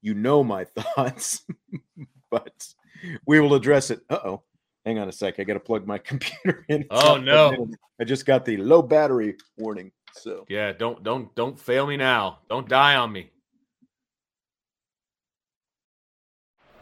you 0.02 0.14
know 0.14 0.44
my 0.44 0.64
thoughts, 0.96 1.44
but 2.32 2.68
we 3.26 3.40
will 3.40 3.54
address 3.56 3.92
it. 3.92 4.02
Uh 4.10 4.20
oh. 4.24 4.44
Hang 4.86 4.98
on 4.98 5.10
a 5.10 5.12
sec. 5.12 5.40
I 5.40 5.44
got 5.44 5.56
to 5.56 5.60
plug 5.60 5.86
my 5.86 5.98
computer 6.12 6.66
in. 6.70 6.86
Oh, 6.90 7.18
no. 7.18 7.70
I 8.00 8.06
just 8.06 8.26
got 8.26 8.46
the 8.46 8.58
low 8.58 8.82
battery 8.82 9.36
warning. 9.58 9.92
So 10.14 10.46
Yeah, 10.50 10.72
don't 10.72 11.04
don't 11.04 11.34
don't 11.36 11.60
fail 11.60 11.86
me 11.86 11.98
now. 11.98 12.40
Don't 12.50 12.68
die 12.68 12.96
on 12.96 13.12
me. 13.12 13.30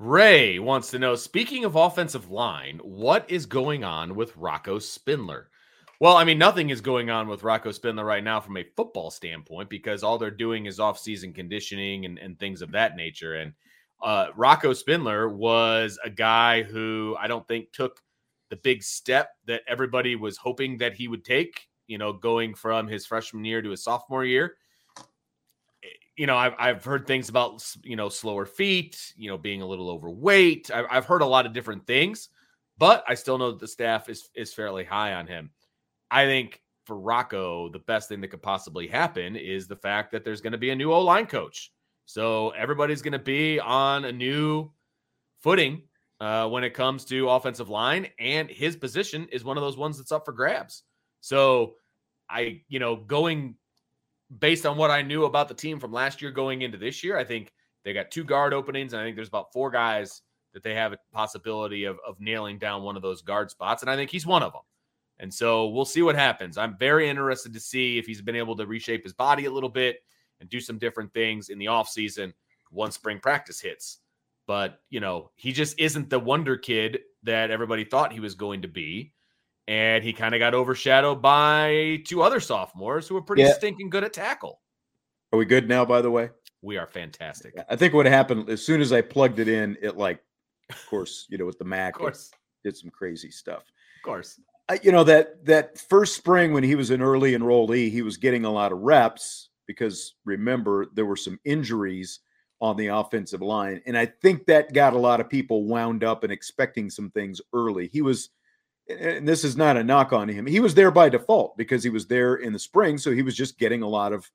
Ray 0.00 0.58
wants 0.58 0.90
to 0.92 0.98
know 0.98 1.14
speaking 1.14 1.66
of 1.66 1.76
offensive 1.76 2.30
line, 2.30 2.80
what 2.82 3.30
is 3.30 3.44
going 3.44 3.84
on 3.84 4.14
with 4.14 4.34
Rocco 4.34 4.78
Spindler? 4.78 5.50
Well, 6.00 6.16
I 6.16 6.24
mean, 6.24 6.38
nothing 6.38 6.70
is 6.70 6.80
going 6.80 7.10
on 7.10 7.28
with 7.28 7.42
Rocco 7.42 7.70
Spindler 7.70 8.06
right 8.06 8.24
now 8.24 8.40
from 8.40 8.56
a 8.56 8.64
football 8.64 9.10
standpoint 9.10 9.68
because 9.68 10.02
all 10.02 10.16
they're 10.16 10.30
doing 10.30 10.64
is 10.64 10.80
off-season 10.80 11.34
conditioning 11.34 12.06
and, 12.06 12.18
and 12.18 12.38
things 12.38 12.62
of 12.62 12.72
that 12.72 12.96
nature. 12.96 13.34
And 13.34 13.52
uh, 14.02 14.28
Rocco 14.36 14.72
Spindler 14.72 15.28
was 15.28 15.98
a 16.02 16.08
guy 16.08 16.62
who 16.62 17.14
I 17.20 17.26
don't 17.26 17.46
think 17.46 17.70
took 17.70 18.00
the 18.48 18.56
big 18.56 18.82
step 18.82 19.32
that 19.48 19.60
everybody 19.68 20.16
was 20.16 20.38
hoping 20.38 20.78
that 20.78 20.94
he 20.94 21.08
would 21.08 21.26
take, 21.26 21.68
you 21.88 21.98
know, 21.98 22.14
going 22.14 22.54
from 22.54 22.88
his 22.88 23.04
freshman 23.04 23.44
year 23.44 23.60
to 23.60 23.68
his 23.68 23.84
sophomore 23.84 24.24
year 24.24 24.56
you 26.20 26.26
know, 26.26 26.36
I've, 26.36 26.52
I've 26.58 26.84
heard 26.84 27.06
things 27.06 27.30
about, 27.30 27.64
you 27.82 27.96
know, 27.96 28.10
slower 28.10 28.44
feet, 28.44 29.14
you 29.16 29.30
know, 29.30 29.38
being 29.38 29.62
a 29.62 29.66
little 29.66 29.88
overweight. 29.88 30.70
I've, 30.70 30.84
I've 30.90 31.06
heard 31.06 31.22
a 31.22 31.26
lot 31.26 31.46
of 31.46 31.54
different 31.54 31.86
things, 31.86 32.28
but 32.76 33.02
I 33.08 33.14
still 33.14 33.38
know 33.38 33.52
that 33.52 33.58
the 33.58 33.66
staff 33.66 34.10
is, 34.10 34.28
is 34.34 34.52
fairly 34.52 34.84
high 34.84 35.14
on 35.14 35.26
him. 35.26 35.48
I 36.10 36.26
think 36.26 36.60
for 36.84 36.98
Rocco, 37.00 37.70
the 37.70 37.78
best 37.78 38.10
thing 38.10 38.20
that 38.20 38.28
could 38.28 38.42
possibly 38.42 38.86
happen 38.86 39.34
is 39.34 39.66
the 39.66 39.76
fact 39.76 40.12
that 40.12 40.22
there's 40.22 40.42
going 40.42 40.52
to 40.52 40.58
be 40.58 40.68
a 40.68 40.76
new 40.76 40.92
O 40.92 41.00
line 41.00 41.24
coach. 41.24 41.72
So 42.04 42.50
everybody's 42.50 43.00
going 43.00 43.12
to 43.12 43.18
be 43.18 43.58
on 43.58 44.04
a 44.04 44.12
new 44.12 44.70
footing 45.40 45.84
uh, 46.20 46.50
when 46.50 46.64
it 46.64 46.74
comes 46.74 47.06
to 47.06 47.30
offensive 47.30 47.70
line, 47.70 48.08
and 48.18 48.50
his 48.50 48.76
position 48.76 49.26
is 49.32 49.42
one 49.42 49.56
of 49.56 49.62
those 49.62 49.78
ones 49.78 49.96
that's 49.96 50.12
up 50.12 50.26
for 50.26 50.32
grabs. 50.32 50.82
So 51.22 51.76
I, 52.28 52.60
you 52.68 52.78
know, 52.78 52.96
going 52.96 53.54
based 54.38 54.66
on 54.66 54.76
what 54.76 54.90
I 54.90 55.02
knew 55.02 55.24
about 55.24 55.48
the 55.48 55.54
team 55.54 55.80
from 55.80 55.92
last 55.92 56.22
year 56.22 56.30
going 56.30 56.62
into 56.62 56.78
this 56.78 57.02
year, 57.02 57.16
I 57.16 57.24
think 57.24 57.52
they 57.84 57.92
got 57.92 58.10
two 58.10 58.24
guard 58.24 58.52
openings. 58.52 58.92
And 58.92 59.02
I 59.02 59.04
think 59.04 59.16
there's 59.16 59.28
about 59.28 59.52
four 59.52 59.70
guys 59.70 60.22
that 60.52 60.62
they 60.62 60.74
have 60.74 60.92
a 60.92 60.98
possibility 61.12 61.84
of, 61.84 61.98
of 62.06 62.20
nailing 62.20 62.58
down 62.58 62.82
one 62.82 62.96
of 62.96 63.02
those 63.02 63.22
guard 63.22 63.50
spots. 63.50 63.82
And 63.82 63.90
I 63.90 63.96
think 63.96 64.10
he's 64.10 64.26
one 64.26 64.42
of 64.42 64.52
them. 64.52 64.62
And 65.18 65.32
so 65.32 65.68
we'll 65.68 65.84
see 65.84 66.02
what 66.02 66.14
happens. 66.14 66.56
I'm 66.56 66.76
very 66.78 67.08
interested 67.08 67.52
to 67.52 67.60
see 67.60 67.98
if 67.98 68.06
he's 68.06 68.22
been 68.22 68.36
able 68.36 68.56
to 68.56 68.66
reshape 68.66 69.04
his 69.04 69.12
body 69.12 69.44
a 69.44 69.50
little 69.50 69.68
bit 69.68 69.98
and 70.40 70.48
do 70.48 70.60
some 70.60 70.78
different 70.78 71.12
things 71.12 71.50
in 71.50 71.58
the 71.58 71.66
offseason 71.66 72.32
once 72.70 72.94
spring 72.94 73.20
practice 73.20 73.60
hits. 73.60 73.98
But, 74.46 74.80
you 74.88 74.98
know, 74.98 75.30
he 75.36 75.52
just 75.52 75.78
isn't 75.78 76.08
the 76.08 76.18
wonder 76.18 76.56
kid 76.56 77.00
that 77.22 77.50
everybody 77.50 77.84
thought 77.84 78.12
he 78.12 78.20
was 78.20 78.34
going 78.34 78.62
to 78.62 78.68
be 78.68 79.12
and 79.68 80.02
he 80.04 80.12
kind 80.12 80.34
of 80.34 80.38
got 80.38 80.54
overshadowed 80.54 81.20
by 81.22 82.02
two 82.06 82.22
other 82.22 82.40
sophomores 82.40 83.06
who 83.08 83.14
were 83.14 83.22
pretty 83.22 83.42
Yeah. 83.42 83.52
stinking 83.52 83.90
good 83.90 84.04
at 84.04 84.12
tackle. 84.12 84.60
are 85.32 85.38
we 85.38 85.44
good 85.44 85.68
now, 85.68 85.84
by 85.84 86.02
the 86.02 86.10
way? 86.10 86.30
we 86.62 86.76
are 86.76 86.86
fantastic. 86.86 87.54
I 87.70 87.76
think 87.76 87.94
what 87.94 88.04
happened 88.04 88.50
as 88.50 88.62
soon 88.66 88.82
as 88.82 88.92
I 88.92 89.00
plugged 89.00 89.38
it 89.38 89.48
in, 89.48 89.78
it 89.80 89.96
like, 89.96 90.22
of 90.68 90.86
course, 90.90 91.26
you 91.30 91.38
know, 91.38 91.46
with 91.46 91.58
the 91.58 91.64
Mac, 91.64 91.94
Of 91.94 92.00
course. 92.00 92.30
did 92.64 92.76
some 92.76 92.90
crazy 92.90 93.30
stuff. 93.30 93.62
Of 93.96 94.02
course. 94.04 94.38
I, 94.68 94.78
you 94.82 94.92
know 94.92 95.02
that 95.04 95.44
that 95.46 95.78
first 95.78 96.14
spring 96.16 96.52
when 96.52 96.62
he 96.62 96.74
was 96.74 96.90
an 96.90 97.00
early 97.00 97.32
enrollee, 97.32 97.90
he 97.90 98.02
was 98.02 98.18
getting 98.18 98.44
a 98.44 98.50
lot 98.52 98.72
of 98.72 98.78
reps 98.80 99.48
because 99.66 100.14
remember 100.26 100.86
there 100.94 101.06
were 101.06 101.16
some 101.16 101.40
injuries 101.44 102.20
on 102.60 102.76
the 102.76 102.88
offensive 102.88 103.40
line, 103.40 103.80
and 103.86 103.96
I 103.96 104.04
think 104.06 104.44
that 104.46 104.74
got 104.74 104.92
a 104.92 104.98
lot 104.98 105.18
of 105.20 105.30
people 105.30 105.64
wound 105.64 106.04
up 106.04 106.24
and 106.24 106.32
expecting 106.32 106.90
some 106.90 107.10
things 107.12 107.40
early. 107.54 107.88
He 107.88 108.02
was, 108.02 108.28
and 108.98 109.28
this 109.28 109.44
is 109.44 109.56
not 109.56 109.76
a 109.76 109.84
knock 109.84 110.12
on 110.12 110.28
him. 110.28 110.46
He 110.46 110.60
was 110.60 110.74
there 110.74 110.90
by 110.90 111.08
default 111.08 111.56
because 111.56 111.82
he 111.84 111.90
was 111.90 112.06
there 112.06 112.36
in 112.36 112.52
the 112.52 112.58
spring, 112.58 112.98
so 112.98 113.10
he 113.12 113.22
was 113.22 113.36
just 113.36 113.58
getting 113.58 113.82
a 113.82 113.88
lot 113.88 114.12
of 114.12 114.28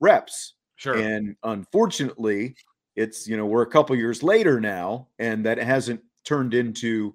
reps. 0.00 0.54
Sure. 0.76 0.96
And 0.96 1.36
unfortunately, 1.42 2.54
it's 2.96 3.26
you 3.28 3.36
know 3.36 3.46
we're 3.46 3.62
a 3.62 3.66
couple 3.70 3.94
years 3.96 4.22
later 4.22 4.60
now, 4.60 5.08
and 5.18 5.44
that 5.46 5.58
hasn't 5.58 6.00
turned 6.24 6.54
into 6.54 7.14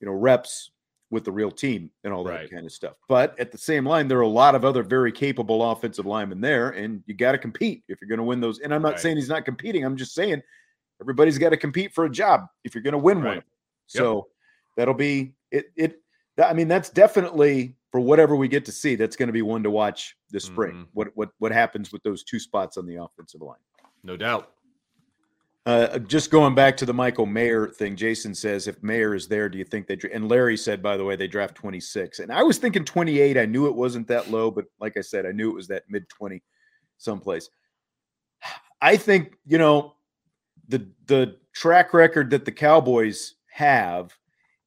you 0.00 0.06
know 0.06 0.12
reps 0.12 0.70
with 1.10 1.24
the 1.24 1.30
real 1.32 1.50
team 1.50 1.90
and 2.02 2.12
all 2.12 2.24
that 2.24 2.30
Right. 2.32 2.50
kind 2.50 2.66
of 2.66 2.72
stuff. 2.72 2.94
But 3.08 3.38
at 3.38 3.52
the 3.52 3.58
same 3.58 3.86
line, 3.86 4.08
there 4.08 4.18
are 4.18 4.22
a 4.22 4.28
lot 4.28 4.54
of 4.54 4.64
other 4.64 4.82
very 4.82 5.12
capable 5.12 5.70
offensive 5.70 6.06
linemen 6.06 6.40
there, 6.40 6.70
and 6.70 7.02
you 7.06 7.14
got 7.14 7.32
to 7.32 7.38
compete 7.38 7.84
if 7.88 8.00
you're 8.00 8.08
going 8.08 8.18
to 8.18 8.24
win 8.24 8.40
those. 8.40 8.58
And 8.60 8.74
I'm 8.74 8.82
not 8.82 8.92
Right. 8.92 9.00
saying 9.00 9.16
he's 9.16 9.28
not 9.28 9.44
competing. 9.44 9.84
I'm 9.84 9.96
just 9.96 10.14
saying 10.14 10.42
everybody's 11.00 11.38
got 11.38 11.50
to 11.50 11.56
compete 11.56 11.92
for 11.94 12.04
a 12.06 12.10
job 12.10 12.46
if 12.64 12.74
you're 12.74 12.82
going 12.82 12.92
to 12.92 12.98
win 12.98 13.18
one. 13.18 13.24
Right. 13.26 13.36
of 13.38 13.44
them. 13.44 13.50
So 13.86 14.28
that'll 14.76 14.94
be 14.94 15.34
it. 15.50 15.66
It. 15.76 16.00
I 16.42 16.52
mean, 16.52 16.68
that's 16.68 16.90
definitely 16.90 17.76
for 17.92 18.00
whatever 18.00 18.34
we 18.36 18.48
get 18.48 18.64
to 18.64 18.72
see. 18.72 18.96
That's 18.96 19.14
going 19.16 19.28
to 19.28 19.32
be 19.32 19.42
one 19.42 19.62
to 19.62 19.70
watch 19.70 20.16
this 20.30 20.44
spring. 20.44 20.72
Mhm. 20.74 20.86
What 20.92 21.08
what 21.14 21.30
what 21.38 21.52
happens 21.52 21.92
with 21.92 22.02
those 22.02 22.24
two 22.24 22.38
spots 22.40 22.76
on 22.76 22.86
the 22.86 22.96
offensive 22.96 23.40
line? 23.40 23.58
No 24.02 24.16
doubt. 24.16 24.50
Uh, 25.66 25.98
just 26.00 26.30
going 26.30 26.54
back 26.54 26.76
to 26.76 26.84
the 26.84 26.92
Michael 26.92 27.24
Mayer 27.24 27.68
thing, 27.68 27.96
Jason 27.96 28.34
says 28.34 28.66
if 28.68 28.82
Mayer 28.82 29.14
is 29.14 29.28
there, 29.28 29.48
do 29.48 29.56
you 29.56 29.64
think 29.64 29.86
they? 29.86 29.96
dra- 29.96 30.10
And 30.12 30.28
Larry 30.28 30.58
said, 30.58 30.82
by 30.82 30.98
the 30.98 31.04
way, 31.04 31.16
they 31.16 31.26
draft 31.26 31.54
26. 31.54 32.18
And 32.18 32.30
I 32.30 32.42
was 32.42 32.58
thinking 32.58 32.84
28. 32.84 33.38
I 33.38 33.46
knew 33.46 33.66
it 33.66 33.74
wasn't 33.74 34.06
that 34.08 34.30
low, 34.30 34.50
but 34.50 34.66
like 34.78 34.98
I 34.98 35.00
said, 35.00 35.24
I 35.24 35.32
knew 35.32 35.48
it 35.50 35.54
was 35.54 35.68
that 35.68 35.84
mid 35.88 36.06
20 36.10 36.42
someplace. 36.98 37.48
I 38.82 38.96
think 38.98 39.38
you 39.46 39.56
know 39.56 39.94
the 40.68 40.86
the 41.06 41.36
track 41.54 41.94
record 41.94 42.28
that 42.30 42.44
the 42.44 42.52
Cowboys 42.52 43.34
have 43.50 44.12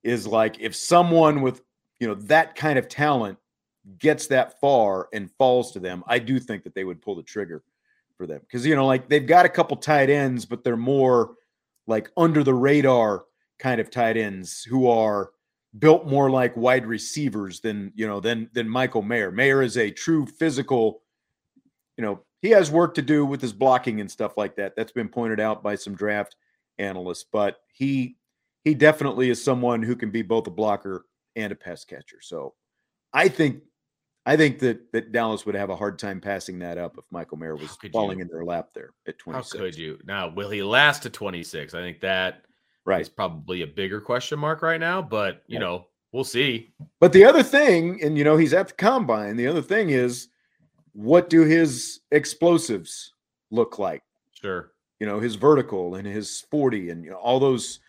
is 0.08 0.26
like 0.26 0.58
if 0.60 0.74
someone 0.74 1.42
with 1.42 1.62
you 2.00 2.08
know 2.08 2.16
that 2.16 2.56
kind 2.56 2.80
of 2.80 2.88
talent 2.88 3.38
gets 4.00 4.28
that 4.28 4.60
far 4.60 5.10
and 5.14 5.30
falls 5.32 5.72
to 5.74 5.80
them, 5.80 6.04
I 6.08 6.20
do 6.20 6.40
think 6.40 6.64
that 6.64 6.74
they 6.74 6.86
would 6.86 7.02
pull 7.02 7.16
the 7.16 7.24
trigger 7.24 7.64
for 8.18 8.26
them 8.26 8.40
because 8.42 8.66
you 8.66 8.76
know 8.76 8.88
like 8.88 9.10
they've 9.10 9.28
got 9.28 9.46
a 9.46 9.50
couple 9.50 9.76
tight 9.78 10.10
ends, 10.10 10.46
but 10.46 10.64
they're 10.64 10.78
more 10.78 11.36
like 11.88 12.10
under 12.16 12.44
the 12.44 12.54
radar 12.54 13.26
kind 13.60 13.82
of 13.82 13.92
tight 13.92 14.18
ends 14.18 14.64
who 14.64 14.88
are 14.88 15.32
built 15.78 16.08
more 16.08 16.30
like 16.30 16.56
wide 16.56 16.86
receivers 16.86 17.60
than 17.60 17.92
you 17.96 18.08
know 18.08 18.22
than 18.22 18.50
than 18.54 18.70
Michael 18.70 19.02
Mayer. 19.02 19.32
Mayer 19.32 19.62
is 19.62 19.78
a 19.78 19.92
true 19.92 20.26
physical, 20.26 21.02
you 21.98 22.04
know, 22.04 22.22
he 22.42 22.50
has 22.52 22.72
work 22.72 22.94
to 22.96 23.02
do 23.02 23.26
with 23.26 23.42
his 23.42 23.54
blocking 23.54 24.00
and 24.00 24.10
stuff 24.10 24.38
like 24.38 24.56
that. 24.56 24.76
That's 24.78 24.92
been 24.94 25.10
pointed 25.10 25.42
out 25.42 25.64
by 25.64 25.76
some 25.76 25.96
draft 25.96 26.38
analysts, 26.78 27.26
but 27.32 27.58
he 27.74 28.17
he 28.68 28.74
definitely 28.74 29.30
is 29.30 29.42
someone 29.42 29.82
who 29.82 29.96
can 29.96 30.12
be 30.12 30.22
both 30.22 30.46
a 30.46 30.52
blocker 30.52 31.06
and 31.38 31.54
a 31.54 31.56
pass 31.56 31.86
catcher. 31.86 32.20
So 32.22 32.54
I 33.14 33.30
think 33.30 33.62
I 34.26 34.36
think 34.36 34.60
that 34.60 34.92
that 34.92 35.14
Dallas 35.14 35.46
would 35.46 35.56
have 35.56 35.70
a 35.70 35.76
hard 35.76 35.98
time 35.98 36.20
passing 36.20 36.60
that 36.60 36.78
up 36.78 36.98
if 36.98 37.06
Michael 37.10 37.38
Mayer 37.38 37.56
was 37.56 37.78
falling 37.94 38.18
you? 38.18 38.24
in 38.24 38.28
their 38.28 38.44
lap 38.44 38.70
there 38.76 38.90
at 39.08 39.16
How 39.26 39.40
26. 39.40 39.52
could 39.54 39.78
you? 39.78 40.00
Now, 40.04 40.28
will 40.28 40.50
he 40.50 40.62
last 40.64 41.04
to 41.04 41.10
26? 41.10 41.74
I 41.74 41.80
think 41.80 42.02
that 42.02 42.34
is 42.36 42.42
Right. 42.86 43.02
is 43.02 43.10
probably 43.10 43.62
a 43.62 43.68
bigger 43.68 44.02
question 44.02 44.38
mark 44.38 44.62
right 44.62 44.82
now, 44.82 45.02
but 45.02 45.44
you 45.48 45.60
Right. 45.60 45.66
know, 45.66 45.88
we'll 46.12 46.26
see. 46.26 46.74
But 47.00 47.14
the 47.14 47.24
other 47.24 47.44
thing, 47.44 48.04
and 48.04 48.18
you 48.18 48.26
know, 48.26 48.36
he's 48.36 48.54
at 48.54 48.68
the 48.68 48.74
combine. 48.74 49.38
The 49.38 49.48
other 49.48 49.62
thing 49.62 49.92
is, 49.92 50.28
what 50.92 51.30
do 51.30 51.44
his 51.44 52.02
explosives 52.12 53.14
look 53.50 53.80
like? 53.80 54.04
Sure. 54.34 54.74
You 55.00 55.08
know, 55.08 55.22
his 55.22 55.36
vertical 55.36 55.96
and 55.96 56.06
his 56.06 56.42
40 56.52 56.90
and 56.90 57.06
you 57.06 57.12
know, 57.12 57.18
all 57.18 57.40
those 57.40 57.80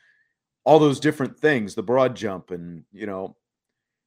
all 0.68 0.78
those 0.78 1.00
different 1.00 1.38
things, 1.38 1.74
the 1.74 1.82
broad 1.82 2.14
jump 2.14 2.50
and 2.50 2.84
you 2.92 3.06
know, 3.06 3.36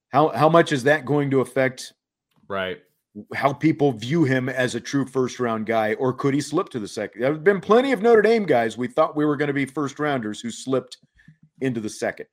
how 0.10 0.30
how 0.30 0.48
much 0.50 0.72
is 0.72 0.84
that 0.84 1.06
going 1.06 1.32
to 1.32 1.42
affect 1.42 1.94
Right. 2.48 2.80
how 3.34 3.52
people 3.54 3.92
view 3.94 4.26
him 4.26 4.48
as 4.50 4.76
a 4.76 4.80
true 4.80 5.06
first 5.06 5.40
round 5.40 5.66
guy, 5.66 5.94
or 5.96 6.14
could 6.14 6.34
he 6.34 6.42
slip 6.42 6.70
to 6.70 6.80
the 6.80 6.88
second? 6.88 7.22
There 7.22 7.32
have 7.34 7.44
been 7.44 7.62
plenty 7.62 7.94
of 7.94 8.02
Notre 8.02 8.22
Dame 8.22 8.46
guys 8.46 8.78
we 8.78 8.88
thought 8.88 9.16
we 9.16 9.26
were 9.26 9.38
going 9.38 9.48
to 9.48 9.54
be 9.54 9.66
first 9.66 10.00
rounders 10.00 10.40
who 10.42 10.52
slipped 10.52 10.98
into 11.62 11.80
the 11.80 11.90
second, 11.90 12.28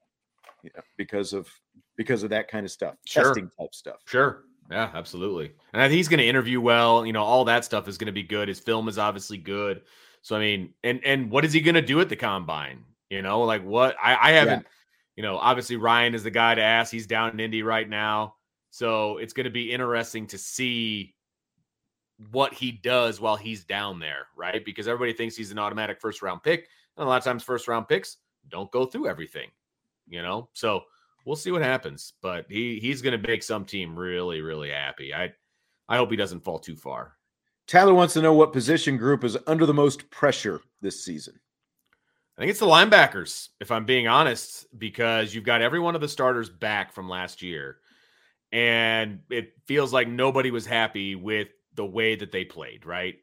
you 0.62 0.70
know, 0.76 0.82
because 0.96 1.32
of 1.32 1.48
because 1.96 2.22
of 2.22 2.30
that 2.30 2.48
kind 2.48 2.64
of 2.66 2.70
stuff, 2.72 2.94
Sure. 3.06 3.24
testing 3.24 3.50
type 3.58 3.74
stuff. 3.74 3.96
Sure. 4.06 4.44
Yeah, 4.70 4.90
absolutely. 4.94 5.52
And 5.72 5.80
I 5.80 5.86
think 5.88 5.96
he's 5.96 6.08
going 6.08 6.20
to 6.20 6.26
interview 6.26 6.60
well. 6.60 7.06
You 7.06 7.12
know, 7.14 7.22
all 7.24 7.44
that 7.46 7.64
stuff 7.64 7.88
is 7.88 7.96
going 7.96 8.06
to 8.06 8.12
be 8.12 8.22
good. 8.22 8.48
His 8.48 8.60
film 8.60 8.86
is 8.88 8.98
obviously 8.98 9.38
good. 9.38 9.82
So 10.22 10.36
I 10.36 10.40
mean, 10.40 10.74
and 10.84 11.00
and 11.04 11.30
what 11.30 11.44
is 11.46 11.52
he 11.54 11.60
going 11.60 11.74
to 11.76 11.82
do 11.82 12.00
at 12.00 12.08
the 12.10 12.16
combine? 12.16 12.84
You 13.10 13.22
know, 13.22 13.42
like 13.42 13.64
what 13.64 13.96
I 14.02 14.30
I 14.30 14.32
haven't. 14.32 14.66
You 15.16 15.22
know, 15.22 15.36
obviously 15.36 15.76
Ryan 15.76 16.14
is 16.14 16.22
the 16.22 16.30
guy 16.30 16.54
to 16.54 16.62
ask. 16.62 16.92
He's 16.92 17.08
down 17.08 17.30
in 17.30 17.40
Indy 17.40 17.64
right 17.64 17.88
now, 17.88 18.36
so 18.70 19.18
it's 19.18 19.32
going 19.32 19.44
to 19.44 19.50
be 19.50 19.72
interesting 19.72 20.28
to 20.28 20.38
see 20.38 21.16
what 22.30 22.54
he 22.54 22.70
does 22.70 23.20
while 23.20 23.36
he's 23.36 23.64
down 23.64 23.98
there, 23.98 24.26
right? 24.36 24.64
Because 24.64 24.86
everybody 24.86 25.12
thinks 25.12 25.36
he's 25.36 25.50
an 25.50 25.58
automatic 25.58 26.00
first 26.00 26.22
round 26.22 26.42
pick, 26.42 26.68
and 26.96 27.04
a 27.04 27.08
lot 27.08 27.18
of 27.18 27.24
times 27.24 27.42
first 27.42 27.66
round 27.66 27.88
picks 27.88 28.18
don't 28.48 28.70
go 28.70 28.84
through 28.86 29.08
everything. 29.08 29.48
You 30.06 30.22
know, 30.22 30.48
so 30.52 30.82
we'll 31.24 31.36
see 31.36 31.50
what 31.50 31.62
happens. 31.62 32.14
But 32.22 32.46
he 32.48 32.78
he's 32.80 33.02
going 33.02 33.20
to 33.20 33.28
make 33.28 33.42
some 33.42 33.64
team 33.64 33.98
really 33.98 34.40
really 34.40 34.70
happy. 34.70 35.12
I 35.14 35.32
I 35.88 35.96
hope 35.96 36.10
he 36.10 36.16
doesn't 36.16 36.44
fall 36.44 36.58
too 36.58 36.76
far. 36.76 37.14
Tyler 37.66 37.94
wants 37.94 38.14
to 38.14 38.22
know 38.22 38.32
what 38.32 38.52
position 38.52 38.96
group 38.96 39.24
is 39.24 39.36
under 39.46 39.66
the 39.66 39.74
most 39.74 40.08
pressure 40.10 40.60
this 40.80 41.04
season. 41.04 41.34
I 42.38 42.42
think 42.42 42.50
it's 42.52 42.60
the 42.60 42.66
linebackers, 42.66 43.48
if 43.58 43.72
I'm 43.72 43.84
being 43.84 44.06
honest, 44.06 44.66
because 44.78 45.34
you've 45.34 45.42
got 45.42 45.60
every 45.60 45.80
one 45.80 45.96
of 45.96 46.00
the 46.00 46.06
starters 46.06 46.48
back 46.48 46.92
from 46.92 47.08
last 47.08 47.42
year. 47.42 47.78
And 48.52 49.18
it 49.28 49.54
feels 49.66 49.92
like 49.92 50.06
nobody 50.06 50.52
was 50.52 50.64
happy 50.64 51.16
with 51.16 51.48
the 51.74 51.84
way 51.84 52.14
that 52.14 52.30
they 52.30 52.44
played, 52.44 52.86
right? 52.86 53.16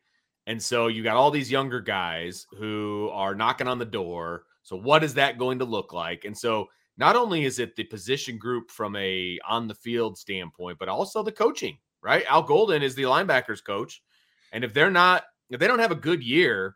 And 0.47 0.61
so 0.61 0.88
you 0.88 1.01
got 1.01 1.16
all 1.16 1.32
these 1.32 1.49
younger 1.49 1.80
guys 1.80 2.45
who 2.57 3.09
are 3.13 3.34
knocking 3.34 3.70
on 3.70 3.80
the 3.80 3.86
door. 3.86 4.43
So 4.63 4.76
what 4.76 5.01
is 5.01 5.13
that 5.13 5.38
going 5.38 5.59
to 5.59 5.66
look 5.66 5.93
like? 5.93 6.26
And 6.26 6.38
so 6.38 6.68
not 6.97 7.16
only 7.16 7.45
is 7.45 7.57
it 7.57 7.78
the 7.78 7.86
position 7.86 8.38
group 8.38 8.70
from 8.70 8.97
a 8.97 9.39
on 9.47 9.70
the 9.70 9.76
field 9.76 10.18
standpoint, 10.18 10.78
but 10.78 10.89
also 10.89 11.24
the 11.24 11.32
coaching, 11.32 11.78
right? 12.01 12.26
Al 12.28 12.43
Golden 12.43 12.84
is 12.84 12.95
the 12.95 13.03
linebackers 13.03 13.63
coach. 13.63 14.03
And 14.51 14.66
if 14.66 14.74
they're 14.74 14.91
not, 14.91 15.24
if 15.49 15.59
they 15.61 15.68
don't 15.68 15.80
have 15.80 15.91
a 15.91 15.95
good 15.95 16.22
year, 16.22 16.76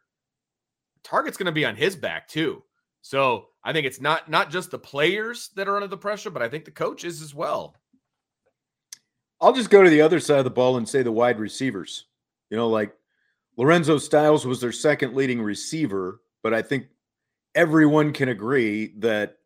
target's 1.04 1.38
going 1.38 1.46
to 1.48 1.52
be 1.52 1.66
on 1.66 1.76
his 1.76 1.96
back 1.96 2.28
too. 2.28 2.64
So 3.02 3.48
I 3.64 3.74
think 3.74 3.86
it's 3.86 4.02
not 4.02 4.30
not 4.30 4.52
just 4.52 4.72
the 4.72 4.80
players 4.80 5.50
that 5.56 5.68
are 5.68 5.76
under 5.76 5.88
the 5.88 5.98
pressure, 5.98 6.30
but 6.30 6.42
I 6.42 6.50
think 6.50 6.66
the 6.66 6.72
coaches 6.72 7.22
as 7.22 7.34
well. 7.34 7.76
I'll 9.42 9.54
just 9.54 9.70
go 9.70 9.82
to 9.84 9.90
the 9.90 10.02
other 10.02 10.20
side 10.20 10.40
of 10.40 10.44
the 10.44 10.50
ball 10.50 10.78
and 10.78 10.88
say 10.88 11.02
the 11.02 11.12
wide 11.12 11.40
receivers. 11.40 12.06
You 12.50 12.58
know, 12.58 12.68
like 12.68 12.94
Lorenzo 13.58 13.98
Styles 13.98 14.46
was 14.46 14.60
their 14.60 14.72
second 14.72 15.16
leading 15.16 15.42
receiver, 15.42 16.22
but 16.44 16.54
I 16.54 16.62
think 16.62 16.88
everyone 17.56 18.12
can 18.12 18.30
agree 18.30 18.94
that 18.98 19.38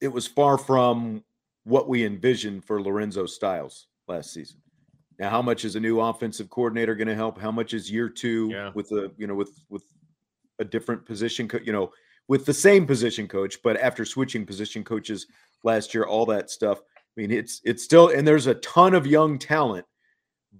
it 0.00 0.08
was 0.08 0.26
far 0.26 0.56
from 0.56 1.22
what 1.64 1.88
we 1.88 2.06
envisioned 2.06 2.64
for 2.64 2.80
Lorenzo 2.80 3.26
Styles 3.26 3.88
last 4.08 4.32
season. 4.32 4.58
Now, 5.18 5.28
how 5.28 5.42
much 5.42 5.66
is 5.66 5.76
a 5.76 5.80
new 5.80 6.00
offensive 6.00 6.48
coordinator 6.48 6.94
going 6.94 7.08
to 7.08 7.14
help? 7.14 7.38
How 7.38 7.50
much 7.52 7.74
is 7.74 7.90
year 7.90 8.08
two 8.08 8.48
Yeah. 8.50 8.70
with 8.74 8.88
the 8.88 9.12
you 9.18 9.26
know 9.26 9.34
with 9.34 9.52
with 9.68 9.84
a 10.60 10.64
different 10.64 11.04
position, 11.04 11.48
co- 11.48 11.58
you 11.64 11.72
know, 11.72 11.92
with 12.28 12.46
the 12.46 12.54
same 12.54 12.86
position 12.86 13.26
coach, 13.26 13.58
but 13.64 13.76
after 13.80 14.04
switching 14.04 14.46
position 14.46 14.84
coaches 14.84 15.26
last 15.64 15.92
year, 15.92 16.04
all 16.04 16.24
that 16.26 16.50
stuff. 16.50 16.80
I 16.80 17.20
mean, 17.20 17.32
it's 17.32 17.60
it's 17.64 17.82
still 17.82 18.10
and 18.10 18.26
there's 18.26 18.46
a 18.46 18.54
ton 18.54 18.94
of 18.94 19.06
young 19.06 19.38
talent, 19.38 19.84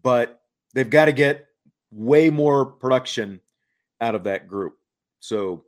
but 0.03 0.41
they've 0.75 0.91
got 0.91 1.05
to 1.05 1.13
get 1.13 1.47
way 1.93 2.29
more 2.31 2.65
production 2.67 3.41
out 4.01 4.17
of 4.17 4.25
that 4.25 4.49
group. 4.49 4.75
So 5.21 5.65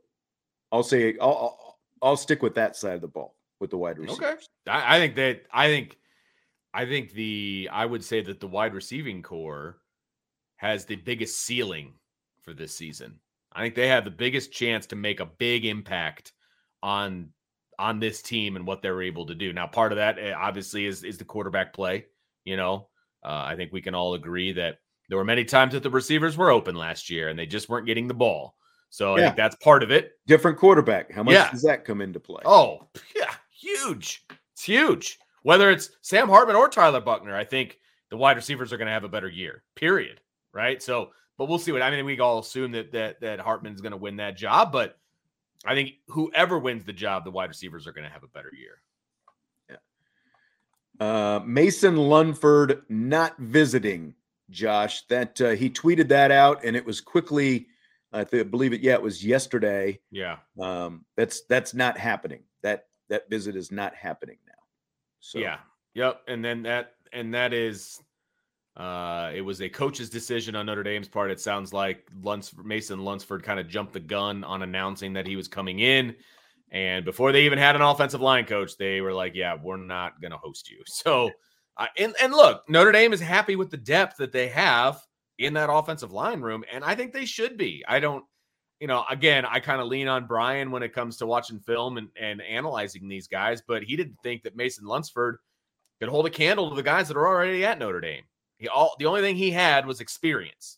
I'll 0.71 0.83
say 0.83 1.15
I'll 1.21 1.29
I'll, 1.29 1.79
I'll 2.01 2.17
stick 2.17 2.41
with 2.41 2.55
that 2.55 2.75
side 2.75 2.95
of 2.95 3.01
the 3.01 3.07
ball 3.07 3.35
with 3.61 3.69
the 3.69 3.77
wide 3.77 3.97
receivers. 3.97 4.19
Okay. 4.19 4.41
I, 4.67 4.97
I 4.97 4.99
think 4.99 5.15
that 5.15 5.43
I 5.53 5.67
think 5.67 5.97
I 6.73 6.85
think 6.85 7.13
the 7.13 7.69
I 7.71 7.85
would 7.85 8.03
say 8.03 8.21
that 8.21 8.41
the 8.41 8.47
wide 8.47 8.73
receiving 8.73 9.21
corps 9.21 9.77
has 10.57 10.85
the 10.85 10.95
biggest 10.97 11.39
ceiling 11.39 11.93
for 12.41 12.53
this 12.53 12.75
season. 12.75 13.19
I 13.55 13.61
think 13.61 13.75
they 13.75 13.87
have 13.87 14.05
the 14.05 14.11
biggest 14.11 14.51
chance 14.51 14.85
to 14.87 14.95
make 14.95 15.19
a 15.19 15.25
big 15.25 15.65
impact 15.65 16.33
on 16.81 17.29
on 17.79 17.99
this 17.99 18.21
team 18.21 18.55
and 18.55 18.67
what 18.67 18.81
they're 18.81 19.01
able 19.01 19.25
to 19.25 19.35
do. 19.35 19.51
Now, 19.51 19.67
part 19.67 19.91
of 19.91 19.95
that 19.97 20.19
eh, 20.19 20.33
obviously 20.33 20.85
is 20.85 21.03
is 21.03 21.17
the 21.17 21.25
quarterback 21.25 21.73
play. 21.73 22.05
You 22.45 22.57
know, 22.57 22.87
uh, 23.23 23.43
I 23.47 23.55
think 23.55 23.71
we 23.71 23.81
can 23.81 23.95
all 23.95 24.13
agree 24.15 24.51
that 24.53 24.79
There 25.09 25.17
were 25.17 25.23
many 25.25 25.43
times 25.45 25.73
that 25.73 25.83
the 25.83 25.89
receivers 25.89 26.37
were 26.37 26.49
open 26.51 26.75
last 26.75 27.09
year 27.09 27.29
and 27.29 27.37
they 27.37 27.45
just 27.45 27.69
weren't 27.69 27.85
getting 27.85 28.07
the 28.07 28.13
ball. 28.13 28.55
So 28.89 29.15
I 29.15 29.21
think 29.21 29.35
that's 29.35 29.55
part 29.57 29.81
of 29.83 29.91
it. 29.91 30.11
Different 30.27 30.57
quarterback. 30.57 31.11
How 31.11 31.23
much 31.23 31.33
Yeah. 31.33 31.49
does 31.51 31.63
that 31.63 31.83
come 31.83 31.99
into 32.01 32.19
play? 32.19 32.41
Oh, 32.45 32.87
yeah, 33.15 33.33
huge. 33.51 34.23
It's 34.53 34.63
huge. 34.63 35.17
Whether 35.41 35.71
it's 35.71 35.89
Sam 36.01 36.29
Hartman 36.29 36.55
or 36.55 36.69
Tyler 36.69 37.01
Buchner, 37.01 37.35
I 37.35 37.43
think 37.43 37.79
the 38.09 38.17
wide 38.17 38.37
receivers 38.37 38.71
are 38.71 38.77
going 38.77 38.85
to 38.87 38.93
have 38.93 39.03
a 39.03 39.09
better 39.09 39.29
year. 39.29 39.63
Period. 39.75 40.21
Right. 40.53 40.81
So, 40.81 41.11
but 41.37 41.47
we'll 41.47 41.59
see 41.59 41.71
what 41.71 41.81
I 41.81 41.89
mean. 41.91 42.05
We 42.05 42.19
all 42.19 42.39
assume 42.39 42.71
that 42.71 42.91
that 42.91 43.21
that 43.21 43.39
Hartman's 43.39 43.81
going 43.81 43.91
to 43.91 43.97
win 43.97 44.17
that 44.17 44.37
job, 44.37 44.71
but 44.71 44.97
I 45.65 45.73
think 45.75 45.93
whoever 46.07 46.59
wins 46.59 46.83
the 46.83 46.93
job, 46.93 47.23
the 47.23 47.31
wide 47.31 47.49
receivers 47.49 47.87
are 47.87 47.93
going 47.93 48.05
to 48.05 48.13
have 48.13 48.23
a 48.23 48.27
better 48.27 48.51
year. 48.53 48.79
Uh, 50.99 51.39
Mason 51.45 51.97
Lunsford 51.97 52.83
not 52.87 53.37
visiting, 53.39 54.13
Josh. 54.49 55.05
That 55.07 55.41
uh, 55.41 55.49
he 55.51 55.69
tweeted 55.69 56.07
that 56.09 56.31
out, 56.31 56.63
and 56.63 56.75
it 56.75 56.85
was 56.85 57.01
quickly. 57.01 57.67
I 58.11 58.23
th- 58.23 58.51
believe 58.51 58.73
it. 58.73 58.81
Yeah, 58.81 58.93
it 58.93 59.01
was 59.01 59.25
yesterday. 59.25 59.99
Yeah. 60.11 60.37
Um, 60.61 61.03
that's 61.17 61.41
that's 61.49 61.73
not 61.73 61.97
happening. 61.97 62.43
That 62.61 62.85
that 63.09 63.27
visit 63.29 63.55
is 63.55 63.71
not 63.71 63.95
happening 63.95 64.37
now. 64.45 64.53
So 65.19 65.39
Yeah. 65.39 65.57
Yep. 65.95 66.21
And 66.27 66.45
then 66.45 66.63
that 66.63 66.93
and 67.11 67.33
that 67.33 67.53
is 67.53 67.99
uh 68.75 69.31
it 69.33 69.41
was 69.41 69.61
a 69.61 69.69
coach's 69.69 70.09
decision 70.09 70.55
on 70.55 70.65
Notre 70.65 70.83
Dame's 70.83 71.07
part. 71.07 71.31
It 71.31 71.39
sounds 71.39 71.73
like 71.73 72.07
Luns 72.21 72.53
Mason 72.63 72.99
Lunsford 72.99 73.43
kind 73.43 73.59
of 73.59 73.67
jumped 73.67 73.93
the 73.93 73.99
gun 73.99 74.43
on 74.43 74.63
announcing 74.63 75.13
that 75.13 75.27
he 75.27 75.35
was 75.35 75.47
coming 75.47 75.79
in. 75.79 76.15
And 76.73 77.05
before 77.05 77.31
they 77.31 77.45
even 77.45 77.59
had 77.59 77.75
an 77.75 77.83
offensive 77.83 78.19
line 78.19 78.45
coach, 78.45 78.77
they 78.77 78.99
were 78.99 79.13
like, 79.13 79.35
"Yeah, 79.35 79.55
we're 79.61 79.77
not 79.77 80.19
going 80.19 80.31
to 80.31 80.37
host 80.37 80.69
you." 80.69 80.81
So, 80.87 81.29
uh, 81.77 81.87
and 81.97 82.15
and 82.19 82.33
look, 82.33 82.67
Notre 82.67 82.91
Dame 82.91 83.13
is 83.13 83.21
happy 83.21 83.55
with 83.55 83.69
the 83.69 83.77
depth 83.77 84.17
that 84.17 84.31
they 84.31 84.47
have 84.49 84.99
in 85.37 85.53
that 85.53 85.71
offensive 85.71 86.11
line 86.11 86.41
room, 86.41 86.63
and 86.71 86.83
I 86.83 86.95
think 86.95 87.13
they 87.13 87.25
should 87.25 87.57
be. 87.57 87.83
I 87.87 87.99
don't, 87.99 88.25
you 88.79 88.87
know, 88.87 89.05
again, 89.09 89.45
I 89.45 89.59
kind 89.59 89.81
of 89.81 89.87
lean 89.87 90.07
on 90.07 90.25
Brian 90.25 90.71
when 90.71 90.83
it 90.83 90.93
comes 90.93 91.17
to 91.17 91.27
watching 91.27 91.59
film 91.59 91.97
and 91.97 92.09
and 92.19 92.41
analyzing 92.41 93.07
these 93.07 93.27
guys, 93.27 93.61
but 93.67 93.83
he 93.83 93.95
didn't 93.95 94.17
think 94.23 94.41
that 94.43 94.55
Mason 94.55 94.85
Lunsford 94.85 95.37
could 95.99 96.09
hold 96.09 96.25
a 96.25 96.31
candle 96.31 96.69
to 96.69 96.75
the 96.75 96.83
guys 96.83 97.07
that 97.07 97.17
are 97.17 97.27
already 97.27 97.63
at 97.63 97.77
Notre 97.77 98.01
Dame. 98.01 98.23
He 98.63 98.69
all 98.69 98.95
the 98.97 99.07
only 99.07 99.19
thing 99.19 99.35
he 99.35 99.51
had 99.51 99.85
was 99.85 99.99
experience. 99.99 100.77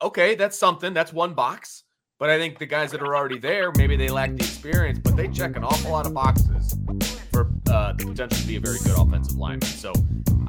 Okay, 0.00 0.36
that's 0.36 0.56
something. 0.56 0.94
That's 0.94 1.12
one 1.12 1.34
box. 1.34 1.82
But 2.20 2.30
I 2.30 2.38
think 2.38 2.60
the 2.60 2.66
guys 2.66 2.92
that 2.92 3.02
are 3.02 3.16
already 3.16 3.40
there, 3.40 3.72
maybe 3.76 3.96
they 3.96 4.08
lack 4.08 4.30
the 4.30 4.44
experience, 4.44 5.00
but 5.00 5.16
they 5.16 5.26
check 5.26 5.56
an 5.56 5.64
awful 5.64 5.90
lot 5.90 6.06
of 6.06 6.14
boxes 6.14 6.76
for 7.32 7.50
uh, 7.68 7.92
the 7.94 8.06
potential 8.06 8.28
to 8.28 8.46
be 8.46 8.54
a 8.54 8.60
very 8.60 8.78
good 8.84 8.96
offensive 8.96 9.36
lineman. 9.36 9.62
So 9.62 9.92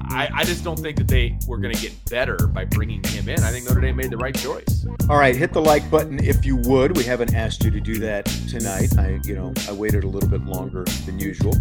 I, 0.10 0.30
I 0.32 0.44
just 0.44 0.64
don't 0.64 0.78
think 0.78 0.98
that 0.98 1.08
they 1.08 1.40
were 1.48 1.58
going 1.58 1.74
to 1.74 1.82
get 1.82 1.92
better 2.06 2.38
by 2.46 2.66
bringing 2.66 3.04
him 3.04 3.28
in. 3.28 3.40
I 3.40 3.50
think 3.50 3.66
Notre 3.66 3.82
Dame 3.82 3.96
made 3.96 4.12
the 4.12 4.18
right 4.18 4.36
choice. 4.36 4.86
All 5.10 5.18
right, 5.18 5.36
hit 5.36 5.54
the 5.54 5.62
like 5.62 5.90
button 5.90 6.24
if 6.24 6.46
you 6.46 6.58
would. 6.58 6.96
We 6.96 7.04
haven't 7.04 7.34
asked 7.34 7.64
you 7.64 7.72
to 7.72 7.82
do 7.82 7.98
that 7.98 8.26
tonight. 8.48 8.96
I, 9.00 9.20
you 9.24 9.34
know, 9.34 9.56
I 9.68 9.74
waited 9.74 10.04
a 10.04 10.08
little 10.08 10.30
bit 10.30 10.46
longer 10.46 10.84
than 11.08 11.18
usual. 11.18 11.54